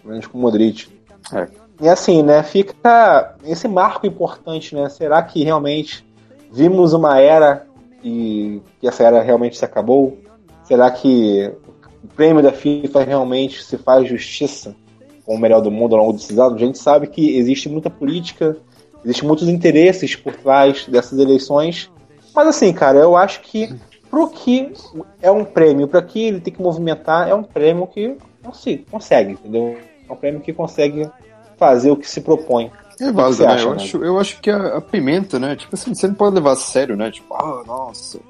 Pelo 0.00 0.12
menos 0.12 0.26
com 0.26 0.38
o 0.38 0.40
Modric. 0.40 0.88
É. 1.34 1.46
E 1.82 1.86
assim, 1.86 2.22
né, 2.22 2.42
fica 2.42 3.36
esse 3.44 3.68
marco 3.68 4.06
importante, 4.06 4.74
né? 4.74 4.88
Será 4.88 5.22
que 5.22 5.44
realmente 5.44 6.02
vimos 6.50 6.94
uma 6.94 7.20
era 7.20 7.66
e 8.02 8.62
que 8.80 8.88
essa 8.88 9.02
era 9.02 9.20
realmente 9.20 9.58
se 9.58 9.66
acabou? 9.66 10.16
Será 10.62 10.90
que 10.90 11.52
o 12.02 12.08
prêmio 12.08 12.42
da 12.42 12.52
FIFA 12.52 13.04
realmente 13.04 13.62
se 13.62 13.76
faz 13.76 14.08
justiça 14.08 14.74
com 15.26 15.34
o 15.34 15.38
melhor 15.38 15.60
do 15.60 15.70
mundo 15.70 15.94
ao 15.94 16.00
longo 16.06 16.14
desses 16.14 16.38
anos? 16.38 16.54
A 16.54 16.64
gente 16.64 16.78
sabe 16.78 17.06
que 17.06 17.36
existe 17.36 17.68
muita 17.68 17.90
política, 17.90 18.56
existem 19.04 19.26
muitos 19.26 19.48
interesses 19.48 20.16
por 20.16 20.34
trás 20.34 20.86
dessas 20.86 21.18
eleições. 21.18 21.90
Mas 22.34 22.48
assim, 22.48 22.72
cara, 22.72 22.98
eu 22.98 23.16
acho 23.16 23.40
que 23.42 23.74
pro 24.10 24.28
que 24.28 24.72
é 25.20 25.30
um 25.30 25.44
prêmio, 25.44 25.88
para 25.88 26.02
que 26.02 26.22
ele 26.22 26.40
tem 26.40 26.52
que 26.52 26.62
movimentar, 26.62 27.28
é 27.28 27.34
um 27.34 27.42
prêmio 27.42 27.86
que 27.86 28.16
se 28.52 28.78
consegue, 28.90 29.32
entendeu? 29.32 29.76
É 30.08 30.12
um 30.12 30.16
prêmio 30.16 30.40
que 30.40 30.52
consegue 30.52 31.08
fazer 31.56 31.90
o 31.90 31.96
que 31.96 32.08
se 32.08 32.20
propõe. 32.20 32.70
É 33.00 33.10
válido, 33.10 33.42
né? 33.42 33.52
acha, 33.52 33.64
eu, 33.64 33.70
né? 33.70 33.76
acho, 33.76 34.04
eu 34.04 34.18
acho 34.20 34.40
que 34.40 34.50
a, 34.50 34.76
a 34.76 34.80
pimenta, 34.80 35.38
né? 35.38 35.56
Tipo 35.56 35.74
assim, 35.74 35.94
você 35.94 36.06
não 36.06 36.14
pode 36.14 36.34
levar 36.34 36.52
a 36.52 36.56
sério, 36.56 36.96
né? 36.96 37.10
Tipo, 37.10 37.34
ah, 37.34 37.62
nossa. 37.66 38.20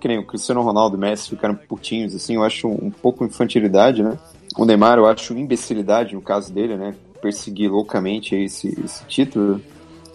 Que 0.00 0.08
nem 0.08 0.18
o 0.18 0.26
Cristiano 0.26 0.62
Ronaldo 0.62 0.96
e 0.96 0.98
o 0.98 1.00
Messi 1.00 1.30
ficaram 1.30 1.54
putinhos, 1.54 2.14
assim, 2.14 2.36
eu 2.36 2.42
acho 2.42 2.68
um, 2.68 2.86
um 2.86 2.90
pouco 2.90 3.24
infantilidade, 3.24 4.02
né? 4.02 4.16
O 4.56 4.64
Neymar, 4.64 4.98
eu 4.98 5.06
acho 5.06 5.36
imbecilidade 5.36 6.14
no 6.14 6.22
caso 6.22 6.52
dele, 6.52 6.76
né? 6.76 6.94
Perseguir 7.20 7.70
loucamente 7.70 8.34
esse, 8.34 8.68
esse 8.82 9.04
título. 9.06 9.60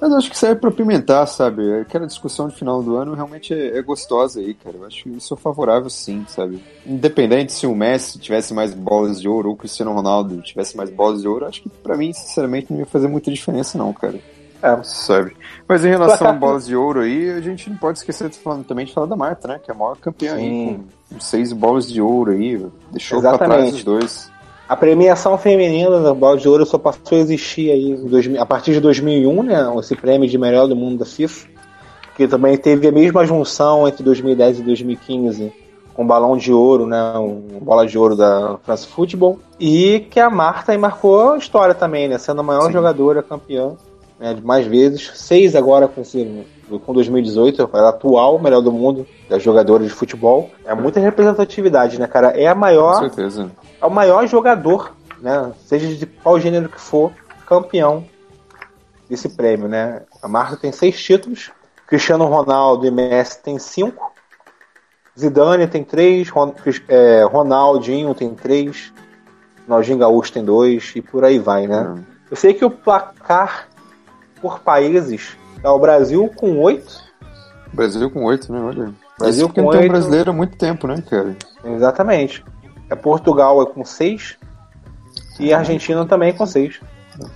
Mas 0.01 0.11
eu 0.11 0.17
acho 0.17 0.29
que 0.29 0.37
serve 0.37 0.61
pra 0.61 0.71
pimentar, 0.71 1.27
sabe? 1.27 1.81
Aquela 1.81 2.07
discussão 2.07 2.47
de 2.47 2.55
final 2.55 2.81
do 2.81 2.95
ano 2.95 3.13
realmente 3.13 3.53
é, 3.53 3.77
é 3.77 3.81
gostosa 3.81 4.39
aí, 4.39 4.53
cara. 4.53 4.77
Eu 4.77 4.85
acho 4.85 5.03
que 5.03 5.09
isso 5.09 5.33
é 5.33 5.37
favorável 5.37 5.89
sim, 5.89 6.25
sabe? 6.27 6.63
Independente 6.85 7.51
se 7.51 7.67
o 7.67 7.75
Messi 7.75 8.17
tivesse 8.17 8.53
mais 8.53 8.73
bolas 8.73 9.19
de 9.19 9.27
ouro 9.27 9.49
ou 9.49 9.55
o 9.55 9.57
Cristiano 9.57 9.93
Ronaldo 9.93 10.41
tivesse 10.41 10.77
mais 10.77 10.89
bolas 10.89 11.21
de 11.21 11.27
ouro, 11.27 11.45
acho 11.45 11.61
que 11.61 11.69
pra 11.69 11.97
mim, 11.97 12.13
sinceramente, 12.13 12.71
não 12.71 12.79
ia 12.79 12.85
fazer 12.85 13.07
muita 13.07 13.31
diferença 13.31 13.77
não, 13.77 13.91
cara. 13.91 14.19
É. 14.61 14.83
Sabe? 14.83 15.35
Mas 15.67 15.85
em 15.85 15.89
relação 15.89 16.27
a 16.27 16.33
bolas 16.33 16.65
de 16.65 16.75
ouro 16.75 17.01
aí, 17.01 17.29
a 17.31 17.41
gente 17.41 17.69
não 17.69 17.77
pode 17.77 17.99
esquecer 17.99 18.29
de 18.29 18.37
falar, 18.37 18.63
também 18.63 18.85
de 18.85 18.93
falar 18.93 19.07
da 19.07 19.15
Marta, 19.15 19.47
né? 19.47 19.59
Que 19.63 19.71
é 19.71 19.73
a 19.73 19.77
maior 19.77 19.97
campeã 19.97 20.35
aí, 20.35 20.43
Sim. 20.43 20.85
com 21.11 21.19
seis 21.19 21.53
bolas 21.53 21.89
de 21.89 22.01
ouro 22.01 22.31
aí. 22.31 22.65
Deixou 22.91 23.21
pra 23.21 23.29
Exatamente. 23.31 23.57
trás 23.57 23.73
os 23.75 23.83
dois. 23.83 24.31
A 24.69 24.75
premiação 24.75 25.35
feminina 25.35 25.99
da 25.99 26.13
Bola 26.13 26.37
de 26.37 26.47
Ouro 26.47 26.63
só 26.63 26.77
passou 26.77 27.17
a 27.17 27.21
existir 27.21 27.71
aí 27.71 27.89
em 27.89 28.05
2000 28.05 28.39
a 28.39 28.45
partir 28.45 28.73
de 28.73 28.79
2001, 28.79 29.41
né? 29.41 29.73
Esse 29.79 29.95
prêmio 29.95 30.29
de 30.29 30.37
melhor 30.37 30.67
do 30.67 30.75
mundo 30.75 30.99
da 30.99 31.05
FIFA, 31.05 31.47
que 32.15 32.27
também 32.27 32.55
teve 32.55 32.87
a 32.87 32.91
mesma 32.91 33.25
junção 33.25 33.87
entre 33.87 34.03
2010 34.03 34.59
e 34.59 34.61
2015 34.61 35.51
com 35.95 36.03
o 36.03 36.05
Balão 36.05 36.37
de 36.37 36.53
Ouro, 36.53 36.85
né? 36.85 37.01
O 37.17 37.59
Bola 37.59 37.87
de 37.87 37.97
Ouro 37.97 38.15
da 38.15 38.59
France 38.63 38.85
Football 38.85 39.39
e 39.59 40.05
que 40.11 40.19
a 40.19 40.29
Marta 40.29 40.77
marcou 40.77 41.35
história 41.35 41.73
também, 41.73 42.07
né? 42.07 42.19
Sendo 42.19 42.41
a 42.41 42.43
maior 42.43 42.67
Sim. 42.67 42.73
jogadora 42.73 43.23
campeã 43.23 43.71
né, 44.19 44.35
de 44.35 44.45
mais 44.45 44.67
vezes, 44.67 45.13
seis 45.15 45.55
agora 45.55 45.87
com 45.87 46.01
esse 46.01 46.45
com 46.85 46.93
2018, 46.93 47.67
ela 47.73 47.83
é 47.83 47.85
a 47.87 47.89
atual 47.89 48.37
melhor 48.37 48.61
do 48.61 48.71
mundo 48.71 49.07
das 49.27 49.41
jogadoras 49.41 49.87
de 49.87 49.93
futebol. 49.93 50.51
É 50.63 50.75
muita 50.75 50.99
representatividade, 50.99 51.99
né, 51.99 52.05
cara? 52.05 52.27
É 52.39 52.45
a 52.45 52.53
Com 52.53 52.59
maior 52.59 52.99
certeza. 52.99 53.49
É 53.81 53.85
o 53.85 53.89
maior 53.89 54.27
jogador, 54.27 54.95
né? 55.19 55.51
Seja 55.65 55.93
de 55.95 56.05
qual 56.05 56.39
gênero 56.39 56.69
que 56.69 56.79
for, 56.79 57.11
campeão 57.45 58.05
desse 59.09 59.29
prêmio, 59.29 59.67
né? 59.67 60.03
A 60.21 60.27
Marta 60.27 60.55
tem 60.55 60.71
seis 60.71 61.01
títulos, 61.01 61.51
Cristiano 61.87 62.25
Ronaldo 62.25 62.85
e 62.85 62.91
Messi 62.91 63.41
tem 63.41 63.57
cinco, 63.57 64.13
Zidane 65.19 65.67
tem 65.67 65.83
três, 65.83 66.29
Ron, 66.29 66.53
é, 66.87 67.23
Ronaldinho 67.23 68.13
tem 68.13 68.33
três, 68.33 68.93
Ronaldinho 69.67 69.97
Gaúcho 69.97 70.31
tem 70.31 70.43
dois 70.43 70.91
e 70.95 71.01
por 71.01 71.25
aí 71.25 71.39
vai, 71.39 71.67
né? 71.67 71.81
Uhum. 71.81 72.03
Eu 72.29 72.37
sei 72.37 72.53
que 72.53 72.63
o 72.63 72.69
placar 72.69 73.67
por 74.39 74.59
países 74.59 75.35
é 75.63 75.69
o 75.69 75.79
Brasil 75.79 76.29
com 76.35 76.59
oito. 76.59 77.03
Brasil 77.73 78.09
com 78.09 78.23
oito, 78.25 78.51
né? 78.51 78.59
Olha. 78.61 78.93
Brasil 79.17 79.45
Esse 79.45 79.53
com 79.53 79.65
oito. 79.65 79.79
tem 79.79 79.89
um 79.89 79.91
brasileiro 79.91 80.29
há 80.29 80.33
muito 80.33 80.57
tempo, 80.57 80.87
né, 80.87 81.03
cara? 81.09 81.35
Exatamente. 81.65 82.45
É 82.89 82.95
Portugal 82.95 83.61
é 83.61 83.65
com 83.65 83.85
seis 83.85 84.37
e 85.39 85.53
a 85.53 85.59
Argentina 85.59 86.05
também 86.05 86.33
com 86.33 86.45
seis. 86.45 86.79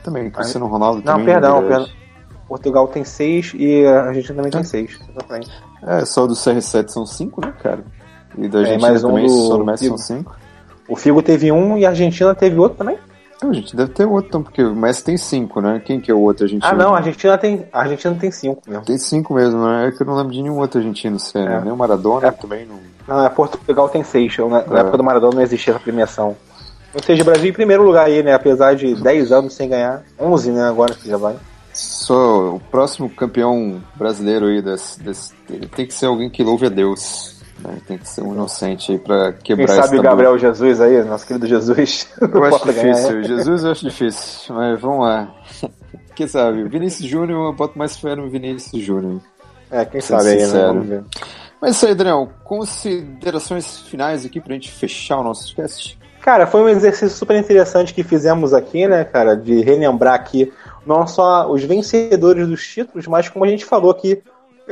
Também, 0.03 0.29
Cristiano 0.31 0.67
Ronaldo 0.67 0.97
Não, 1.05 1.13
também. 1.13 1.25
perdão, 1.25 1.67
perdão. 1.67 1.89
Portugal 2.47 2.87
tem 2.87 3.03
seis 3.03 3.53
e 3.55 3.85
a 3.85 4.05
Argentina 4.05 4.35
também 4.35 4.49
é. 4.49 4.51
tem 4.51 4.63
seis. 4.63 4.99
É, 5.83 6.05
só 6.05 6.25
do 6.27 6.33
CR7 6.33 6.89
são 6.89 7.05
cinco, 7.05 7.41
né, 7.41 7.53
cara? 7.61 7.83
E 8.37 8.47
da 8.47 8.59
Argentina 8.59 8.87
é, 8.87 8.91
mais 8.91 9.03
um 9.03 9.09
também, 9.09 9.27
do... 9.27 9.47
só 9.47 9.57
do 9.57 9.65
Messi 9.65 9.87
são 9.87 9.97
cinco. 9.97 10.35
O 10.87 10.95
Figo 10.95 11.21
teve 11.21 11.51
um 11.51 11.77
e 11.77 11.85
a 11.85 11.89
Argentina 11.89 12.35
teve 12.35 12.57
outro 12.59 12.77
também? 12.77 12.97
Não, 13.43 13.51
a 13.51 13.53
gente 13.53 13.75
deve 13.75 13.91
ter 13.91 14.05
outro, 14.05 14.29
então, 14.29 14.41
porque 14.41 14.63
o 14.63 14.73
Messi 14.73 15.03
tem 15.03 15.17
cinco, 15.17 15.59
né? 15.59 15.81
Quem 15.83 15.99
que 15.99 16.09
é 16.09 16.13
o 16.13 16.19
outro 16.19 16.45
argentino? 16.45 16.71
Ah, 16.71 16.73
não, 16.73 16.95
a 16.95 16.97
Argentina 16.97 17.37
tem, 17.37 17.67
a 17.73 17.81
Argentina 17.81 18.15
tem 18.17 18.31
cinco 18.31 18.61
mesmo. 18.65 18.85
Tem 18.85 18.97
cinco 18.97 19.33
mesmo, 19.33 19.65
né? 19.65 19.87
É 19.87 19.91
que 19.91 20.01
eu 20.01 20.07
não 20.07 20.15
lembro 20.15 20.31
de 20.31 20.41
nenhum 20.41 20.57
outro 20.57 20.79
argentino 20.79 21.19
ser, 21.19 21.45
é. 21.47 21.59
Nem 21.59 21.73
o 21.73 21.75
Maradona 21.75 22.27
é. 22.27 22.31
também 22.31 22.65
não. 22.65 22.79
Não, 23.05 23.25
é 23.25 23.29
Portugal 23.29 23.89
tem 23.89 24.01
seis. 24.03 24.37
Na, 24.37 24.59
é. 24.59 24.67
na 24.67 24.79
época 24.79 24.97
do 24.97 25.03
Maradona 25.03 25.35
não 25.35 25.41
existia 25.41 25.73
essa 25.73 25.83
premiação. 25.83 26.37
Ou 26.93 27.03
seja, 27.03 27.21
o 27.21 27.25
Brasil 27.25 27.49
em 27.49 27.53
primeiro 27.53 27.83
lugar 27.83 28.05
aí, 28.05 28.23
né? 28.23 28.33
Apesar 28.33 28.75
de 28.75 28.95
10 28.95 29.31
anos 29.31 29.53
sem 29.53 29.67
ganhar. 29.67 30.03
11, 30.17 30.51
né? 30.51 30.69
Agora 30.69 30.93
que 30.93 31.09
já 31.09 31.17
vai. 31.17 31.35
Só 31.73 32.55
o 32.55 32.59
próximo 32.59 33.09
campeão 33.09 33.81
brasileiro 33.95 34.45
aí 34.45 34.61
desse, 34.61 35.01
desse, 35.01 35.33
tem 35.75 35.87
que 35.87 35.93
ser 35.93 36.05
alguém 36.05 36.29
que 36.29 36.43
louve 36.43 36.67
a 36.67 36.69
Deus. 36.69 37.32
Né? 37.63 37.77
Tem 37.87 37.97
que 37.97 38.07
ser 38.07 38.21
um 38.21 38.33
inocente 38.33 38.91
aí 38.91 38.99
pra 38.99 39.33
quebrar 39.33 39.65
Quem 39.65 39.75
sabe 39.75 39.97
o 39.97 40.01
Gabriel 40.01 40.37
Jesus 40.37 40.81
aí, 40.81 41.03
nosso 41.03 41.25
querido 41.25 41.47
Jesus. 41.47 42.09
Eu 42.21 42.43
acho 42.43 42.65
difícil. 42.65 43.09
Ganhar. 43.09 43.23
Jesus 43.23 43.63
eu 43.63 43.71
acho 43.71 43.85
difícil, 43.85 44.55
mas 44.55 44.79
vamos 44.79 44.99
lá. 44.99 45.33
Quem 46.15 46.27
sabe? 46.27 46.63
Vinícius 46.67 47.09
Júnior, 47.09 47.47
eu 47.47 47.53
boto 47.53 47.77
mais 47.77 47.97
fé 47.97 48.15
no 48.15 48.29
Vinícius 48.29 48.83
Júnior. 48.83 49.19
É, 49.71 49.83
quem 49.83 49.99
sabe 49.99 50.29
aí, 50.29 50.47
né? 50.47 50.67
Vamos 50.67 50.87
ver. 50.87 51.03
Mas 51.59 51.75
isso 51.75 51.87
aí, 51.87 51.95
Daniel. 51.95 52.29
Considerações 52.43 53.79
finais 53.79 54.25
aqui 54.25 54.39
pra 54.39 54.53
gente 54.53 54.69
fechar 54.71 55.19
o 55.19 55.23
nosso 55.23 55.55
cast? 55.55 55.97
Cara, 56.21 56.45
foi 56.45 56.61
um 56.61 56.69
exercício 56.69 57.09
super 57.09 57.35
interessante 57.35 57.93
que 57.93 58.03
fizemos 58.03 58.53
aqui, 58.53 58.87
né, 58.87 59.03
cara, 59.03 59.35
de 59.35 59.61
relembrar 59.61 60.13
aqui 60.13 60.53
não 60.85 61.05
só 61.07 61.51
os 61.51 61.63
vencedores 61.63 62.47
dos 62.47 62.65
títulos, 62.65 63.07
mas 63.07 63.27
como 63.27 63.43
a 63.43 63.47
gente 63.47 63.65
falou 63.65 63.91
aqui, 63.91 64.21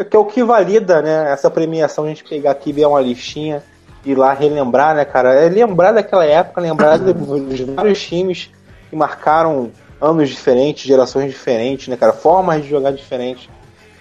que 0.10 0.16
é 0.16 0.20
o 0.20 0.26
que 0.26 0.44
valida, 0.44 1.02
né, 1.02 1.32
essa 1.32 1.50
premiação, 1.50 2.06
a 2.06 2.08
gente 2.08 2.24
pegar 2.24 2.52
aqui, 2.52 2.72
ver 2.72 2.86
uma 2.86 3.02
listinha 3.02 3.64
e 4.06 4.16
lá 4.16 4.34
relembrar, 4.34 4.96
né, 4.96 5.06
cara, 5.06 5.34
é 5.34 5.48
lembrar 5.50 5.92
daquela 5.92 6.26
época, 6.26 6.62
lembrar 6.62 6.98
dos 6.98 7.60
vários 7.76 8.02
times 8.02 8.50
que 8.90 8.96
marcaram 8.96 9.72
anos 10.00 10.30
diferentes, 10.30 10.86
gerações 10.86 11.30
diferentes, 11.30 11.88
né, 11.88 11.98
cara, 11.98 12.14
formas 12.14 12.64
de 12.64 12.70
jogar 12.70 12.92
diferentes. 12.92 13.50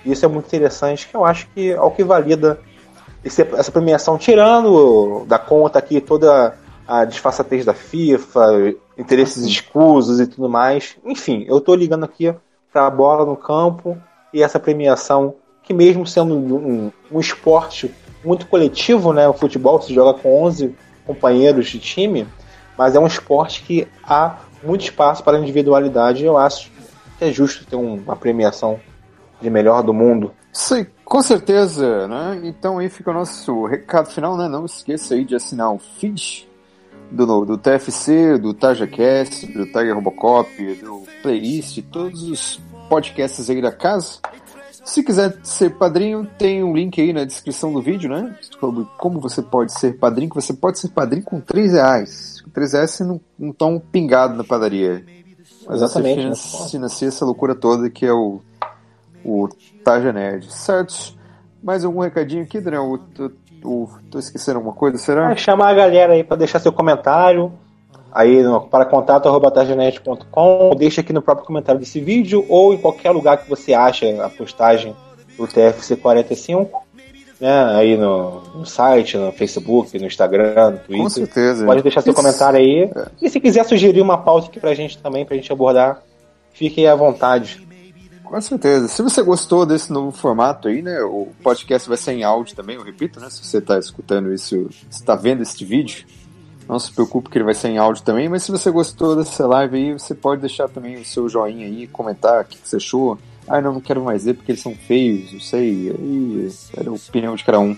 Isso 0.05 0.25
é 0.25 0.29
muito 0.29 0.47
interessante, 0.47 1.07
que 1.07 1.15
eu 1.15 1.25
acho 1.25 1.47
que 1.55 1.73
é 1.73 1.81
o 1.81 1.91
que 1.91 2.03
valida 2.03 2.59
esse, 3.23 3.43
essa 3.43 3.71
premiação, 3.71 4.17
tirando 4.17 5.25
da 5.27 5.39
conta 5.39 5.79
aqui 5.79 6.01
toda 6.01 6.55
a 6.89 7.05
disfarçatez 7.05 7.65
da 7.65 7.75
FIFA, 7.75 8.75
interesses 8.97 9.45
escusos 9.45 10.19
e 10.21 10.27
tudo 10.27 10.49
mais. 10.49 10.97
Enfim, 11.05 11.45
eu 11.47 11.59
estou 11.59 11.75
ligando 11.75 12.05
aqui 12.05 12.35
para 12.73 12.87
a 12.87 12.91
bola 12.91 13.25
no 13.25 13.37
campo 13.37 13.97
e 14.33 14.43
essa 14.43 14.59
premiação, 14.59 15.35
que 15.71 15.75
mesmo 15.75 16.05
sendo 16.05 16.35
um, 16.35 16.91
um, 17.13 17.21
esporte 17.21 17.95
muito 18.25 18.45
coletivo, 18.49 19.13
né, 19.13 19.29
o 19.29 19.33
futebol 19.33 19.81
se 19.81 19.95
joga 19.95 20.19
com 20.19 20.43
11 20.43 20.75
companheiros 21.07 21.69
de 21.69 21.79
time, 21.79 22.27
mas 22.77 22.97
é 22.97 22.99
um 22.99 23.07
esporte 23.07 23.63
que 23.63 23.87
há 24.03 24.39
muito 24.65 24.83
espaço 24.83 25.23
para 25.23 25.39
individualidade. 25.39 26.25
Eu 26.25 26.37
acho 26.37 26.73
que 27.17 27.25
é 27.25 27.31
justo 27.31 27.65
ter 27.65 27.77
uma 27.77 28.17
premiação 28.17 28.81
de 29.41 29.49
melhor 29.49 29.85
do 29.85 29.95
mundo. 29.95 30.33
Sim, 30.53 30.87
com 31.05 31.23
certeza, 31.23 32.09
né? 32.09 32.41
Então 32.43 32.81
aí 32.81 32.89
fica 32.89 33.13
o 33.13 33.15
nosso 33.15 33.65
recado 33.65 34.11
final, 34.11 34.37
né? 34.37 34.49
Não 34.49 34.65
esqueça 34.65 35.15
aí 35.15 35.25
de 35.25 35.37
assinar 35.37 35.73
o 35.73 35.79
feed 35.79 36.49
do, 37.13 37.45
do 37.45 37.57
TFC, 37.57 38.39
do 38.39 38.53
TajaCast, 38.53 39.47
do 39.47 39.67
Tiger 39.67 39.95
Robocop, 39.95 40.49
do 40.83 41.05
Playlist, 41.23 41.81
todos 41.93 42.25
os 42.25 42.61
podcasts 42.89 43.49
aí 43.49 43.63
da 43.63 43.71
casa. 43.71 44.19
Se 44.85 45.03
quiser 45.03 45.39
ser 45.43 45.71
padrinho, 45.77 46.27
tem 46.39 46.65
um 46.65 46.75
link 46.75 47.01
aí 47.01 47.13
na 47.13 47.25
descrição 47.25 47.73
do 47.73 47.83
vídeo, 47.83 48.11
né? 48.11 48.37
Sobre 48.59 48.87
como 48.99 49.21
você 49.21 49.43
pode 49.43 49.73
ser 49.73 49.99
padrinho, 49.99 50.31
você 50.35 50.53
pode 50.53 50.79
ser 50.79 50.89
padrinho 50.89 51.25
com 51.25 51.41
3 51.41 51.73
reais. 51.73 52.41
Com 52.41 52.51
3 52.51 52.73
reais 52.73 52.91
você 52.91 53.05
não, 53.05 53.21
não 53.39 53.53
tá 53.53 53.67
um 53.67 53.79
pingado 53.79 54.35
na 54.35 54.45
padaria. 54.45 55.05
Mas 55.67 55.83
Exatamente. 55.83 56.29
Você 56.29 56.71
financia, 56.71 57.09
essa 57.09 57.25
loucura 57.25 57.55
toda 57.55 57.91
que 57.91 58.07
é 58.07 58.13
o, 58.13 58.41
o 59.25 59.49
Taja 59.85 60.13
Nerd, 60.13 60.53
certo? 60.53 61.15
Mais 61.63 61.85
algum 61.85 62.01
recadinho 62.01 62.43
aqui, 62.43 62.61
Daniel? 62.61 62.99
Tô, 63.15 63.31
tô 64.11 64.19
esquecendo 64.19 64.59
alguma 64.59 64.75
coisa, 64.75 64.97
será? 64.97 65.31
É, 65.31 65.37
chamar 65.37 65.69
a 65.69 65.75
galera 65.75 66.15
aí 66.15 66.25
para 66.25 66.39
deixar 66.39 66.59
seu 66.59 66.73
comentário 66.73 67.53
aí 68.13 68.43
no, 68.43 68.61
para 68.61 68.85
contato.targenet.com, 68.85 70.75
deixa 70.77 71.01
aqui 71.01 71.13
no 71.13 71.23
próprio 71.23 71.47
comentário 71.47 71.81
desse 71.81 72.01
vídeo 72.01 72.45
ou 72.49 72.75
em 72.75 72.79
qualquer 72.79 73.11
lugar 73.11 73.39
que 73.39 73.49
você 73.49 73.73
acha 73.75 74.07
a 74.25 74.29
postagem 74.29 74.95
do 75.37 75.47
TFC 75.47 75.97
45, 75.97 76.83
né? 77.41 77.65
Aí 77.75 77.97
no, 77.97 78.41
no 78.55 78.67
site, 78.67 79.17
no 79.17 79.33
Facebook, 79.33 79.99
no 79.99 80.07
Instagram, 80.07 80.73
no 80.73 80.79
Twitter. 80.79 81.03
Com 81.03 81.09
certeza. 81.09 81.65
Pode 81.65 81.83
deixar 81.83 82.03
seu 82.03 82.13
Isso. 82.13 82.23
comentário 82.23 82.59
aí. 82.59 82.91
É. 82.95 83.07
E 83.23 83.31
se 83.31 83.41
quiser 83.41 83.65
sugerir 83.65 84.03
uma 84.03 84.19
pauta 84.19 84.49
aqui 84.49 84.61
pra 84.61 84.75
gente 84.75 84.99
também, 84.99 85.25
pra 85.25 85.37
gente 85.37 85.51
abordar, 85.53 86.03
fique 86.53 86.81
aí 86.81 86.89
à 86.89 86.95
vontade. 86.95 87.67
Com 88.23 88.41
certeza. 88.41 88.87
Se 88.87 89.03
você 89.03 89.23
gostou 89.23 89.67
desse 89.67 89.93
novo 89.93 90.13
formato 90.13 90.69
aí, 90.69 90.83
né? 90.83 91.03
O 91.03 91.29
podcast 91.43 91.89
vai 91.89 91.99
ser 91.99 92.13
em 92.13 92.23
áudio 92.23 92.55
também, 92.55 92.77
eu 92.77 92.83
repito, 92.85 93.19
né? 93.19 93.29
Se 93.29 93.45
você 93.45 93.59
está 93.59 93.77
escutando 93.77 94.33
isso, 94.33 94.69
está 94.89 95.17
vendo 95.17 95.43
este 95.43 95.65
vídeo, 95.65 96.07
não 96.71 96.79
se 96.79 96.93
preocupe 96.93 97.29
que 97.29 97.37
ele 97.37 97.45
vai 97.45 97.55
ser 97.55 97.69
em 97.69 97.79
áudio 97.79 98.05
também. 98.05 98.29
Mas 98.29 98.45
se 98.45 98.53
você 98.53 98.71
gostou 98.71 99.17
dessa 99.17 99.45
live 99.47 99.77
aí, 99.77 99.93
você 99.93 100.15
pode 100.15 100.41
deixar 100.41 100.69
também 100.69 100.97
o 100.97 101.05
seu 101.05 101.29
joinha 101.29 101.67
aí, 101.67 101.89
comentar 101.89 102.43
o 102.43 102.45
que, 102.45 102.57
você 102.63 102.77
achou. 102.77 103.19
Ah, 103.49 103.61
não, 103.61 103.75
não 103.75 103.81
quero 103.81 104.05
mais 104.05 104.25
ver 104.25 104.35
porque 104.35 104.53
eles 104.53 104.63
são 104.63 104.75
feios, 104.75 105.33
não 105.33 105.41
sei. 105.41 105.91
Aí 105.91 106.49
era 106.77 106.89
a 106.89 106.93
opinião 106.93 107.35
de 107.35 107.43
cada 107.43 107.59
um. 107.59 107.77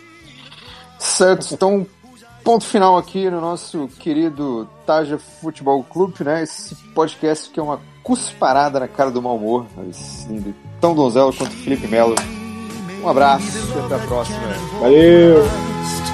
Certo, 0.99 1.53
então 1.53 1.87
ponto 2.45 2.65
final 2.65 2.99
aqui 2.99 3.31
no 3.31 3.41
nosso 3.41 3.89
querido 3.99 4.69
Taja 4.85 5.19
Futebol 5.19 5.83
Clube, 5.83 6.23
né? 6.23 6.43
Esse 6.43 6.75
podcast 6.95 7.49
que 7.49 7.59
é 7.59 7.63
uma 7.63 7.81
cusparada 8.03 8.79
na 8.79 8.89
cara 8.89 9.11
do 9.11 9.23
mau 9.23 9.37
humor. 9.37 9.67
Assim, 9.89 10.55
tão 10.81 10.95
donzelo 10.95 11.33
quanto 11.33 11.53
Felipe 11.53 11.89
Melo. 11.89 12.15
Um 13.03 13.09
abraço 13.09 13.47
e 13.75 13.81
até 13.81 13.95
a 13.95 14.07
próxima. 14.07 14.39
Valeu! 14.81 16.12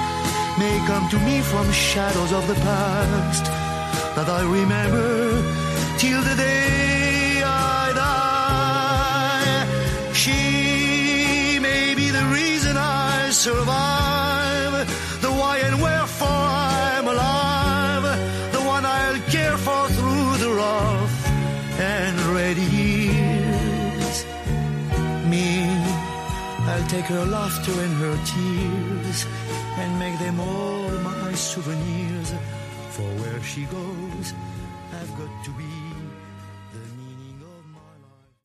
Come 0.89 1.07
to 1.09 1.19
me 1.19 1.39
from 1.41 1.71
shadows 1.71 2.31
of 2.33 2.47
the 2.47 2.55
past 2.55 3.45
that 4.15 4.27
I 4.27 4.41
remember 4.41 5.43
till 5.99 6.21
the 6.23 6.35
day 6.35 7.43
I 7.45 7.93
die. 8.05 9.65
She 10.13 11.59
may 11.59 11.93
be 11.93 12.09
the 12.09 12.25
reason 12.39 12.75
I 12.75 13.29
survive, 13.29 14.73
the 15.21 15.31
why 15.39 15.59
and 15.67 15.79
wherefore 15.79 16.43
I'm 16.97 17.07
alive, 17.07 18.05
the 18.51 18.61
one 18.75 18.83
I'll 18.83 19.21
care 19.29 19.57
for 19.57 19.87
through 19.89 20.37
the 20.43 20.51
rough 20.63 21.15
and 21.79 22.19
ready 22.39 22.67
years. 22.81 24.25
Me, 25.29 25.69
I'll 26.71 26.87
take 26.87 27.05
her 27.05 27.25
laughter 27.25 27.73
and 27.79 27.93
her 28.03 28.15
tears 28.25 28.48
souvenirs. 31.61 32.33
For 32.91 33.09
where 33.21 33.41
she 33.43 33.63
goes, 33.65 34.18